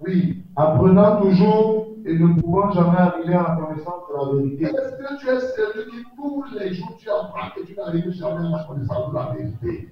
Oui. 0.00 0.42
apprenant 0.56 1.22
toujours 1.22 1.88
et 2.04 2.18
ne 2.18 2.38
pouvant 2.40 2.70
jamais 2.72 2.98
arriver 2.98 3.34
à 3.34 3.42
la 3.42 3.56
connaissance 3.56 4.02
de 4.10 4.14
la 4.14 4.42
vérité. 4.42 4.64
Est-ce 4.64 4.96
que 4.96 5.20
tu 5.20 5.28
es 5.28 5.40
celui 5.40 5.90
qui 5.90 6.04
tous 6.16 6.44
les 6.58 6.74
jours 6.74 6.96
tu 6.98 7.08
apprends 7.08 7.50
que 7.56 7.64
tu 7.64 7.74
n'arrives 7.74 8.10
jamais 8.10 8.46
à 8.46 8.58
la 8.58 8.64
connaissance 8.64 9.10
de 9.10 9.14
la 9.16 9.32
vérité? 9.32 9.88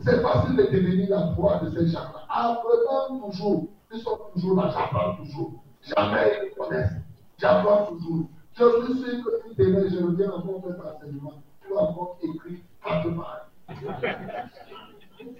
C'est 0.00 0.20
facile 0.20 0.56
de 0.56 0.62
devenir 0.64 1.10
la 1.10 1.34
foi 1.34 1.60
de 1.62 1.70
ces 1.70 1.88
gens-là. 1.88 2.24
Apprenant 2.28 3.20
toujours. 3.20 3.68
Ils 3.94 4.00
sont 4.00 4.18
toujours 4.32 4.56
là, 4.56 4.70
j'apprends 4.72 5.16
toujours. 5.16 5.52
Jamais 5.82 6.32
ils 6.42 6.50
me 6.50 6.54
connaissent. 6.64 6.96
J'apprends 7.38 7.86
toujours. 7.86 8.26
Je 8.54 8.64
suis 8.64 8.94
sûr 9.00 9.24
que 9.24 9.30
si 9.48 9.54
demain 9.56 9.88
je 9.88 10.04
reviens 10.04 10.30
encore 10.30 10.62
faire 10.62 10.94
enseignement, 10.96 11.34
tu 11.62 11.72
vas 11.72 11.82
encore 11.82 12.18
écrire 12.22 12.58
quatre. 12.84 13.08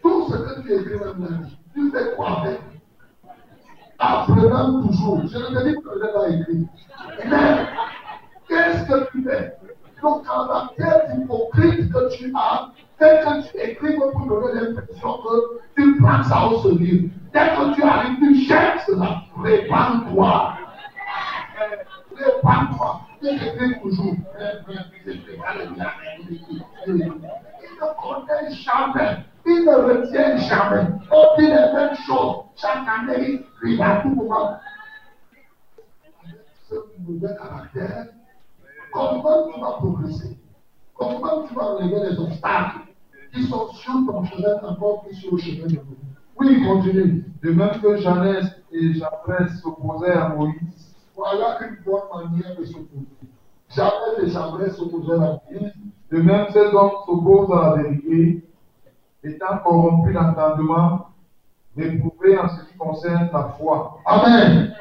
Tout 0.02 0.28
ce 0.28 0.36
que 0.36 0.60
tu 0.62 0.72
écris 0.74 0.98
maintenant, 0.98 1.48
tu 1.74 1.90
fais 1.90 2.14
quoi 2.16 2.40
avec? 2.40 2.60
Apprenant 3.98 4.82
toujours. 4.82 5.20
Je 5.26 5.38
ne 5.38 5.46
te 5.46 5.68
dis 5.68 5.74
pas 5.74 5.90
que 5.90 5.98
je 5.98 6.12
pas 6.12 6.28
écrit. 6.28 6.66
Mais 7.28 7.66
qu'est-ce 8.48 8.84
que 8.86 9.10
tu 9.10 9.22
fais? 9.24 9.56
Le 10.02 10.24
caractère 10.24 11.16
hypocrite 11.16 11.92
que 11.92 12.16
tu 12.16 12.32
as 12.34 12.72
fait 13.02 13.24
que 13.24 13.50
tu 13.50 13.58
écris 13.58 13.96
pour 13.96 14.26
donner 14.26 14.60
l'impression 14.60 15.18
que 15.18 15.60
tu 15.76 15.96
prends 16.00 16.22
ça 16.22 16.46
au 16.46 16.62
sérieux. 16.62 17.10
Dès 17.32 17.48
que 17.48 17.74
tu 17.74 17.82
arrives, 17.82 18.18
tu 18.18 18.34
cherches 18.46 18.82
cela. 18.86 19.22
Répands-toi. 19.42 20.58
Répands-toi. 22.16 23.00
Tu 23.20 23.26
écris 23.28 23.80
toujours. 23.80 24.14
Il 26.86 26.98
ne 27.80 27.88
connaît 27.98 28.54
jamais. 28.54 29.00
Il 29.44 29.64
ne 29.64 29.74
retient 29.74 30.36
jamais. 30.36 30.86
On 31.10 31.24
dit 31.38 31.46
les 31.46 31.72
mêmes 31.74 31.96
choses. 32.06 32.36
Chaque 32.56 32.86
année, 32.86 33.44
il 33.64 33.78
va 33.78 33.96
tout 34.02 34.10
moment. 34.10 34.58
Ce 36.68 36.74
mauvais 37.00 37.34
caractère, 37.36 38.06
comment 38.92 39.50
tu 39.52 39.60
vas 39.60 39.72
progresser? 39.72 40.38
Comment 40.94 41.42
tu 41.48 41.54
vas 41.54 41.64
relever 41.64 42.10
les 42.10 42.18
obstacles? 42.18 42.91
Qui 43.32 43.44
sont 43.44 43.68
sur 43.72 43.92
ton 44.06 44.24
chemin 44.24 44.56
encore 44.62 45.02
plus 45.04 45.14
sur 45.16 45.32
le 45.32 45.38
chemin 45.38 45.64
de 45.64 45.68
Dieu 45.68 45.82
Oui, 46.38 46.62
continue. 46.66 47.24
De 47.42 47.50
même 47.50 47.80
que 47.80 47.96
Jeannès 47.96 48.44
et 48.70 48.94
Jambres 48.94 49.48
s'opposaient 49.62 50.12
à 50.12 50.28
Moïse, 50.28 50.94
Voilà 51.16 51.58
une 51.62 51.76
bonne 51.84 52.02
manière 52.14 52.56
de 52.56 52.64
s'opposer. 52.64 53.06
Jamais 53.70 54.22
les 54.22 54.30
Jambres 54.30 54.68
s'opposaient 54.70 55.14
à 55.14 55.40
Moïse. 55.50 55.72
de 56.10 56.18
même 56.20 56.46
ces 56.52 56.66
hommes 56.74 56.90
s'opposent 57.06 57.52
à 57.56 57.76
la 57.76 57.82
vérité, 57.82 58.44
étant 59.24 59.58
corrompus 59.64 60.14
d'entendement, 60.14 61.06
réprouvés 61.76 62.38
en 62.38 62.48
ce 62.48 62.64
qui 62.66 62.76
concerne 62.76 63.30
la 63.32 63.54
foi. 63.58 63.98
Amen. 64.04 64.74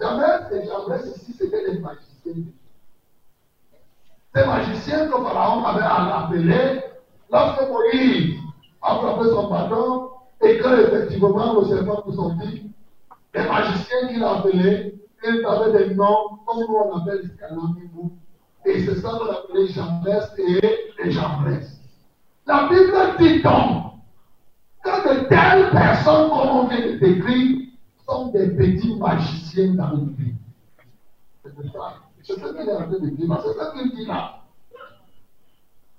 Jamais 0.00 0.26
et 0.52 0.66
Jambres 0.66 1.06
ici, 1.06 1.32
c'était 1.36 1.72
des 1.72 1.78
magiciens. 1.80 2.44
Ces 4.34 4.46
magiciens 4.46 5.06
que 5.06 5.12
Pharaon 5.12 5.64
avait 5.64 5.82
appelés 5.84 6.80
lorsque 7.34 7.68
Moïse 7.68 8.36
a 8.80 8.94
frappé 8.96 9.28
son 9.28 9.50
bâton 9.50 10.08
et 10.40 10.58
que 10.58 10.86
effectivement 10.86 11.60
le 11.60 11.66
serpent 11.66 12.04
nous 12.06 12.14
sortit, 12.14 12.70
les 13.34 13.42
magiciens 13.42 14.08
qu'il 14.08 14.22
a 14.22 14.36
appelés, 14.38 14.94
ils 15.24 15.44
avaient 15.44 15.88
des 15.88 15.94
noms 15.94 16.38
comme 16.46 16.60
nous 16.60 16.76
on 16.76 16.98
appelle 16.98 17.30
Scalamimou. 17.34 18.12
Et 18.64 18.84
c'est 18.84 18.96
ça 18.96 19.10
qu'on 19.10 19.30
appelait 19.30 19.66
Jambres 19.66 20.38
et 20.38 21.10
Jambres. 21.10 21.60
La 22.46 22.68
Bible 22.68 23.16
dit 23.18 23.42
donc 23.42 23.94
que 24.84 25.08
de 25.08 25.28
telles 25.28 25.70
personnes, 25.70 26.30
comme 26.30 26.48
on 26.50 26.66
vient 26.68 26.86
de 26.86 26.98
décrire, 26.98 27.68
sont 28.06 28.28
des 28.28 28.48
petits 28.48 28.96
magiciens 28.96 29.74
dans 29.74 29.90
le 29.90 30.12
vie. 30.16 30.34
C'est 31.42 31.72
ça. 31.72 31.94
C'est 32.22 32.34
ce 32.34 32.52
qu'il 32.52 32.68
est 32.68 32.72
en 32.72 32.76
train 32.76 32.90
de 32.90 33.08
dire. 33.10 33.42
C'est 33.42 33.52
ce 33.52 33.72
qu'il 33.72 33.96
dit 33.96 34.06
là. 34.06 34.43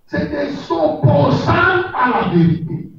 C'est 0.08 0.30
des 0.30 0.72
opposants 0.72 1.92
à 1.94 2.10
la 2.10 2.30
vérité. 2.34 2.92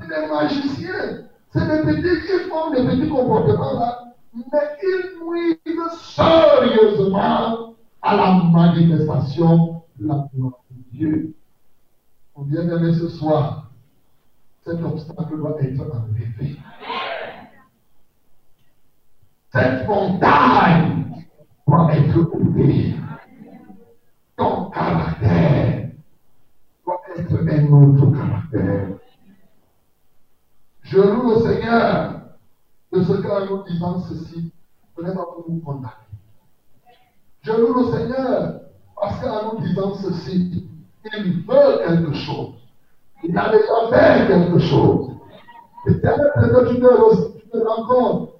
C'est 0.00 0.08
des 0.08 0.26
magiciens. 0.28 1.28
C'est 1.50 1.66
des 1.66 1.92
petits 1.92 2.26
qui 2.26 2.48
font 2.48 2.70
des 2.70 2.84
petits 2.86 3.08
comportements 3.08 3.78
là. 3.78 4.04
Mais 4.34 4.42
ils 4.82 5.18
nuisent 5.26 5.98
sérieusement 6.14 7.74
à 8.00 8.16
la 8.16 8.42
manifestation 8.44 9.82
de 9.98 10.08
la 10.08 10.28
gloire 10.34 10.60
de 10.70 10.96
Dieu. 10.96 11.34
On 12.34 12.42
vient 12.42 12.64
d'aimer 12.64 12.94
ce 12.94 13.08
soir. 13.08 13.70
Cet 14.64 14.82
obstacle 14.82 15.36
doit 15.36 15.60
être 15.60 15.80
enlevé. 15.80 16.56
Cette 19.52 19.86
montagne 19.86 21.26
doit 21.66 21.94
être 21.94 22.34
oubliée. 22.34 22.94
Ton 24.36 24.70
caractère 24.70 25.90
doit 26.86 27.00
être 27.16 27.32
un 27.32 27.72
autre 27.72 28.16
caractère. 28.16 28.88
Je 30.82 30.98
loue 30.98 31.30
le 31.30 31.40
Seigneur 31.40 32.20
de 32.92 33.02
ce 33.02 33.12
qu'en 33.12 33.46
nous 33.46 33.62
disant 33.64 34.00
ceci, 34.00 34.52
ce 34.96 35.02
n'est 35.02 35.14
pas 35.14 35.24
pour 35.24 35.46
nous 35.48 35.60
condamner. 35.60 35.92
Je 37.42 37.52
loue 37.52 37.74
le 37.74 37.92
Seigneur 37.92 38.60
parce 39.00 39.20
qu'en 39.20 39.54
nous 39.54 39.60
disant 39.66 39.94
ceci, 39.94 40.68
il 41.16 41.44
veut 41.46 41.86
quelque 41.86 42.12
chose. 42.14 42.54
Il 43.24 43.36
a 43.36 43.50
déjà 43.50 43.88
fait 43.90 44.26
quelque 44.28 44.58
chose. 44.58 45.10
Peut-être 45.84 46.34
que 46.34 46.74
tu 46.74 46.80
te 46.80 47.58
rends 47.58 47.86
compte. 47.86 48.30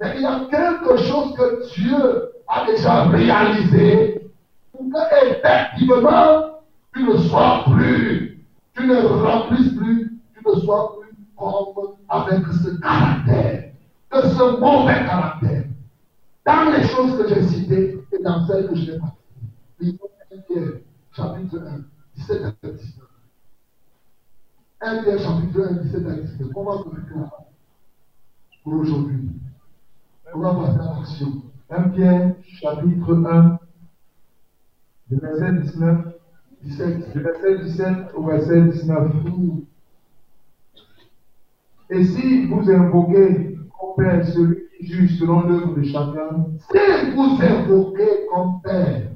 Mais 0.00 0.16
il 0.16 0.22
y 0.22 0.26
a 0.26 0.46
quelque 0.50 0.96
chose 0.98 1.34
que 1.36 1.74
Dieu 1.74 2.32
a 2.48 2.66
déjà 2.66 3.04
réalisé 3.04 4.21
pour 4.90 5.08
que 5.08 5.26
effectivement 5.30 6.60
tu 6.94 7.04
ne 7.04 7.16
sois 7.16 7.64
plus, 7.66 8.44
tu 8.74 8.86
ne 8.86 8.96
remplisses 8.96 9.74
plus, 9.74 10.20
tu 10.34 10.44
ne 10.46 10.60
sois 10.60 10.98
plus 11.00 11.16
comme 11.36 11.96
avec 12.08 12.46
ce 12.46 12.80
caractère, 12.80 13.72
de 14.12 14.20
ce 14.28 14.60
mauvais 14.60 15.04
caractère. 15.06 15.64
Dans 16.44 16.70
les 16.72 16.86
choses 16.88 17.16
que 17.18 17.28
j'ai 17.28 17.42
citées 17.48 18.04
et 18.12 18.22
dans 18.22 18.46
celles 18.46 18.68
que 18.68 18.74
je 18.74 18.92
n'ai 18.92 18.98
pas 18.98 19.14
citées. 19.16 19.48
Lisons 19.80 20.08
1 20.32 20.38
Pierre, 20.48 20.72
chapitre 21.12 21.58
1, 21.58 21.84
17 22.16 22.44
à 22.44 22.66
19. 22.66 23.06
1 24.80 25.02
Pierre, 25.02 25.18
chapitre 25.20 25.60
1, 25.70 25.72
17 25.84 26.06
à 26.06 26.14
19. 26.14 26.50
On 26.54 26.64
va 26.64 26.78
se 26.78 26.82
faire 26.82 27.30
pour 28.64 28.72
aujourd'hui. 28.74 29.30
On 30.34 30.38
va 30.40 30.54
passer 30.54 30.80
à 30.80 30.98
l'action. 30.98 31.32
1 31.70 31.82
Pierre, 31.90 32.34
chapitre 32.60 33.14
1, 33.14 33.58
du 35.12 35.18
verset 35.20 35.52
19, 35.52 35.98
17. 36.62 37.12
du 37.12 37.20
verset 37.20 37.58
17 37.58 37.88
au 38.14 38.24
verset 38.24 38.62
19. 38.62 39.12
Et 41.90 42.04
si 42.04 42.46
vous 42.46 42.70
invoquez 42.70 43.58
comme 43.78 43.94
Père 44.04 44.26
celui 44.26 44.62
qui 44.78 44.86
juge 44.86 45.18
selon 45.18 45.42
l'œuvre 45.42 45.74
de 45.74 45.82
chacun, 45.82 46.46
Si 46.70 47.10
vous 47.14 47.38
invoquez 47.42 48.26
comme 48.32 48.62
Père, 48.62 49.10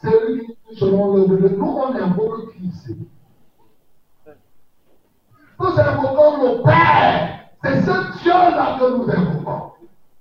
c'est 0.00 0.28
lui 0.28 0.46
qui 0.46 0.52
dit 0.70 0.78
selon 0.78 1.16
le 1.16 1.26
de 1.26 1.56
Nous, 1.56 1.64
on 1.64 1.92
invoque 1.92 2.52
c'est 2.72 2.96
Nous 5.58 5.66
invoquons 5.66 6.42
le 6.44 6.62
Père. 6.62 7.40
C'est 7.64 7.80
ce 7.80 8.22
Dieu-là 8.22 8.78
que 8.78 8.96
nous 8.96 9.10
invoquons. 9.10 9.72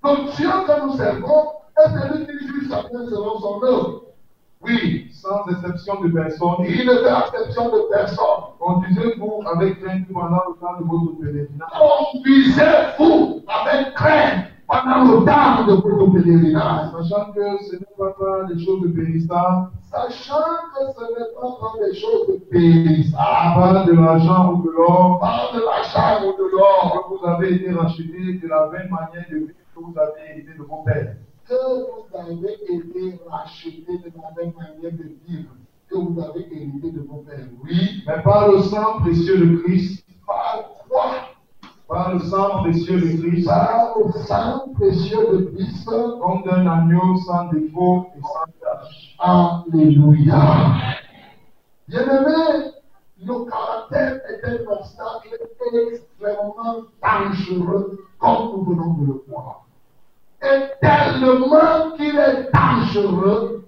Le 0.04 0.36
Dieu 0.36 0.50
que 0.50 0.86
nous 0.88 0.98
servons 0.98 1.46
est 1.78 1.90
celui 1.90 2.26
qui 2.26 2.48
juge 2.48 2.70
chacun 2.70 3.06
selon 3.06 3.40
son 3.40 3.64
œuvre. 3.64 4.09
Oui, 4.62 5.08
sans 5.14 5.46
exception 5.50 6.02
de 6.02 6.10
personne, 6.10 6.66
il 6.68 6.86
ne 6.86 6.96
fait 6.96 7.18
exception 7.28 7.70
de 7.70 7.90
personne. 7.90 8.44
conduisez-vous 8.60 9.42
avec 9.56 9.80
crainte 9.82 10.08
pendant 10.12 10.44
le 10.50 10.60
temps 10.60 10.78
de 10.80 10.84
votre 10.86 11.18
pèlerinage, 11.20 11.70
Conduisez-vous 11.80 13.42
avec 13.48 13.94
crainte 13.94 14.46
pendant 14.68 15.04
le 15.06 15.26
temps 15.26 15.66
de 15.66 15.74
votre 15.76 16.12
pèlerinage. 16.12 16.92
sachant 16.92 17.32
que 17.32 17.64
ce 17.64 17.76
n'est 17.78 17.96
pas 17.98 18.12
par 18.20 18.48
les 18.50 18.64
choses 18.66 18.94
périssables, 18.94 19.70
Sachant 19.90 20.36
que 20.76 20.82
ce 20.94 21.04
n'est 21.04 21.34
pas 21.40 21.58
par 21.62 21.76
des 21.80 21.96
choses 21.96 22.42
périssables, 22.52 23.56
pas 23.56 23.86
de 23.88 23.94
l'argent 23.94 24.54
ou 24.54 24.62
de 24.64 24.72
l'or, 24.72 25.20
par 25.22 25.52
de 25.54 25.60
l'achat 25.62 26.20
ou 26.26 26.34
de 26.34 26.52
l'or, 26.52 27.08
que 27.08 27.16
vous 27.18 27.26
avez 27.26 27.54
été 27.56 27.72
rachetés 27.72 28.40
de 28.44 28.48
la 28.48 28.68
même 28.70 28.90
manière 28.90 29.26
de 29.32 29.38
que 29.74 29.80
vous 29.80 29.94
avez 29.98 30.32
hérité 30.32 30.52
de 30.58 30.64
vos 30.64 30.84
pères. 30.84 31.16
Que 31.50 31.56
vous 31.56 32.06
avez 32.16 32.54
été 32.70 33.20
rachetés 33.28 33.98
de 33.98 34.12
la 34.22 34.30
même 34.44 34.54
manière 34.56 34.92
de 34.92 35.12
vivre 35.28 35.50
que 35.90 35.98
vous 35.98 36.20
avez 36.22 36.42
hérité 36.52 36.92
de 36.92 37.02
vos 37.02 37.24
pères. 37.28 37.48
Oui, 37.64 38.04
Mais 38.06 38.22
par 38.22 38.52
le 38.52 38.62
sang 38.62 39.00
précieux 39.00 39.38
de 39.40 39.58
Christ, 39.64 40.06
par 40.28 40.64
quoi? 40.88 41.12
Par 41.88 42.14
le 42.14 42.20
sang 42.20 42.62
précieux 42.62 43.00
de 43.02 43.20
Christ, 43.28 43.48
Par 43.48 43.96
le 43.98 44.12
sang 44.28 44.68
précieux 44.76 45.28
de 45.32 45.46
Christ. 45.56 45.86
comme 45.90 46.44
d'un 46.44 46.68
agneau 46.68 47.18
sans 47.26 47.46
défaut 47.52 48.06
et 48.16 48.22
sans 48.22 48.52
tache. 48.62 49.16
Alléluia. 49.18 50.76
Bien-aimé, 51.88 52.72
le 53.24 53.50
caractère 53.50 54.22
est 54.30 54.46
un 54.46 54.72
obstacle 54.72 55.36
extrêmement 55.74 56.84
dangereux, 57.02 58.06
comme 58.20 58.52
nous 58.52 58.64
venons 58.66 58.94
de 58.94 59.06
le 59.08 59.24
voir. 59.28 59.66
Et 60.42 60.72
tellement 60.82 61.92
qu'il 61.98 62.18
est 62.18 62.50
dangereux 62.54 63.66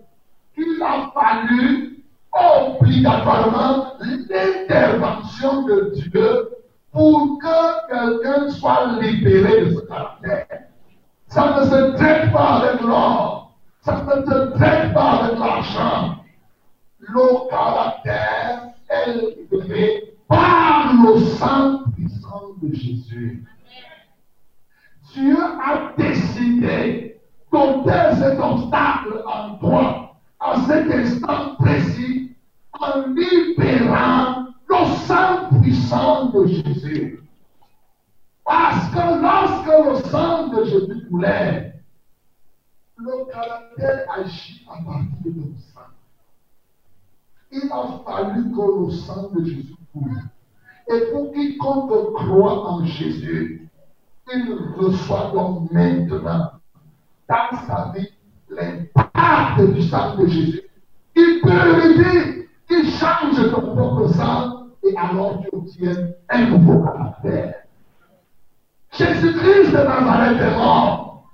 qu'il 0.56 0.82
a 0.82 1.12
fallu 1.14 2.04
obligatoirement 2.32 3.94
l'intervention 4.00 5.64
de 5.64 5.94
Dieu 5.96 6.50
pour 6.92 7.40
que 7.40 7.88
quelqu'un 7.90 8.50
soit 8.52 9.00
libéré 9.02 9.66
de 9.66 9.76
ce 9.76 9.82
caractère. 9.82 10.48
Ça 11.28 11.58
ne 11.60 11.66
se 11.66 11.96
traite 11.98 12.32
pas 12.32 12.62
avec 12.62 12.82
l'or. 12.82 13.54
Ça 13.82 14.04
ne 14.04 14.22
se 14.22 14.58
traite 14.58 14.94
pas 14.94 15.12
avec 15.24 15.40
l'argent. 15.40 16.16
Le 17.00 17.50
caractère 17.50 18.68
est 18.90 19.38
élevé 19.52 20.14
par 20.28 20.94
le 20.94 21.20
sang 21.20 21.84
puissant 21.96 22.52
de 22.62 22.74
Jésus. 22.74 23.44
Dieu 25.14 25.38
a 25.38 25.94
décidé 25.98 27.20
d'ôter 27.52 28.16
cet 28.16 28.40
obstacle 28.40 29.24
en 29.26 29.56
toi 29.58 30.16
à 30.40 30.62
cet 30.68 30.92
instant 30.92 31.56
précis 31.56 32.36
en 32.80 33.08
libérant 33.08 34.46
le 34.70 34.86
sang 35.06 35.50
puissant 35.62 36.30
de 36.30 36.48
Jésus. 36.48 37.20
Parce 38.46 38.90
que 38.90 39.22
lorsque 39.22 39.86
le 39.86 40.10
sang 40.10 40.48
de 40.48 40.64
Jésus 40.66 41.08
coulait, 41.10 41.74
le 42.98 43.32
caractère 43.32 44.06
agit 44.18 44.66
à 44.70 44.76
partir 44.84 45.18
de 45.26 45.32
ton 45.32 45.56
sang. 45.74 45.82
Il 47.52 47.70
a 47.72 48.00
fallu 48.06 48.52
que 48.52 48.86
le 48.86 48.92
sang 48.92 49.30
de 49.30 49.44
Jésus 49.44 49.76
coule. 49.92 50.22
Et 50.88 51.12
pour 51.12 51.32
quiconque 51.34 52.14
croit 52.14 52.70
en 52.70 52.86
Jésus, 52.86 53.71
il 54.34 54.58
reçoit 54.78 55.32
donc 55.34 55.72
maintenant 55.72 56.52
dans 57.28 57.58
sa 57.68 57.94
vie 57.96 58.10
l'impact 58.50 59.74
du 59.74 59.82
sang 59.84 60.16
de 60.16 60.28
Jésus. 60.28 60.62
Il 61.16 61.42
purifie, 61.42 62.48
il 62.70 62.92
change 62.92 63.52
ton 63.52 63.76
propre 63.76 64.08
sang 64.14 64.68
et 64.84 64.96
alors 64.98 65.42
tu 65.42 65.50
obtiens 65.54 66.10
un 66.30 66.46
nouveau 66.46 66.84
caractère. 66.84 67.56
Jésus-Christ 68.92 69.72
de 69.72 69.78
Nazareth 69.78 70.42
est 70.42 70.56
mort. 70.56 71.30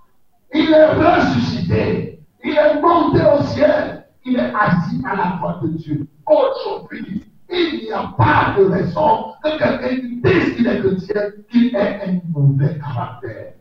Il 0.53 0.71
est 0.71 0.93
ressuscité. 0.93 2.19
Il 2.43 2.51
est 2.51 2.81
monté 2.81 3.21
au 3.21 3.43
ciel. 3.43 4.05
Il 4.25 4.35
est 4.37 4.53
assis 4.53 5.01
à 5.09 5.15
la 5.15 5.37
droite 5.37 5.63
de 5.63 5.69
Dieu. 5.69 6.07
Aujourd'hui, 6.25 7.25
il 7.49 7.85
n'y 7.85 7.91
a 7.91 8.13
pas 8.17 8.55
de 8.57 8.65
raison 8.65 9.33
que 9.43 9.57
quelqu'un 9.57 10.07
dise 10.23 10.55
qu'il 10.55 10.67
est 10.67 10.79
chrétien, 10.79 11.31
qu'il 11.49 11.75
ait 11.75 12.01
un 12.05 12.19
mauvais 12.31 12.77
caractère. 12.79 13.53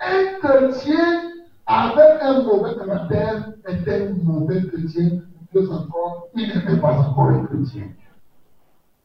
Un 0.00 0.38
chrétien 0.40 1.30
avec 1.66 2.22
un 2.22 2.42
mauvais 2.42 2.74
caractère 2.76 3.52
est 3.66 3.88
un 3.88 4.14
mauvais 4.22 4.62
chrétien. 4.66 5.20
Plus 5.50 5.70
encore, 5.70 6.28
il 6.34 6.48
n'est 6.48 6.76
pas 6.80 6.98
encore 6.98 7.28
un 7.28 7.44
chrétien. 7.44 7.88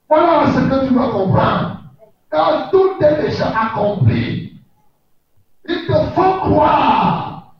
Voilà 0.07 0.51
ce 0.51 0.59
que 0.59 0.87
tu 0.87 0.93
dois 0.93 1.11
comprendre. 1.11 1.83
Car 2.31 2.69
tout 2.71 2.93
est 3.01 3.21
déjà 3.21 3.49
accompli. 3.59 4.59
Il 5.67 5.85
te 5.87 5.93
faut 5.93 6.39
croire. 6.39 7.55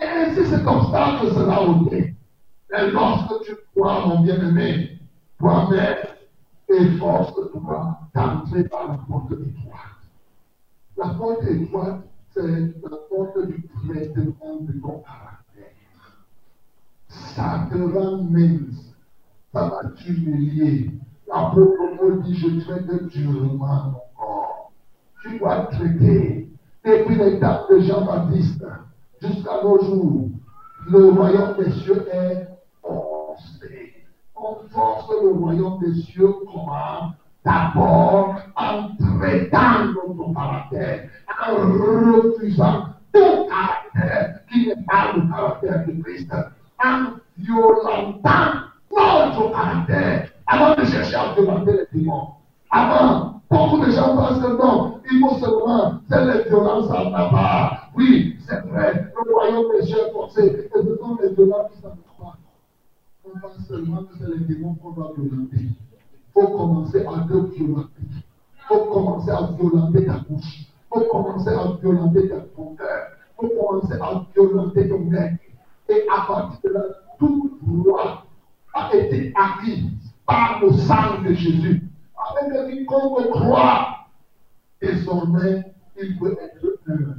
Et 0.00 0.04
ainsi 0.04 0.46
cet 0.46 0.66
obstacle 0.66 1.32
sera 1.32 1.62
ôté. 1.62 2.15
Et 2.72 2.90
lorsque 2.90 3.44
tu 3.44 3.54
crois, 3.74 4.06
mon 4.06 4.20
bien-aimé, 4.20 4.98
toi-même, 5.38 5.96
efforce-toi 6.68 7.98
d'entrer 8.14 8.64
par 8.64 8.88
la 8.88 8.98
porte 9.08 9.32
étroite. 9.32 9.96
La 10.96 11.08
porte 11.10 11.44
étroite, 11.44 12.00
c'est 12.30 12.42
la 12.42 12.96
porte 13.08 13.46
du 13.46 13.68
traitement 13.86 14.56
de 14.60 14.72
ton 14.80 15.02
caractère. 15.02 15.36
Ça 17.08 17.68
te 17.70 17.78
rend 17.78 18.22
mince. 18.24 18.94
Ça 19.52 19.68
va 19.68 19.90
t'humilier. 19.90 20.90
L'apôtre 21.28 21.96
Paul 21.98 22.22
dit, 22.22 22.34
je 22.34 22.60
traite 22.60 23.06
durement 23.08 23.84
mon 23.84 24.00
corps. 24.16 24.72
Tu 25.22 25.38
dois 25.38 25.66
traiter. 25.66 26.50
Depuis 26.84 27.16
les 27.16 27.38
dates 27.38 27.70
de 27.70 27.80
Jean-Baptiste 27.80 28.64
jusqu'à 29.20 29.62
nos 29.62 29.82
jours, 29.82 30.30
le 30.88 31.08
royaume 31.10 31.56
des 31.58 31.72
cieux 31.72 32.06
est 32.12 32.46
forcé. 32.86 33.94
On 34.34 34.56
force 34.70 35.10
le 35.22 35.30
royaume 35.30 35.78
des 35.80 36.00
cieux 36.02 36.34
comment 36.52 37.12
D'abord 37.46 38.34
en 38.56 38.88
traitant 38.98 39.84
notre 39.94 40.34
caractère, 40.34 41.08
en 41.46 41.54
refusant 41.54 42.86
tout 43.12 43.46
caractère 43.48 44.40
qui 44.50 44.66
n'est 44.66 44.82
pas 44.84 45.12
le 45.14 45.30
caractère 45.30 45.86
de 45.86 46.02
Christ, 46.02 46.32
en 46.84 47.04
violentant 47.38 48.66
notre 48.90 49.52
caractère 49.52 50.28
avant 50.48 50.74
de 50.74 50.84
chercher 50.86 51.14
à 51.14 51.34
violenter 51.34 51.72
les 51.72 52.00
démons. 52.00 52.30
Avant, 52.72 53.40
beaucoup 53.48 53.86
de 53.86 53.92
gens 53.92 54.16
pensent 54.16 54.42
que 54.42 54.60
non, 54.60 55.00
il 55.08 55.20
faut 55.20 55.38
seulement 55.38 56.00
faire 56.08 56.24
les 56.24 56.48
violences 56.48 56.90
en 56.90 57.10
bas. 57.12 57.78
Oui, 57.94 58.38
c'est 58.44 58.60
vrai, 58.66 59.12
le 59.24 59.32
royaume 59.32 59.70
des 59.78 59.86
cieux 59.86 59.98
est 60.08 60.12
forcé, 60.12 60.46
et 60.46 60.68
ce 60.74 60.96
sont 60.96 61.16
les 61.22 61.32
violences 61.32 61.70
qui 61.76 61.80
s'en. 61.80 61.90
On 63.26 63.38
pense 63.40 63.66
seulement 63.66 64.04
que 64.04 64.14
c'est 64.18 64.28
les 64.28 64.44
démons 64.44 64.74
qu'on 64.74 64.90
doit 64.92 65.12
violenter. 65.16 65.56
Il 65.58 65.72
faut 66.32 66.48
commencer 66.48 67.04
à 67.04 67.26
te 67.26 67.54
violenter. 67.54 68.02
Il 68.02 68.62
faut 68.68 68.84
commencer 68.86 69.30
à 69.30 69.50
violenter 69.58 70.06
ta 70.06 70.18
bouche. 70.18 70.60
Il 70.60 70.88
faut 70.88 71.04
commencer 71.10 71.48
à 71.48 71.76
violenter 71.80 72.28
ton 72.54 72.74
cœur. 72.76 73.08
Il 73.42 73.48
faut 73.48 73.54
commencer 73.56 73.94
à 74.00 74.26
violenter 74.34 74.88
ton 74.88 75.00
nez. 75.00 75.38
Et 75.88 76.06
à 76.08 76.26
partir 76.26 76.70
de 76.70 76.74
là, 76.74 76.80
toute 77.18 77.52
loi 77.66 78.24
a 78.74 78.94
été 78.94 79.32
acquise 79.34 79.90
par 80.26 80.60
le 80.62 80.72
sang 80.72 81.22
de 81.22 81.32
Jésus. 81.32 81.82
Avec 82.30 82.70
quiconque 82.70 83.30
croit, 83.30 84.08
désormais, 84.80 85.74
il 86.00 86.18
peut 86.18 86.36
être 86.40 86.66
humble. 86.88 87.16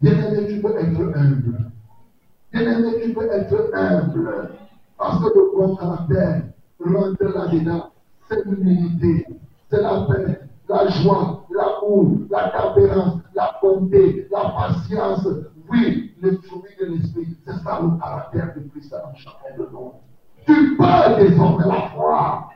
Bien-aimé, 0.00 0.46
tu 0.48 0.60
peux 0.60 0.76
être 0.76 1.00
humble. 1.16 1.70
Bien-aimé, 2.52 2.88
tu 3.02 3.12
peux 3.12 3.30
être 3.30 3.70
humble. 3.74 4.50
Parce 5.00 5.18
que 5.18 5.28
le 5.34 5.56
bon 5.56 5.76
caractère 5.76 6.42
rentre 6.78 7.24
là-dedans. 7.24 7.90
C'est 8.28 8.44
l'humilité, 8.44 9.26
c'est 9.70 9.80
la 9.80 10.02
paix, 10.02 10.40
la 10.68 10.88
joie, 10.88 11.46
l'amour, 11.50 12.18
la 12.28 12.50
tempérance, 12.50 13.14
la 13.34 13.58
bonté, 13.62 14.28
la 14.30 14.50
patience. 14.50 15.26
Oui, 15.70 16.14
le 16.20 16.36
fruit 16.42 16.76
de 16.78 16.84
l'esprit. 16.84 17.34
C'est 17.46 17.64
ça 17.64 17.80
le 17.82 17.98
caractère 17.98 18.54
de 18.54 18.68
Christ 18.68 18.94
en 18.94 19.14
chacun 19.14 19.56
de 19.56 19.68
nous. 19.72 19.94
Tu 20.46 20.76
peux 20.76 21.24
désormais 21.24 21.66
la 21.66 21.88
foi. 21.94 22.50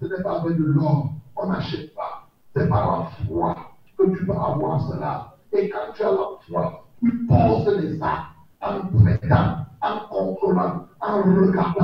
Ce 0.00 0.06
n'est 0.06 0.22
pas 0.22 0.40
avec 0.40 0.56
de 0.56 0.64
l'or. 0.64 1.08
On 1.34 1.48
n'achète 1.48 1.94
pas. 1.96 2.28
C'est 2.54 2.68
par 2.68 3.00
la 3.00 3.26
foi 3.26 3.56
que 3.98 4.04
tu 4.16 4.24
vas 4.24 4.52
avoir 4.52 4.88
cela. 4.88 5.34
Et 5.52 5.68
quand 5.68 5.92
tu 5.94 6.04
as 6.04 6.12
la 6.12 6.28
foi, 6.48 6.84
tu 7.00 7.26
poses 7.26 7.76
les 7.80 8.00
actes 8.00 8.38
en 8.60 8.98
traitant, 8.98 9.66
en 9.82 10.08
contrôlant, 10.08 10.84
en 11.00 11.22
regardant. 11.22 11.77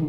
Est 0.00 0.06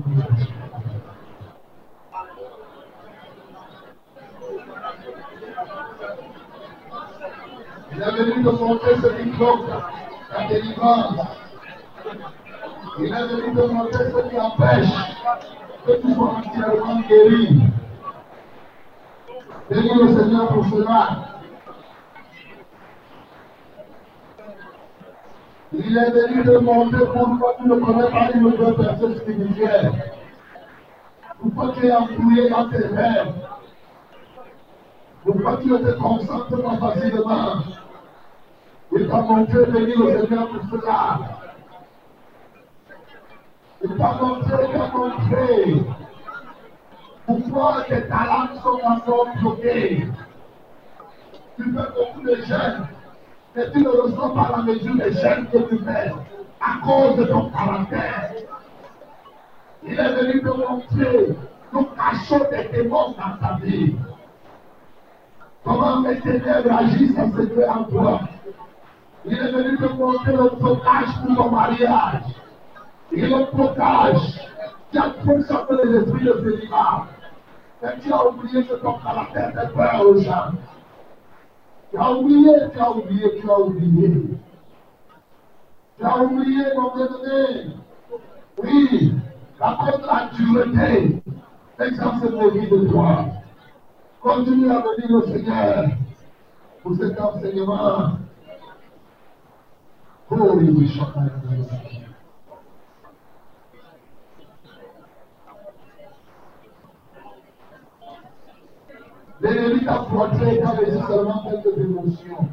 venu 8.15 8.43
te 8.43 8.49
montrer 8.49 8.95
ce 8.95 9.07
qui 9.07 9.29
bloque 9.31 9.67
ta 10.31 10.47
délivrance. 10.47 11.19
Est 12.99 13.09
venu 13.09 13.53
te 13.53 13.65
montrer 13.73 14.05
ce 14.11 14.29
qui 14.29 14.39
empêche 14.39 14.95
que 15.85 16.01
tu 16.01 16.13
sois 16.13 16.35
entièrement 16.37 17.01
guéri. 17.01 17.61
Bénis 19.69 20.03
le 20.03 20.07
Seigneur 20.17 20.47
pour 20.53 20.65
cela. 20.67 21.30
Il 25.73 25.97
est 25.97 26.11
venu 26.11 26.43
te 26.43 26.57
montrer 26.57 27.05
pourquoi 27.05 27.55
tu 27.57 27.67
ne 27.67 27.75
connais 27.75 28.11
pas 28.11 28.31
une 28.33 28.45
autre 28.45 28.71
personne 28.73 29.17
spirituelle. 29.17 29.91
Pourquoi 31.39 31.73
tu 31.73 31.87
es 31.87 31.95
embrouillé 31.95 32.49
dans 32.49 32.69
tes 32.69 32.87
rêves. 32.87 33.33
Pourquoi 35.23 35.57
tu 35.57 35.69
ne 35.69 35.77
te 35.77 35.91
concentres 35.97 36.61
pas 36.61 36.77
facilement. 36.77 37.63
Il 38.91 39.07
t'a 39.07 39.21
montré 39.21 39.65
venir 39.65 39.99
le 39.99 40.27
Seigneur 40.27 40.47
pour 40.49 40.79
cela. 40.79 41.19
Il 43.83 43.97
t'a 43.97 44.13
montré, 44.13 44.55
il 44.67 44.77
t'a 44.77 44.97
montré 44.97 45.85
pourquoi 47.25 47.83
tes 47.87 48.07
talents 48.07 48.55
sont 48.61 48.79
encore 48.85 49.27
bloqués. 49.39 50.07
Tu 51.55 51.63
fais 51.63 51.69
beaucoup 51.69 52.21
de 52.27 52.35
jeunes, 52.35 52.87
mais 53.55 53.71
tu 53.71 53.81
ne 53.81 53.89
reçois 53.89 54.33
pas 54.33 54.57
la 54.57 54.63
mesure 54.63 54.95
des 54.95 55.11
jeunes 55.13 55.47
que 55.47 55.57
tu 55.69 55.77
fais 55.79 56.11
à 56.61 56.85
cause 56.85 57.17
de 57.17 57.25
ton 57.25 57.49
caractère. 57.49 58.31
Il 59.83 59.99
est 59.99 60.13
venu 60.13 60.41
te 60.41 60.47
montrer 60.47 61.35
le 61.73 61.79
cachot 61.95 62.45
des 62.51 62.69
démons 62.71 63.15
dans 63.17 63.37
ta 63.47 63.57
vie. 63.61 63.95
Comment 65.63 66.01
les 66.01 66.19
ténèbres 66.21 66.73
agissent 66.73 67.17
en 67.17 67.31
secret 67.31 67.67
en 67.67 67.83
toi. 67.85 68.21
Il 69.25 69.33
est 69.33 69.51
venu 69.51 69.77
te 69.77 69.93
montrer 69.93 70.31
le 70.31 70.49
blocage 70.59 71.09
pour 71.25 71.35
ton 71.35 71.51
mariage. 71.51 72.23
Et 73.11 73.21
le 73.21 73.53
blocage 73.53 74.39
qui 74.91 74.97
a 74.97 75.11
fonctionné 75.25 75.83
les 75.83 75.97
esprits 75.97 76.25
de 76.25 76.33
célibat. 76.43 77.05
Mais 77.81 77.99
tu 78.01 78.13
as 78.13 78.27
oublié 78.27 78.63
que 78.65 78.75
ton 78.75 78.93
caractère 78.99 79.53
fait 79.53 79.73
peur 79.73 80.01
aux 80.07 80.17
gens. 80.19 80.51
Tu 81.91 81.97
as 81.97 82.11
oublié, 82.13 82.53
tu 82.71 82.79
as 82.79 82.91
oublié, 82.91 83.41
tu 83.41 83.49
as 83.49 83.59
oublié. 83.59 84.23
Tu 85.97 86.05
as 86.05 86.23
oublié, 86.23 86.63
mon 86.77 86.95
bien-aimé. 86.95 87.75
Oui, 88.63 89.13
de 89.59 90.07
la 90.07 90.29
dureté. 90.33 91.21
L'exemple 91.77 92.27
se 92.27 92.31
mérite 92.33 92.71
de 92.71 92.87
toi. 92.87 93.25
Continue 94.21 94.71
à 94.71 94.81
venir 94.81 95.17
au 95.17 95.27
Seigneur 95.27 95.85
pour 96.81 96.95
cet 96.95 97.19
enseignement. 97.19 98.11
Oh, 100.29 100.53
oui, 100.55 100.69
oui, 100.69 100.87
chacun 100.87 101.29
L'ennemi 109.41 109.83
t'a 109.83 109.99
projeté 110.03 110.61
dans 110.61 110.73
les 110.79 110.91
seulement 110.91 111.43
quelques 111.43 111.77
émotions. 111.77 112.47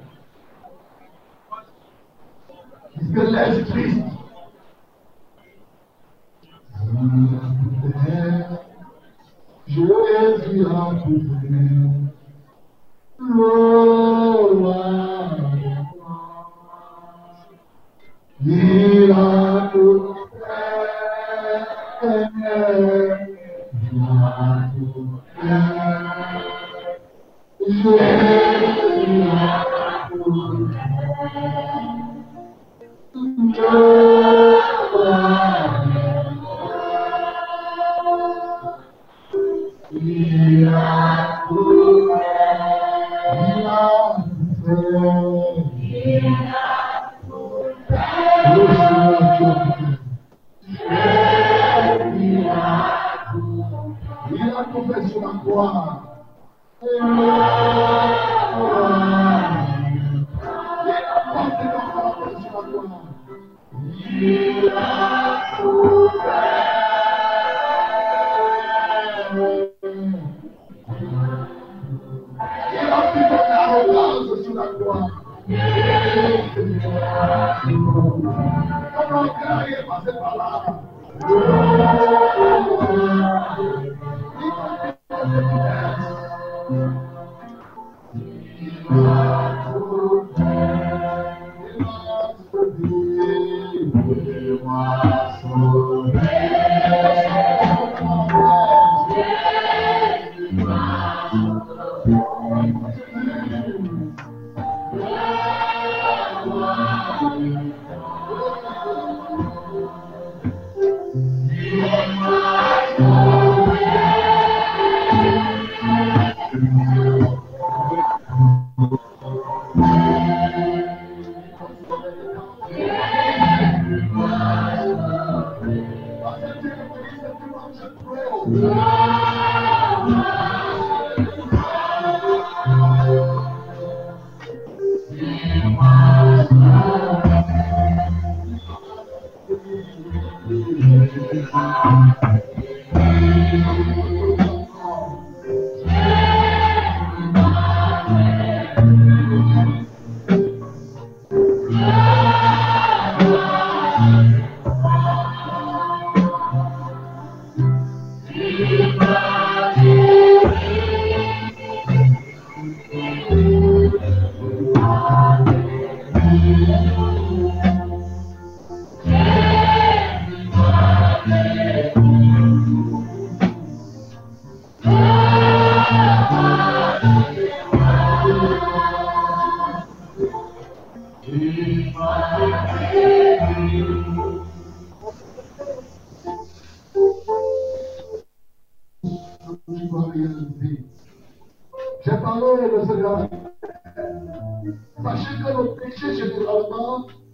Puisque 2.97 3.31
l'esprit 3.31 4.03
a 10.65 10.95
poussé 11.05 11.38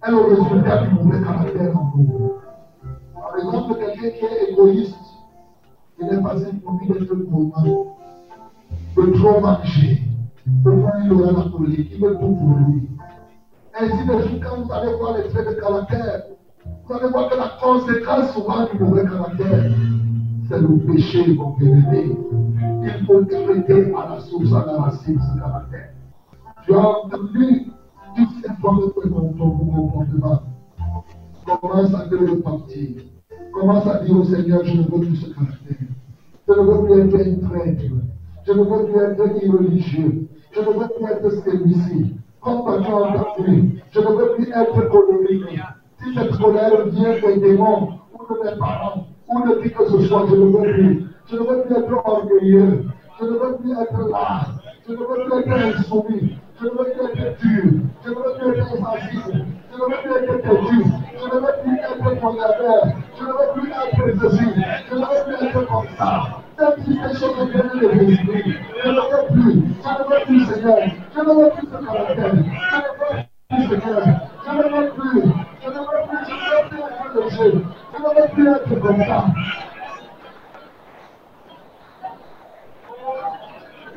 est 0.06 0.10
le 0.10 0.18
résultat 0.18 0.86
du 0.86 0.94
mauvais 0.94 1.22
caractère 1.22 1.76
en 1.76 1.92
nous. 1.96 2.32
Par 3.14 3.36
exemple, 3.36 3.78
quelqu'un 3.78 4.10
qui 4.18 4.24
est 4.24 4.50
égoïste, 4.50 4.94
il 6.00 6.06
n'est 6.06 6.22
pas 6.22 6.36
impromis 6.36 6.88
d'être 6.88 7.14
gourmand, 7.14 7.96
de 8.96 9.18
trop 9.18 9.40
manger. 9.40 10.02
Pourquoi 10.62 10.92
il 11.04 11.12
aura 11.12 11.32
la 11.32 11.50
colique 11.50 11.88
Il 11.92 12.00
veut 12.00 12.14
tout 12.14 12.34
pour 12.34 12.58
lui. 12.68 12.88
Ainsi 13.80 14.06
de 14.06 14.22
suite, 14.22 14.44
quand 14.44 14.62
vous 14.62 14.72
allez 14.72 14.94
voir 14.94 15.16
les 15.16 15.28
traits 15.28 15.48
de 15.48 15.60
caractère, 15.60 16.22
vous 16.86 16.94
allez 16.94 17.08
voir 17.08 17.30
que 17.30 17.36
la 17.36 17.52
conséquence 17.60 18.32
souvent 18.34 18.66
du 18.70 18.78
mauvais 18.78 19.04
caractère, 19.04 19.72
c'est 20.48 20.60
le 20.60 20.78
péché, 20.78 21.34
mon 21.34 21.50
bien-aimé. 21.56 22.16
Il 22.82 23.06
faut 23.06 23.24
traiter 23.24 23.92
à 23.94 24.14
la 24.14 24.20
source, 24.20 24.52
à 24.52 24.66
la 24.66 24.82
racine 24.82 25.18
ce 25.18 25.40
caractère. 25.40 25.88
Tu 26.64 26.74
as 26.74 26.78
entendu, 26.78 27.72
que 28.14 29.08
ton, 29.08 29.32
ton 29.32 29.50
comportement. 29.50 30.42
Commence 31.60 31.94
à 31.94 32.08
te 32.08 32.14
repentir. 32.14 33.02
Commence 33.52 33.86
à 33.86 34.04
dire 34.04 34.16
au 34.16 34.24
Seigneur, 34.24 34.64
je 34.64 34.76
ne 34.76 34.82
veux 34.82 35.00
plus 35.00 35.16
ce 35.16 35.30
caractère. 35.30 35.76
Je 36.48 36.52
ne 36.52 36.60
veux 36.60 36.84
plus 36.84 37.00
être 37.00 37.26
un 37.26 37.48
traître. 37.48 37.82
Je 38.46 38.52
ne 38.52 38.62
veux 38.62 38.84
plus 38.86 39.00
être 39.00 39.44
irreligieux. 39.44 40.28
Je 40.52 40.60
ne 40.60 40.66
veux 40.66 40.88
plus 40.88 41.12
être 41.12 41.30
celui-ci. 41.44 42.14
Comme 42.40 42.62
tu 42.64 42.90
as 42.90 42.96
entendu, 42.96 43.82
je 43.90 44.00
ne 44.00 44.06
veux 44.06 44.34
plus 44.36 44.52
être 44.52 44.88
colérique. 44.88 45.60
Si 46.02 46.14
cette 46.14 46.36
colère 46.36 46.86
vient 46.88 47.14
des 47.20 47.40
démons 47.40 47.88
ou 48.12 48.34
de 48.34 48.44
mes 48.44 48.58
parents 48.58 49.06
ou 49.28 49.48
de 49.48 49.62
qui 49.62 49.70
que 49.70 49.86
ce 49.86 50.06
soit, 50.06 50.26
je 50.28 50.34
ne 50.36 50.44
veux 50.46 50.72
plus. 50.72 51.04
Je 51.26 51.36
ne 51.36 51.40
veux 51.40 51.62
plus 51.62 51.74
être 51.74 52.06
orgueilleux. 52.06 52.84
Je 53.18 53.24
ne 53.24 53.30
veux 53.30 53.56
plus 53.56 53.72
être 53.72 54.08
là. 54.10 54.46
Je 54.86 54.92
ne 54.92 54.98
veux 54.98 55.24
plus 55.24 55.38
être 55.38 55.78
insoumis. 55.78 56.34
Je 56.64 56.68
ne 56.70 56.74
veux 56.76 56.84
plus 56.84 57.20
être 57.20 57.38
dur. 57.40 57.64
Je 58.02 58.08
ne 58.08 58.14
veux 58.14 58.32
plus 58.38 58.48
être 58.58 58.72
insensible. 58.72 59.44
Je 59.70 59.76
ne 59.76 59.84
veux 59.84 59.96
plus 60.00 60.12
être 60.16 60.36
têtu. 60.40 60.80
Je 61.18 61.24
ne 61.26 61.40
veux 61.40 61.54
plus 61.62 61.76
être 61.76 62.20
condamneur. 62.20 62.82
Je 63.18 63.22
ne 63.22 63.32
veux 63.32 63.48
plus 63.52 63.70
être 63.70 64.04
ceci. 64.22 64.48
Je 64.88 64.94
ne 64.94 65.00
veux 65.00 65.24
plus 65.26 65.46
être 65.46 65.60
comme 65.66 65.88
ça. 65.98 66.08
Même 66.58 66.76
si 66.82 66.92
ces 66.94 67.20
choses 67.20 67.50
viennent 67.50 67.80
de 67.80 67.88
l'esprit, 67.88 68.56
je 68.82 68.88
ne 68.88 68.94
veux 68.94 69.24
plus. 69.30 69.56
Je 69.82 69.90
ne 69.90 70.04
veux 70.08 70.20
plus, 70.24 70.40
Seigneur. 70.46 70.78
Je 71.14 71.20
ne 71.20 71.24
veux 71.34 71.50
plus 71.50 71.66
ce 71.66 71.76
caractère. 71.84 72.32
Je 72.32 72.76
ne 72.76 72.88
veux 72.88 73.12
plus, 73.50 73.64
Seigneur. 73.68 74.04
Je 74.46 74.50
ne 74.50 74.62
veux 74.62 74.88
plus. 74.90 75.22
Je 75.60 75.68
ne 75.68 75.74
veux 75.74 76.00
plus. 76.08 76.24
Je 76.24 76.30
ne 76.30 76.48
veux 76.48 76.68
plus 76.68 76.80
être 76.80 77.14
le 77.14 77.22
jeu. 77.28 77.52
Je 77.92 77.98
ne 78.00 78.08
veux 78.08 78.28
plus 78.32 78.48
être 78.48 78.80
comme 78.80 79.00
ça. 79.04 79.18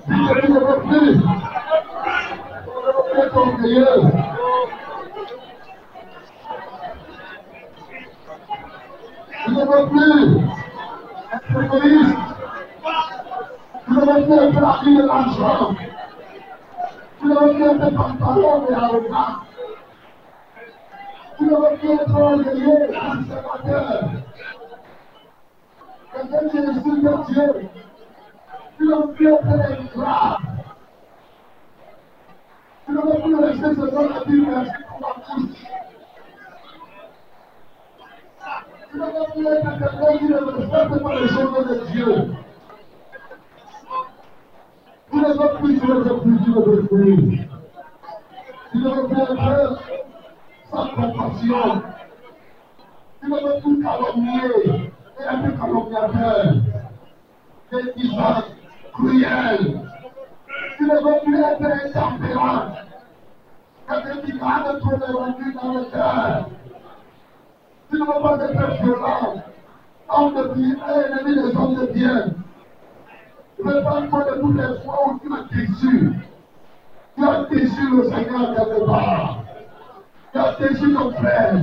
Je 0.10 0.48
ne 0.48 0.60
veux 0.60 0.80
plus 0.90 1.18
être 3.18 3.38
orgueilleux. 3.38 4.02
Je 9.46 9.52
ne 9.52 9.62
veux 9.66 9.90
plus 9.90 10.42
être 11.34 11.64
égoïste. 11.64 12.18
Je 13.88 13.94
ne 13.94 14.00
veux 14.00 14.24
plus 14.26 14.34
être 14.34 14.60
l'ami 14.60 14.98
de 14.98 15.08
l'argent. 15.08 15.76
Je 17.22 17.28
ne 17.28 17.34
veux 17.34 17.54
plus 17.54 17.64
être 17.66 17.96
pantalon 17.96 18.68
et 18.70 18.74
arrogant. 18.74 19.36
Je 21.40 21.44
ne 21.46 21.50
veux 21.50 21.78
plus 21.78 21.92
être 21.92 22.16
orgueilleux, 22.16 22.88
conservateur. 22.88 24.00
Quelqu'un 26.14 26.50
qui 26.50 26.58
insulte 26.58 27.32
Dieu. 27.32 27.70
Je 28.80 28.86
ne 28.86 30.57
veux 32.94 32.94
plus 32.94 32.94
être 32.94 32.94
ingrat. 32.94 32.94
Je 32.94 32.94
ne 32.94 33.02
veux 33.02 33.22
plus 33.22 33.36
rester 33.36 33.76
seulement 33.76 34.16
à 34.16 34.26
dire 34.26 34.44
merci 34.48 34.72
pour 34.88 35.00
ma 35.02 35.14
bouche. 35.14 35.60
Je 38.94 38.98
ne 38.98 39.04
veux 39.04 39.26
plus 39.34 39.48
être 39.48 39.72
quelqu'un 39.80 40.18
qui 40.18 40.26
ne 40.26 40.38
respecte 40.38 41.04
pas 41.04 41.16
les 41.20 41.28
choses 41.28 41.68
de 41.68 41.76
Dieu. 41.92 42.12
Tu 45.12 45.18
ne 45.18 45.28
veux 45.28 45.52
plus, 45.60 45.80
tu 45.80 45.88
ne 45.88 45.94
veux 45.94 46.20
plus, 46.22 46.38
tu 46.44 46.50
ne 46.50 46.56
veux 46.56 46.88
plus. 46.88 47.50
Tu 48.72 48.78
ne 48.78 48.90
veux 48.90 49.08
plus 49.08 49.22
être 49.22 49.84
sans 50.70 50.88
compassion. 50.88 51.82
Tu 53.22 53.30
ne 53.30 53.36
veux 53.36 53.62
plus 53.62 53.84
calomnier 53.84 54.92
et 55.20 55.24
être 55.24 55.60
calomniateur. 55.60 56.54
Médisant, 57.72 58.44
cruel. 58.94 59.62
Tu 60.78 60.84
ne 60.84 60.96
veux 60.96 61.20
plus 61.24 61.40
être 61.40 61.96
intempérant. 61.96 62.74
Quelqu'un 63.88 64.18
qui 64.26 64.38
garde 64.38 64.80
trop 64.80 64.92
les 64.92 65.54
dans 65.54 65.74
le 65.74 65.86
cœur. 65.86 66.50
Tu 67.90 67.96
ne 67.96 68.06
veux 68.06 68.22
pas 68.22 68.44
être 68.44 68.84
violent. 68.84 69.44
Homme 70.10 70.34
de 70.36 70.48
bien, 70.54 70.76
ennemi 70.88 71.36
des 71.36 71.58
hommes 71.58 71.76
de 71.76 71.86
bien. 71.88 72.26
Je 73.58 73.64
ne 73.64 73.74
veux 73.74 73.84
pas 73.84 74.02
de 74.02 74.42
toutes 74.42 74.56
les 74.56 74.82
fois 74.84 75.00
où 75.08 75.20
tu 75.20 75.34
as 75.34 75.56
déçu. 75.56 76.12
Tu 77.18 77.28
as 77.28 77.44
déçu 77.46 77.90
le 77.90 78.04
Seigneur 78.04 78.56
quelque 78.56 78.86
part. 78.86 79.40
Tu 80.32 80.40
as 80.40 80.56
déçu 80.60 80.94
ton 80.94 81.12
frère. 81.12 81.56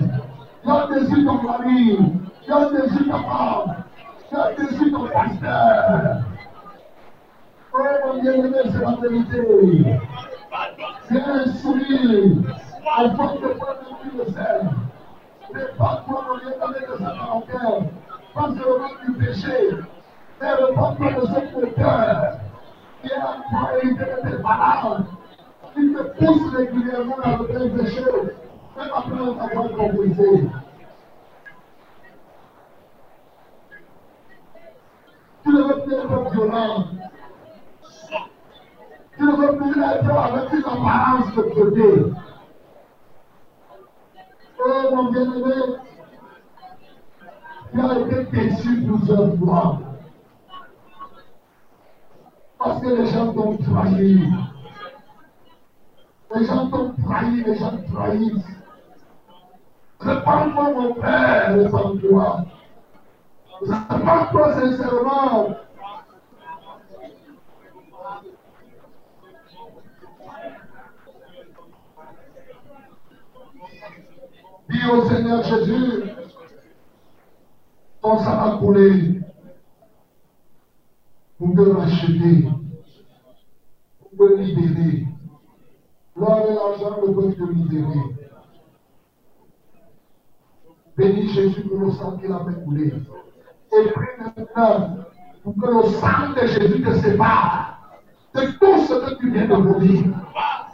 Tu 0.63 0.71
as 0.71 0.87
déçu 0.89 1.25
ton 1.25 1.43
mari. 1.43 1.99
Tu 2.43 2.53
as 2.53 2.71
déçu 2.71 3.09
ta 3.09 3.19
femme. 3.19 3.85
Tu 4.29 4.37
as 4.37 4.53
déçu 4.55 4.93
ton 4.93 5.09
pasteur. 5.09 6.23
Oh 7.77 7.83
mon 8.07 8.23
bien-aimé, 8.23 8.59
c'est 8.67 8.81
la 8.81 8.97
vérité. 9.03 9.99
C'est 11.09 11.21
un 11.21 11.47
sourire. 11.55 12.37
Avant 12.97 13.35
de 13.35 13.49
prendre 13.49 13.81
le 14.17 14.25
sel. 14.33 14.71
Mais 15.53 15.65
pas 15.77 16.05
toi, 16.07 16.25
mon 16.29 16.37
bien-aimé, 16.39 16.87
de 16.89 16.97
sa 16.99 17.11
seulement 18.55 18.95
du 19.05 19.13
péché. 19.15 19.71
Le 20.41 20.75
de 21.21 21.27
ce 21.27 21.75
cœur 21.75 22.39
qui 23.03 23.09
est 23.09 23.17
en 23.17 23.41
train 23.43 23.75
de 23.83 24.31
tes 24.31 24.43
parents, 24.43 24.99
qui 25.75 25.93
te 25.93 26.03
pousse 26.19 26.55
régulièrement 26.55 27.19
à 27.25 27.37
le 27.39 27.71
péché, 27.71 28.05
même 28.77 28.91
après 28.95 29.21
avoir 29.21 29.69
comprisé. 29.77 30.49
Tu 35.43 35.51
ne 35.51 35.63
veux 35.63 35.81
plus 35.83 35.95
être 35.95 36.31
violent. 36.31 36.94
Avec 39.85 40.53
une 40.53 40.65
apparence 40.65 41.35
de 41.35 41.43
beauté. 41.43 42.13
Oh 44.67 44.95
mon 44.95 45.11
bien-aimé, 45.11 45.55
tu 47.73 47.81
as 47.81 47.99
été 47.99 48.25
déçu 48.31 48.83
plusieurs 48.83 49.37
fois. 49.37 49.79
Parce 52.59 52.81
que 52.81 52.89
les 52.89 53.07
gens 53.09 53.33
t'ont 53.35 53.59
trahi. 53.59 54.27
Les 56.35 56.45
gens 56.47 56.71
t'ont 56.71 56.95
trahi, 57.07 57.43
les 57.45 57.57
gens 57.57 57.77
trahissent. 57.93 58.57
Répands-toi 60.01 60.71
mon 60.73 60.95
père, 60.95 61.55
répands-toi. 61.57 62.45
Répands-toi 63.61 64.55
sincèrement. 64.55 65.64
Au 74.93 75.09
Seigneur 75.09 75.43
Jésus, 75.43 76.03
ton 78.03 78.19
sang 78.19 78.39
a 78.39 78.59
coulé 78.59 79.21
pour 81.39 81.55
te 81.55 81.61
racheter, 81.71 82.49
pour 83.99 84.29
te 84.29 84.35
libérer. 84.35 85.07
L'or 86.17 86.47
et 86.49 86.55
l'argent 86.55 87.01
ne 87.01 87.13
peuvent 87.13 87.35
te 87.35 87.53
libérer. 87.53 88.01
Bénis 90.97 91.33
Jésus 91.33 91.63
pour 91.63 91.79
le 91.79 91.93
sang 91.93 92.19
qu'il 92.19 92.31
a 92.31 92.45
fait 92.45 92.65
couler. 92.65 92.93
Et 93.73 93.91
prie 93.91 94.07
maintenant 94.19 94.99
pour 95.43 95.55
que 95.55 95.67
le 95.67 95.83
sang 95.95 96.33
de 96.37 96.47
Jésus 96.47 96.83
te 96.83 96.95
sépare 97.01 97.99
de 98.35 98.41
tout 98.43 98.87
ce 98.87 98.95
que 98.95 99.19
tu 99.19 99.31
viens 99.33 99.47
de 99.47 99.57
mourir. 99.57 100.03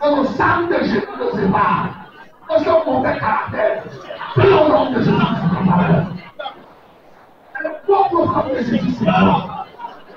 Que 0.03 0.21
le 0.21 0.27
sang 0.27 0.67
de 0.67 0.85
Jésus 0.85 1.07
te 1.07 1.37
sépare 1.37 2.00
de 2.51 2.65
ce 2.65 2.71
mauvais 2.87 3.19
caractère. 3.19 3.83
Que 4.35 4.41
le 4.41 4.69
nom 4.69 4.91
de 4.91 4.99
Jésus 4.99 5.13
te 5.13 5.17
sépare. 5.17 6.07
Et 7.55 7.63
le 7.63 7.71
pauvre 7.87 8.33
sang 8.33 8.45
de 8.49 8.57
Jésus 8.57 8.91
sépare. 8.93 9.67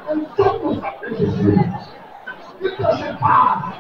Et 0.09 0.15
le 0.15 0.21
pauvre 0.35 0.73
sang 0.75 0.95
de 1.01 1.15
Jésus. 1.15 1.59
Il 2.61 2.69
te 2.69 2.95
sépare. 2.95 3.73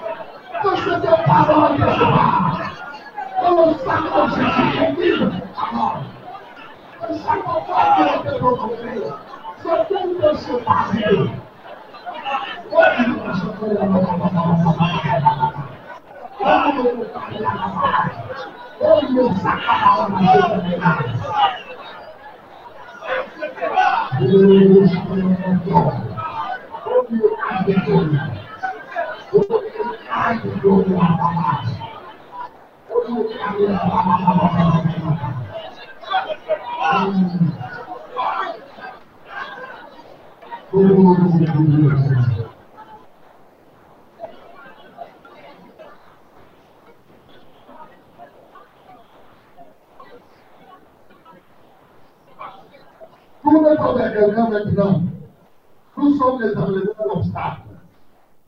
Que 0.61 0.69
cette 0.77 1.25
parole 1.25 1.75
te 1.77 1.87
sépare. 1.93 2.59
Que 3.39 3.47
le 3.49 3.65
sang 3.83 4.03
de 4.15 4.29
Jésus 4.35 4.85
vive 4.99 5.31
ta 5.55 5.65
mort. 5.75 6.01
Que 7.01 7.07
chaque 7.13 7.43
fois 7.43 7.59
qui 7.65 8.01
a 8.03 8.05
été 8.17 8.31
prononcé, 8.39 8.91
c'est 9.63 10.53
pour 16.43 16.83
te 42.25 42.42
comme 53.61 53.97
quelqu'un 53.97 54.49
maintenant. 54.49 55.01
Nous 55.97 56.15
sommes 56.15 56.41
les 56.41 56.55
enleveurs 56.57 56.95
d'obstacles. 57.13 57.61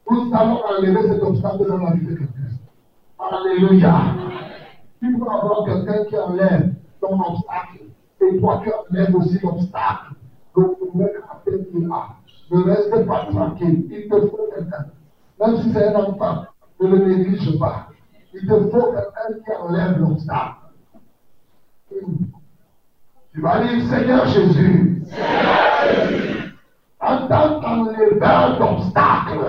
Nous 0.09 0.31
allons 0.33 0.61
enlever 0.63 1.07
cet 1.09 1.23
obstacle 1.23 1.67
dans 1.67 1.77
la 1.77 1.93
vie 1.93 2.05
de 2.05 2.15
quelqu'un. 2.15 2.29
Alléluia. 3.19 4.01
Tu 4.99 5.17
peux 5.17 5.29
avoir 5.29 5.65
quelqu'un 5.65 6.05
qui 6.05 6.17
enlève 6.17 6.73
ton 7.01 7.19
obstacle. 7.19 7.85
Et 8.21 8.39
toi 8.39 8.61
qui 8.63 8.71
enlèves 8.71 9.15
aussi 9.15 9.39
l'obstacle. 9.43 10.15
Donc, 10.55 10.77
le 10.81 10.99
mec 10.99 11.11
à 11.29 11.41
peine 11.45 11.65
qu'il 11.71 11.91
a. 11.91 12.07
Ne 12.51 12.63
reste 12.63 13.05
pas 13.05 13.25
tranquille. 13.25 13.87
Il 13.91 14.09
te 14.09 14.27
faut 14.27 14.49
quelqu'un. 14.55 14.85
Même 15.39 15.61
si 15.61 15.71
c'est 15.73 15.93
un 15.93 15.95
enfant, 15.95 16.45
ne 16.79 16.87
le 16.87 17.05
néglige 17.05 17.59
pas. 17.59 17.87
Il 18.33 18.47
te 18.47 18.53
faut 18.53 18.91
quelqu'un 18.91 19.39
qui 19.43 19.51
enlève 19.61 19.99
l'obstacle. 19.99 20.55
Tu 23.35 23.41
vas 23.41 23.59
dire, 23.59 23.83
Seigneur 23.89 24.25
Jésus, 24.27 25.03
en 27.01 27.27
tant 27.27 27.59
qu'enleveur 27.59 28.57
d'obstacles, 28.57 29.43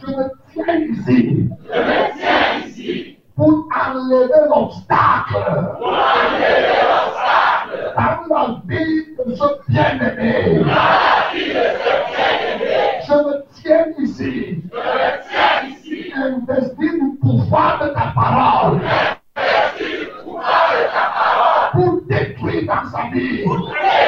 je 0.00 0.06
me 0.08 0.24
tiens 0.52 0.78
ici 0.90 1.48
pour 3.36 3.68
enlever 3.72 4.48
l'obstacle. 4.50 5.36
Dans 7.96 8.34
la 8.34 8.60
vie 8.66 9.06
de 9.16 9.34
ce 9.36 9.70
bien-aimé. 9.70 10.64
Je 13.06 13.14
me 13.14 13.44
tiens 13.54 13.86
ici, 14.00 14.64
investi 16.16 16.90
du 16.90 17.16
pouvoir 17.20 17.78
de 17.80 17.88
ta 17.94 18.12
parole 18.12 18.80
sabia. 22.90 24.05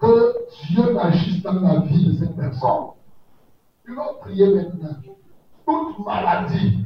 Que 0.00 0.34
Dieu 0.68 0.92
n'agisse 0.94 1.42
dans 1.42 1.60
la 1.60 1.80
vie 1.80 2.06
de 2.06 2.12
cette 2.18 2.36
personne. 2.36 2.99
Tu 3.90 3.96
vas 3.96 4.14
prier 4.20 4.46
maintenant. 4.54 4.98
Toute 5.66 6.06
maladie 6.06 6.84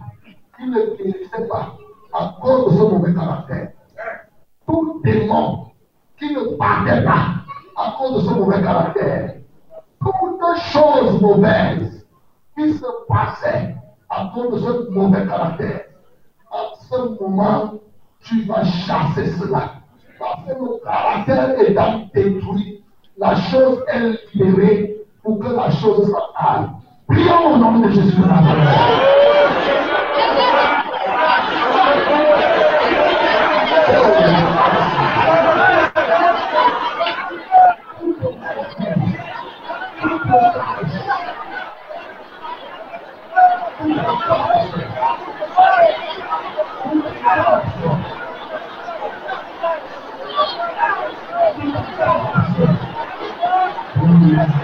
qui 0.57 0.67
ne 0.67 0.97
guérissait 0.97 1.47
pas 1.51 1.77
à 2.15 2.35
cause 2.41 2.73
de 2.73 2.79
ce 2.79 2.83
mauvais 2.83 3.13
caractère, 3.13 3.73
tout 4.67 5.03
démon 5.05 5.67
qui 6.19 6.33
ne 6.33 6.57
partait 6.57 7.05
pas 7.05 7.27
à 7.77 7.95
cause 7.99 8.23
de 8.25 8.29
ce 8.31 8.35
mauvais 8.35 8.63
caractère, 8.63 9.35
toutes 10.01 10.59
choses 10.73 11.21
mauvaises 11.21 12.07
qui 12.57 12.73
se 12.73 12.87
passaient 13.07 13.77
à 14.09 14.31
cause 14.35 14.55
de 14.55 14.67
ce 14.67 14.89
mauvais 14.89 15.27
caractère, 15.27 15.83
à 16.51 16.73
ce 16.89 17.23
moment, 17.23 17.75
tu 18.21 18.47
vas 18.47 18.65
chasser 18.65 19.27
cela. 19.33 19.75
Parce 20.19 20.47
que 20.47 20.53
le 20.59 20.83
caractère 20.83 21.61
étant 21.69 22.09
détruit, 22.15 22.83
la 23.19 23.37
chose 23.37 23.85
est 23.89 24.35
libérée 24.35 24.97
pour 25.23 25.39
que 25.39 25.49
la 25.49 25.71
chose 25.71 26.11
s'aille. 26.11 26.71
Prions 27.15 27.55
au 27.55 27.57
nom 27.57 27.79
de 27.79 27.91
Jésus 27.93 28.17
de 28.17 28.27
Nazareth. 28.27 29.15
Au 53.97 54.64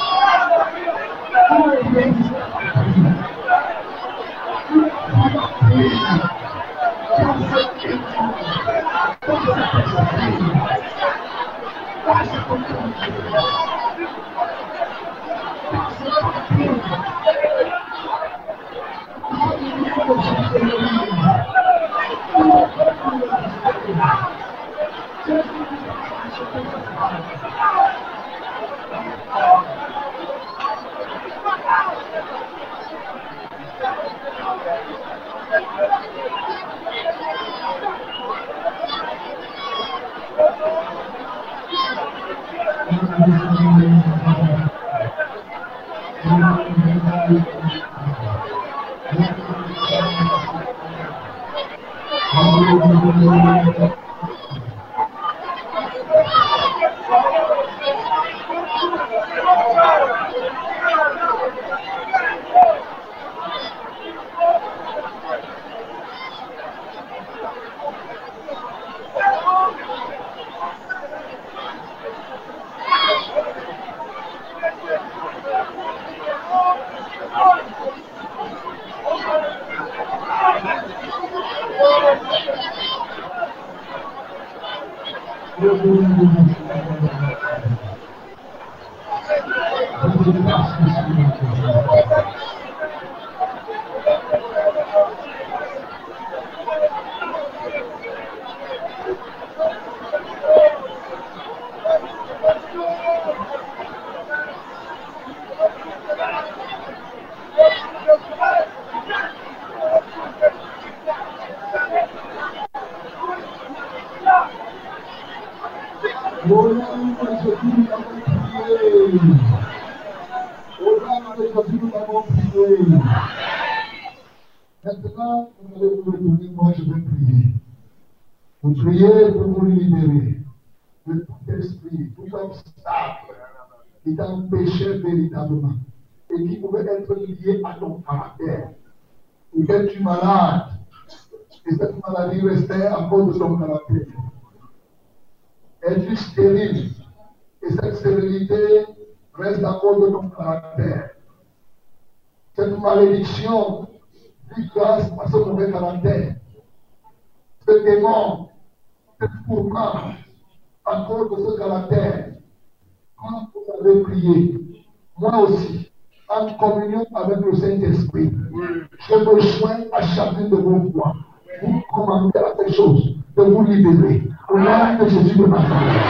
de 175.37 175.43
de 175.43 175.47
Nazareth. 175.47 176.01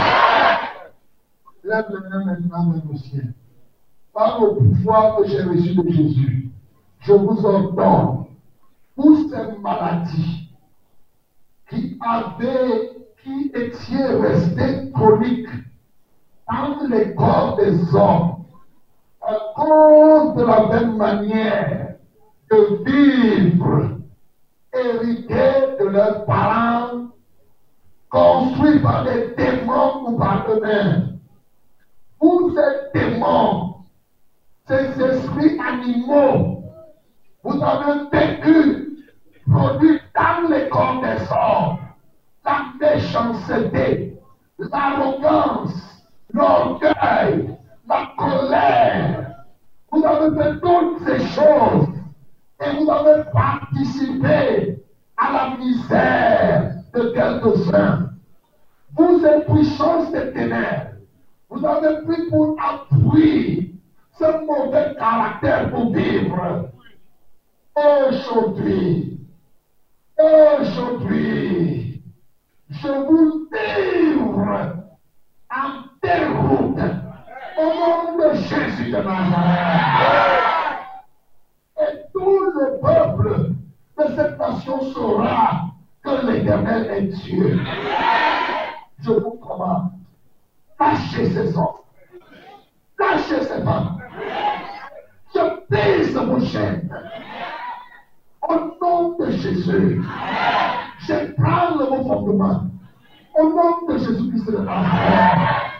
Lève 1.64 1.86
les 1.90 2.10
mains 2.10 2.26
maintenant 2.26 2.72
vers 2.72 2.84
le 2.92 2.98
ciel. 2.98 3.34
Par 4.14 4.42
le 4.42 4.56
pouvoir 4.56 5.18
que 5.18 5.28
j'ai 5.28 5.44
reçu 5.44 5.76
de 5.76 5.90
Jésus, 5.90 6.50
je 7.00 7.14
vous 7.14 7.46
ordonne 7.46 8.26
pour 8.96 9.18
ces 9.30 9.60
maladies 9.62 10.50
qui 11.70 11.98
avaient, 12.02 12.92
qui 13.24 13.52
étaient 13.54 14.16
restées 14.20 14.92
chroniques 14.92 15.48
dans 16.50 16.88
les 16.90 17.16
corps 17.16 17.58
des 17.58 17.96
hommes 17.96 18.44
à 19.22 19.36
cause 19.56 20.36
de 20.36 20.44
la 20.44 20.68
même 20.68 20.98
manière 20.98 21.96
de 22.52 22.84
vivre 22.84 23.98
hérité 24.74 25.78
de 25.80 25.88
leurs 25.88 26.26
parents, 26.26 27.12
construits 28.12 28.80
par 28.80 29.06
des 29.06 29.34
démons 29.38 30.06
ou 30.06 30.18
par 30.20 30.46
eux-mêmes. 30.50 31.18
Pour 32.20 32.52
ces 32.52 33.00
démons, 33.00 33.76
ces 34.68 35.02
esprits 35.02 35.58
animaux 35.60 36.64
Vous 37.44 37.64
avez 37.64 38.10
vécu, 38.12 39.08
produit 39.50 40.00
dans 40.14 40.50
les 40.50 40.70
corps 40.70 41.02
des 41.02 41.24
hommes, 41.32 41.80
la 42.46 42.66
méchanceté, 42.80 44.20
l'arrogance, 44.60 46.06
l'orgueil, 46.32 47.58
la 47.90 48.12
colère. 48.18 49.32
Vous 49.92 50.06
avez 50.06 50.38
fait 50.38 50.60
toutes 50.60 51.08
ces 51.08 51.20
choses 51.30 51.88
et 52.64 52.76
vous 52.78 52.92
avez 52.92 53.24
participé 53.32 54.78
à 55.18 55.32
la 55.32 55.58
misère 55.58 56.71
de 56.94 57.12
quelques-uns. 57.14 58.10
Vous 58.96 59.26
êtes 59.26 59.46
puissance 59.46 60.12
des 60.12 60.32
ténèbres. 60.34 60.92
Vous 61.50 61.66
avez 61.66 62.06
pris 62.06 62.30
pour 62.30 62.56
appui 62.62 63.80
ce 64.18 64.46
mauvais 64.46 64.96
caractère 64.98 65.72
pour 65.72 65.94
vivre. 65.94 66.70
Aujourd'hui, 67.76 69.20
aujourd'hui, 70.18 72.04
je 72.70 72.88
vous 72.88 73.48
livre 73.52 74.76
en 75.50 75.84
déroute 76.04 76.80
au 77.58 77.64
nom 77.64 78.18
de 78.18 78.34
Jésus 78.36 78.92
de 78.92 78.98
Nazareth. 78.98 80.80
Et 81.80 82.12
tout 82.14 82.40
le 82.54 82.80
peuple 82.82 83.52
de 83.98 84.16
cette 84.16 84.38
nation 84.38 84.94
saura 84.94 85.71
que 86.04 86.26
l'Éternel 86.26 86.92
est 86.92 87.08
Dieu. 87.08 87.60
Je 89.02 89.12
vous 89.12 89.32
commande, 89.32 89.92
lâchez 90.80 91.30
ces 91.30 91.58
hommes, 91.58 91.82
lâchez 93.00 93.42
ces 93.42 93.64
femmes. 93.64 93.98
Je 95.34 95.66
pèse 95.70 96.16
vos 96.16 96.40
chaînes. 96.40 96.90
Au 98.48 98.56
nom 98.82 99.18
de 99.18 99.32
Jésus, 99.32 100.04
je 101.00 101.34
prends 101.34 101.76
le 101.78 101.86
vos 101.86 102.04
fondements. 102.04 102.66
Au 103.40 103.50
nom 103.50 103.88
de 103.88 103.98
Jésus-Christ 103.98 104.52
de 104.52 104.58
Nazareth, 104.58 105.72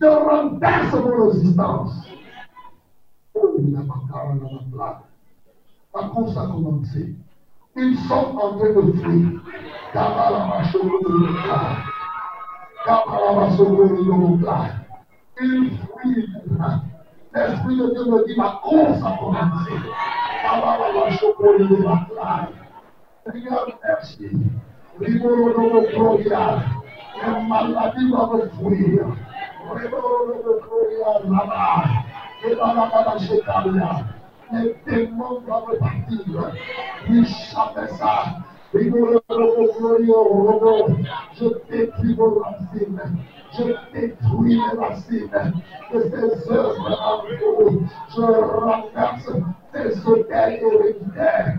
je 0.00 0.06
renverse 0.06 0.94
vos 0.94 1.30
résistances. 1.30 2.08
Oh, 3.34 3.56
la 3.58 3.80
place. 4.72 5.02
La 5.94 6.08
course 6.08 6.36
a 6.36 6.46
commencé. 6.46 7.14
Insult 7.78 8.34
unto 8.42 8.74
the 8.74 8.82
free. 9.00 9.38
Feel 15.38 15.70
free. 15.94 16.26
L'Esprit 17.32 17.76
de 17.76 17.86
Dieu 17.94 18.04
me 18.10 18.26
dit 18.26 18.36
ma 18.36 18.58
course 18.64 19.00
a 19.04 19.16
commencé. 19.16 19.74
Regarde, 23.26 23.72
merci. 23.84 24.28
Libérons 24.98 25.72
nos 25.72 25.86
gloria. 25.86 26.44
La 27.22 27.40
maladie 27.42 28.10
va 28.10 28.22
me 28.26 28.38
fuir. 28.58 29.06
Libérons 29.76 30.26
nos 30.26 30.58
gloria 30.66 31.10
là-bas. 31.30 31.84
Et 32.44 32.56
dans 32.56 32.74
la 32.74 32.86
maladie, 32.88 33.40
les 34.52 34.76
démons 34.86 35.40
doivent 35.40 35.78
partir. 35.78 36.52
Oui, 37.08 37.24
jamais 37.52 37.88
ça. 37.98 38.24
Je 38.72 38.80
détruis 41.70 42.14
vos 42.14 42.40
racines. 42.40 43.02
Je 43.56 43.64
détruis 43.92 44.54
les 44.54 44.78
racines 44.78 45.52
de 45.92 46.00
ces 46.00 46.50
œuvres 46.52 47.00
en 47.02 47.22
vous. 47.38 47.86
Je 48.14 48.20
renverse 48.20 49.30
ces 49.72 50.06
hôtels 50.06 50.60
héréditaires 50.62 51.58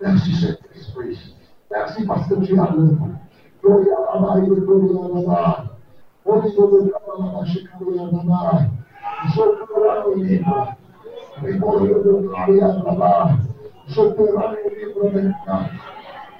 Desce 0.00 0.34
sempre 0.36 0.68
depois. 0.72 1.34
Desce 1.68 2.04
bastante 2.04 2.54
na 2.54 2.66
lama. 2.66 3.20
Glória 3.60 3.96
a 3.96 4.18
Bahia, 4.18 4.54
glória 4.54 5.04
a 5.04 5.22
Bahia. 5.22 5.70
Onde 6.24 6.52
todo 6.54 6.84
o 6.84 6.90
cara 6.90 7.44
chegando 7.46 7.96
na 7.96 8.22
Bahia. 8.22 8.70
Socorro 9.34 9.90
a 9.90 10.14
Lima. 10.14 10.76
Recolheu 11.38 12.02
do 12.04 12.30
Bahia 12.30 12.68
na 12.68 12.92
Bahia. 12.94 13.38
Socorro 13.88 14.38
a 14.38 14.52
Lima. 14.52 15.70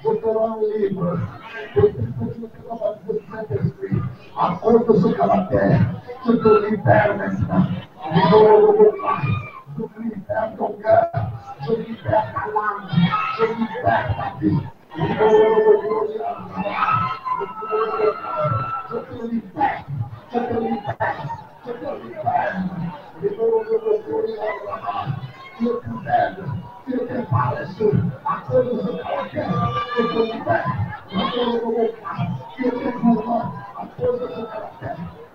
Socorro 0.01 0.45
a 0.45 0.57
Lima. 0.77 1.11
A 4.37 4.55
conta 4.55 4.93
sobre 4.93 5.21
a 5.21 5.45
terra 5.47 6.03
que 6.27 6.33
do 6.33 6.67
inferno 6.67 7.23
está. 7.23 7.57
De 8.11 8.29
novo, 8.29 8.93
Pai, 9.01 9.25
tu 9.75 9.89
me 9.97 10.09
liberta 10.09 10.63
o 10.63 10.73
cão, 10.73 11.31
tu 11.65 11.71
me 11.77 11.83
liberta 11.85 12.49
o 12.49 12.59
alma, 12.59 12.89
tu 13.37 13.43
me 13.47 13.55
liberta 13.55 14.21
a 14.21 14.33
vida. 14.35 14.71
De 14.95 15.01
novo, 15.15 15.81
glória 15.81 16.25
a 16.27 16.31
Deus, 17.97 18.17
tu 18.89 18.95
me 19.13 19.27
liberta, 19.29 19.85
tu 20.31 20.37
me 20.39 20.59
liberta, 20.69 21.25
tu 21.63 21.71
me 21.73 21.89
liberta. 22.03 22.59
De 23.21 23.29
novo, 23.37 23.63
glória 24.05 24.35
a 24.35 25.05
Deus, 25.05 25.19
tu 25.57 25.63
me 25.63 25.95
liberta. 25.95 26.43
Que 26.87 26.97
prepara-se 26.99 27.83
a 28.25 28.41
todos 28.49 28.85
os 28.85 29.01
qualquer, 29.01 29.49
que 29.95 30.03
te 30.03 30.19
liberta, 30.23 30.71
eu 31.11 31.21
te 31.31 32.01
Pai, 32.01 32.23
que 32.55 32.71
prepara 32.71 33.51
a 33.75 33.85
todos 33.97 34.29
te 34.29 34.41
qualquer. 34.45 35.16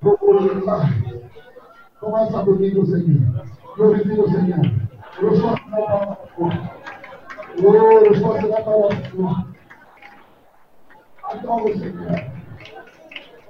Procure, 0.00 0.64
lá. 0.64 0.88
Começa 2.00 2.38
a 2.38 2.42
dormir 2.42 2.78
o 2.78 2.86
Senhor. 2.86 3.44
Glorifica 3.76 4.22
o 4.22 4.30
Senhor. 4.30 4.72
Eu 5.20 5.36
sou 5.36 5.48
a 5.48 5.52
na 5.52 5.58
palavra. 5.58 6.18
Eu 7.58 8.14
sou 8.16 8.34
a 8.34 8.42
na 8.42 8.62
palavra. 8.62 9.46
Adoro 11.24 11.64
o 11.64 11.78
Senhor. 11.78 12.32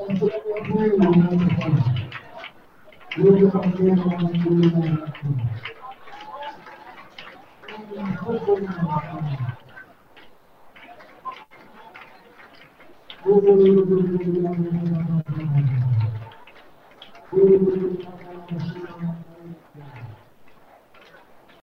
Thank 0.04 0.20
you. 8.60 9.61
Thank 13.24 13.44
you. 17.34 18.81